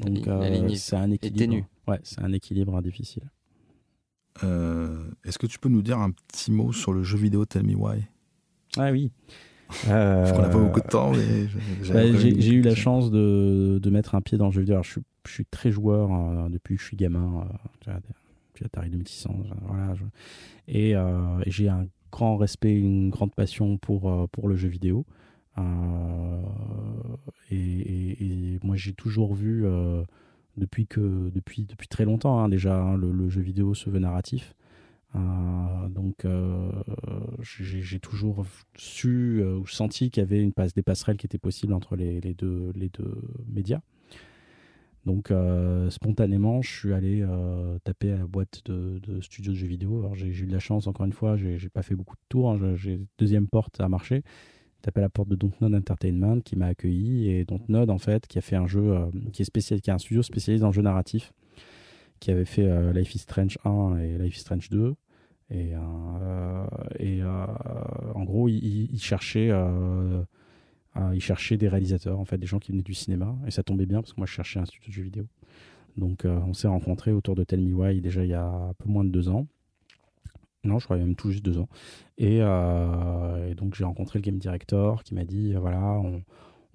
[0.00, 0.26] Donc
[0.76, 1.66] c'est un équilibre.
[1.86, 3.30] Ouais, c'est un équilibre difficile.
[4.42, 7.64] Euh, est-ce que tu peux nous dire un petit mot sur le jeu vidéo Tell
[7.64, 8.04] Me Why?
[8.76, 9.12] Ah oui.
[9.88, 11.46] Euh, On n'a pas beaucoup de temps, mais
[11.92, 14.74] bah, j'ai eu la chance de, de, mettre un pied dans le jeu vidéo.
[14.74, 17.46] Alors, je, suis, je suis très joueur euh, depuis que je suis gamin,
[17.88, 17.92] euh,
[18.48, 19.34] depuis Atari 2600.
[19.62, 19.94] Voilà,
[20.68, 25.06] et, et j'ai un grand respect, une grande passion pour, pour le jeu vidéo.
[27.50, 29.64] Et, et, moi, j'ai toujours vu
[30.56, 34.54] depuis, que, depuis, depuis très longtemps hein, déjà, hein, le, jeu vidéo se veut narratif.
[35.16, 36.70] Euh, donc euh,
[37.40, 38.44] j'ai toujours
[38.76, 41.94] su euh, ou senti qu'il y avait une passe, des passerelles qui étaient possibles entre
[41.94, 43.80] les, deux, les deux médias.
[45.06, 45.30] Donc
[45.90, 47.22] spontanément, je suis allé
[47.84, 49.98] taper à la boîte de, studios de jeux vidéo.
[49.98, 52.50] Alors j'ai eu de la chance, encore une fois, j'ai pas fait beaucoup de tours.
[52.50, 54.22] Hein, j'ai deuxième porte à marcher
[54.84, 58.42] tapé la porte de Dontnod Entertainment qui m'a accueilli et Dontnod en fait qui a
[58.42, 60.82] fait un jeu euh, qui est spécial qui est un studio spécialisé dans le jeu
[60.82, 61.32] narratif
[62.20, 64.94] qui avait fait euh, Life is Strange 1 et Life is Strange 2
[65.50, 66.66] et, euh,
[68.14, 69.50] en gros il, cherchait
[71.12, 73.86] il cherchait des réalisateurs en fait des gens qui venaient du cinéma et ça tombait
[73.86, 75.26] bien parce que moi je cherchais un studio de jeux vidéo.
[75.96, 78.88] Donc on s'est rencontrés autour de Tell Me Why déjà il y a un peu
[78.88, 79.46] moins de deux ans
[80.64, 81.68] non, je crois même tout juste deux ans.
[82.20, 86.22] Euh, et, donc j'ai rencontré le game director qui m'a dit euh, voilà, on,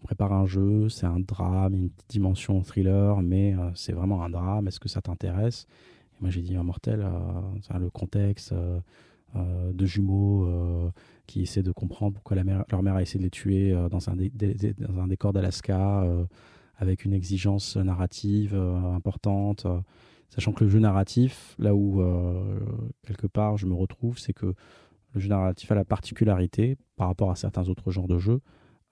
[0.03, 4.29] prépare un jeu, c'est un drame, une petite dimension thriller, mais euh, c'est vraiment un
[4.29, 4.67] drame.
[4.67, 5.67] Est-ce que ça t'intéresse?
[6.13, 7.05] Et moi j'ai dit mortel,
[7.79, 8.53] le contexte
[9.35, 10.91] de jumeaux
[11.27, 14.99] qui essaient de comprendre pourquoi leur mère a essayé de les tuer dans un, dans
[15.01, 16.05] un décor d'Alaska
[16.77, 19.67] avec une exigence narrative importante.
[20.29, 22.59] Sachant que le jeu narratif, là où euh,
[23.05, 24.53] quelque part je me retrouve, c'est que
[25.13, 28.41] le jeu narratif a la particularité, par rapport à certains autres genres de jeux,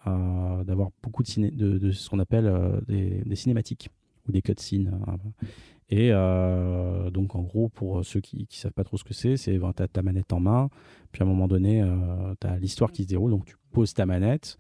[0.07, 3.89] euh, d'avoir beaucoup de, ce qu'on appelle euh, des, cinématiques
[4.27, 4.99] ou des cutscenes.
[5.07, 5.18] Hein.
[5.89, 6.09] Et
[7.11, 9.72] donc, en gros, pour ceux qui ne savent pas trop ce que c'est, c'est ben,
[9.73, 10.69] tu ta manette en main,
[11.14, 13.93] puis à un moment donné, euh, tu as l'histoire qui se déroule, donc tu poses
[13.93, 14.57] ta manette,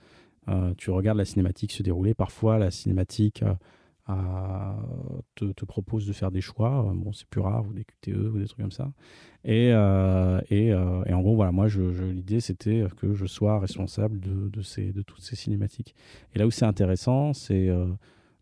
[0.77, 2.13] tu regardes la cinématique se dérouler.
[2.13, 3.43] Parfois, la cinématique
[5.35, 6.91] te, propose de faire des choix.
[6.95, 8.91] Bon, c'est plus rare, ou des QTE, ou des trucs comme ça.
[9.43, 14.49] Et, euh, euh, et, en gros, voilà, moi, l'idée, c'était que je sois responsable de,
[14.49, 15.95] de, ces, de toutes ces cinématiques.
[16.33, 17.87] Et là où c'est intéressant, c'est euh,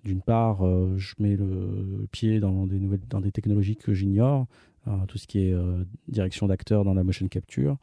[0.04, 0.60] d'une part,
[0.98, 4.46] je mets le pied dans des, nouvelles, dans des technologies que j'ignore,
[5.08, 5.56] tout ce qui est
[6.08, 7.78] direction d'acteurs dans la motion capture.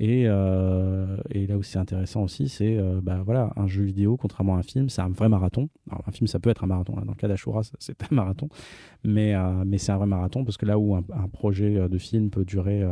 [0.00, 4.16] Et, euh, et, là où c'est intéressant aussi, c'est euh, bah, voilà, un jeu vidéo,
[4.16, 5.68] contrairement à un film, c'est un vrai marathon.
[5.90, 6.94] Un film, ça peut être un marathon.
[6.94, 8.48] Dans le cas d'Ashura, c'est un marathon.
[9.02, 12.30] Mais, euh, mais c'est un vrai marathon parce que là où un projet de film
[12.30, 12.84] peut durer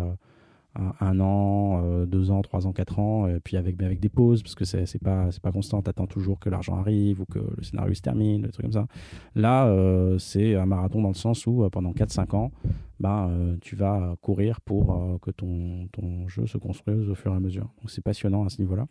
[1.01, 4.43] un, an, euh, deux ans, trois ans, quatre ans, et puis avec, avec des pauses,
[4.43, 7.95] parce que c'est pas, pas constant, t'attends toujours que l'argent arrive ou que le scénario
[7.95, 8.87] se termine, des trucs comme ça.
[9.35, 12.53] Là, euh, c'est un marathon dans le sens où euh, pendant 4-5 ans,
[12.99, 13.31] bah,
[13.61, 17.69] tu vas courir pour que ton, ton jeu se construise au fur et à mesure.
[17.87, 18.87] C'est passionnant à ce niveau-là.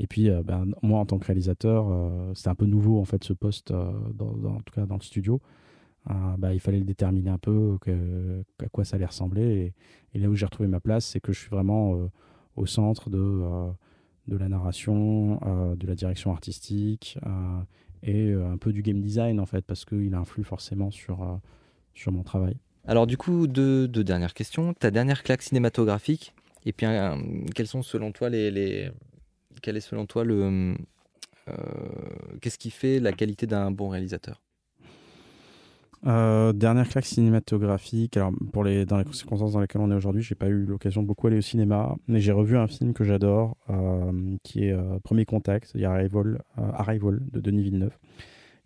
[0.00, 1.86] Et puis, ben, moi, en tant que réalisateur,
[2.34, 5.40] c'est un peu nouveau, en fait, ce poste, dans, en tout cas dans le studio.
[6.06, 7.78] Bah, il fallait le déterminer un peu,
[8.60, 9.74] à quoi ça allait ressembler.
[10.18, 12.06] Là où j'ai retrouvé ma place, c'est que je suis vraiment euh,
[12.56, 13.70] au centre de, euh,
[14.28, 17.18] la narration, euh, de la direction artistique
[18.02, 21.40] et un peu du game design en fait, parce qu'il influe forcément sur,
[22.06, 22.56] mon travail.
[22.86, 24.74] Alors du coup, deux, dernières questions.
[24.74, 26.34] Ta dernière claque cinématographique,
[26.66, 26.86] et puis
[27.54, 28.90] quels sont selon toi les...
[29.62, 30.76] Quel est selon toi le...
[32.42, 34.43] Qu'est-ce qui fait la qualité d'un bon réalisateur?
[36.06, 38.16] Euh, dernière claque cinématographique.
[38.16, 41.02] Alors, pour les, dans les circonstances dans lesquelles on est aujourd'hui, j'ai pas eu l'occasion
[41.02, 44.72] de beaucoup aller au cinéma, mais j'ai revu un film que j'adore, euh, qui est
[44.72, 47.96] euh, Premier Contact, Arrival, Arrival de Denis Villeneuve,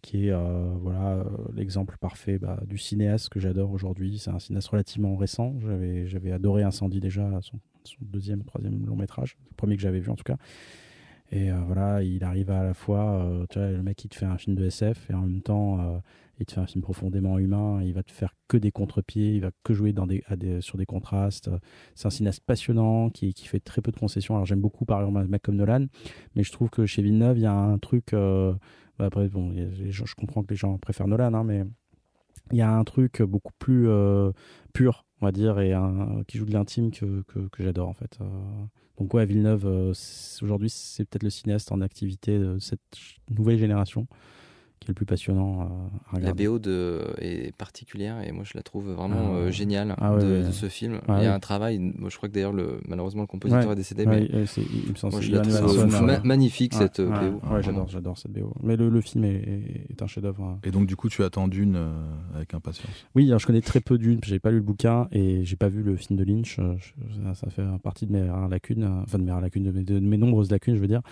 [0.02, 0.34] qui est
[0.80, 1.24] voilà
[1.54, 4.18] l'exemple parfait bah, du cinéaste que j'adore aujourd'hui.
[4.18, 5.54] C'est un cinéaste relativement récent.
[5.60, 10.00] J'avais, j'avais adoré Incendie déjà, son, son deuxième, troisième long métrage, le premier que j'avais
[10.00, 10.36] vu en tout cas.
[11.30, 14.38] Et voilà, il arrive à la fois, tu vois, le mec qui te fait un
[14.38, 16.00] film de SF et en même temps
[16.38, 19.40] il te fait un film profondément humain, il va te faire que des contre-pieds, il
[19.40, 19.94] va que jouer
[20.60, 21.50] sur des contrastes.
[21.94, 24.34] C'est un cinéaste passionnant qui, fait très peu de concessions.
[24.34, 25.86] Alors j'aime beaucoup par exemple un mec comme Nolan,
[26.34, 28.12] mais je trouve que chez Villeneuve, il y a un truc.
[28.12, 28.54] Euh,
[28.98, 31.64] bah après, bon, je comprends que les gens préfèrent Nolan, hein, mais
[32.52, 34.32] il y a un truc beaucoup plus euh,
[34.72, 35.74] pur, on va dire, et
[36.26, 37.24] qui joue de l'intime que
[37.58, 38.18] j'adore en fait.
[38.20, 38.26] Euh,
[38.98, 39.92] donc ouais, Villeneuve,
[40.42, 42.80] aujourd'hui, c'est peut-être le cinéaste en activité de cette
[43.30, 44.06] nouvelle génération
[44.78, 45.60] qui est le plus passionnant
[46.10, 46.44] à regarder.
[46.44, 50.14] La BO de, est particulière et moi je la trouve vraiment ah, euh, géniale ah,
[50.14, 51.00] ouais, de, de, ce film.
[51.08, 53.76] il y a un travail, moi, je crois que d'ailleurs le, malheureusement le compositeur est
[53.76, 57.40] décédé, mais il me semble moi, je la trouve ma magnifique cette BO.
[57.50, 58.52] Ouais, j'adore, j'adore cette BO.
[58.62, 60.42] Mais le, le film est, est, un chef-d'œuvre.
[60.42, 60.58] Hein.
[60.64, 61.90] Et donc du coup tu attends Dune euh,
[62.34, 63.06] avec impatience.
[63.14, 65.68] Oui, alors je connais très peu Dune, j'ai pas lu le bouquin et j'ai pas
[65.68, 66.58] vu le film de Lynch.
[66.58, 66.74] Euh,
[67.24, 69.84] ça, ça, fait partie de mes rares lacunes, enfin de mes rares lacunes, de mes,
[69.84, 71.02] de mes nombreuses lacunes, je veux dire.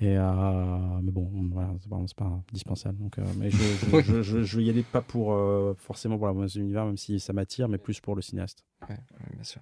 [0.00, 2.98] Et euh, mais bon, voilà, c'est pas, pas, indispensable.
[2.98, 3.58] Donc, euh, mais je,
[4.02, 7.34] je, je, je, y aller pas pour euh, forcément pour la univers, même si ça
[7.34, 8.64] m'attire, mais plus pour le cinéaste.
[8.88, 9.60] Ouais, ouais, bien sûr.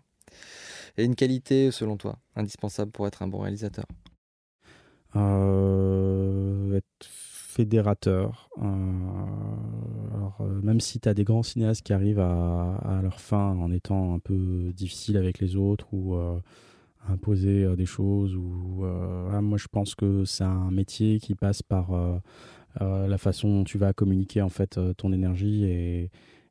[0.97, 3.85] Et une qualité, selon toi, indispensable pour être un bon réalisateur?
[5.17, 8.49] Être fédérateur.
[8.59, 13.73] alors, même si tu as des grands cinéastes qui arrivent à, à, leur fin en
[13.73, 16.17] étant un peu difficiles avec les autres ou
[17.11, 21.63] imposer euh, des choses ou euh, moi je pense que c'est un métier qui passe
[21.63, 26.11] par euh, la façon dont tu vas communiquer en fait ton énergie et,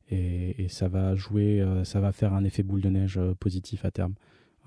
[0.10, 4.16] et, ça va jouer ça va faire un effet boule de neige positif à terme.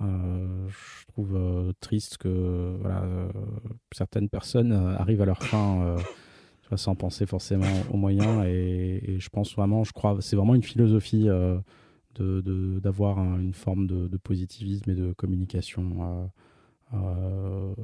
[0.00, 1.38] Je trouve
[1.80, 3.04] triste que voilà
[3.92, 5.96] certaines personnes arrivent à leur fin
[6.76, 10.62] sans penser forcément aux moyens et, et, je pense vraiment je crois c'est vraiment une
[10.62, 11.28] philosophie
[12.19, 16.31] d'avoir de, une forme de, de, positivisme et de communication
[16.93, 17.74] euh, euh,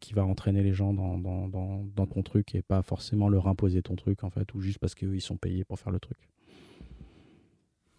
[0.00, 3.48] qui va entraîner les gens dans, dans, dans, dans, ton truc et pas forcément leur
[3.48, 6.18] imposer ton truc en fait ou juste parce qu'ils sont payés pour faire le truc.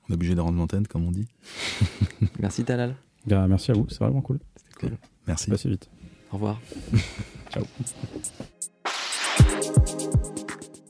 [0.07, 1.27] On est obligé de rendre l'antenne comme on dit.
[2.39, 2.95] merci Talal.
[3.25, 4.39] Bah, merci à vous, c'est vraiment cool.
[4.55, 4.97] C'était cool.
[5.27, 5.49] Merci.
[5.49, 5.89] Passez vite.
[6.31, 6.59] Au revoir.
[7.49, 7.63] Ciao.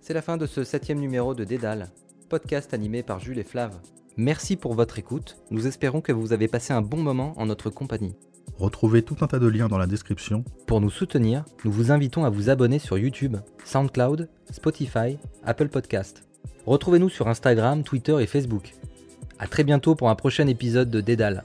[0.02, 1.90] C'est la fin de ce septième numéro de Dédale
[2.34, 3.76] podcast animé par Jules et Flav.
[4.18, 7.70] Merci pour votre écoute, nous espérons que vous avez passé un bon moment en notre
[7.70, 8.16] compagnie.
[8.58, 10.44] Retrouvez tout un tas de liens dans la description.
[10.66, 16.24] Pour nous soutenir, nous vous invitons à vous abonner sur YouTube, SoundCloud, Spotify, Apple Podcast.
[16.66, 18.74] Retrouvez-nous sur Instagram, Twitter et Facebook.
[19.38, 21.44] A très bientôt pour un prochain épisode de Dédale.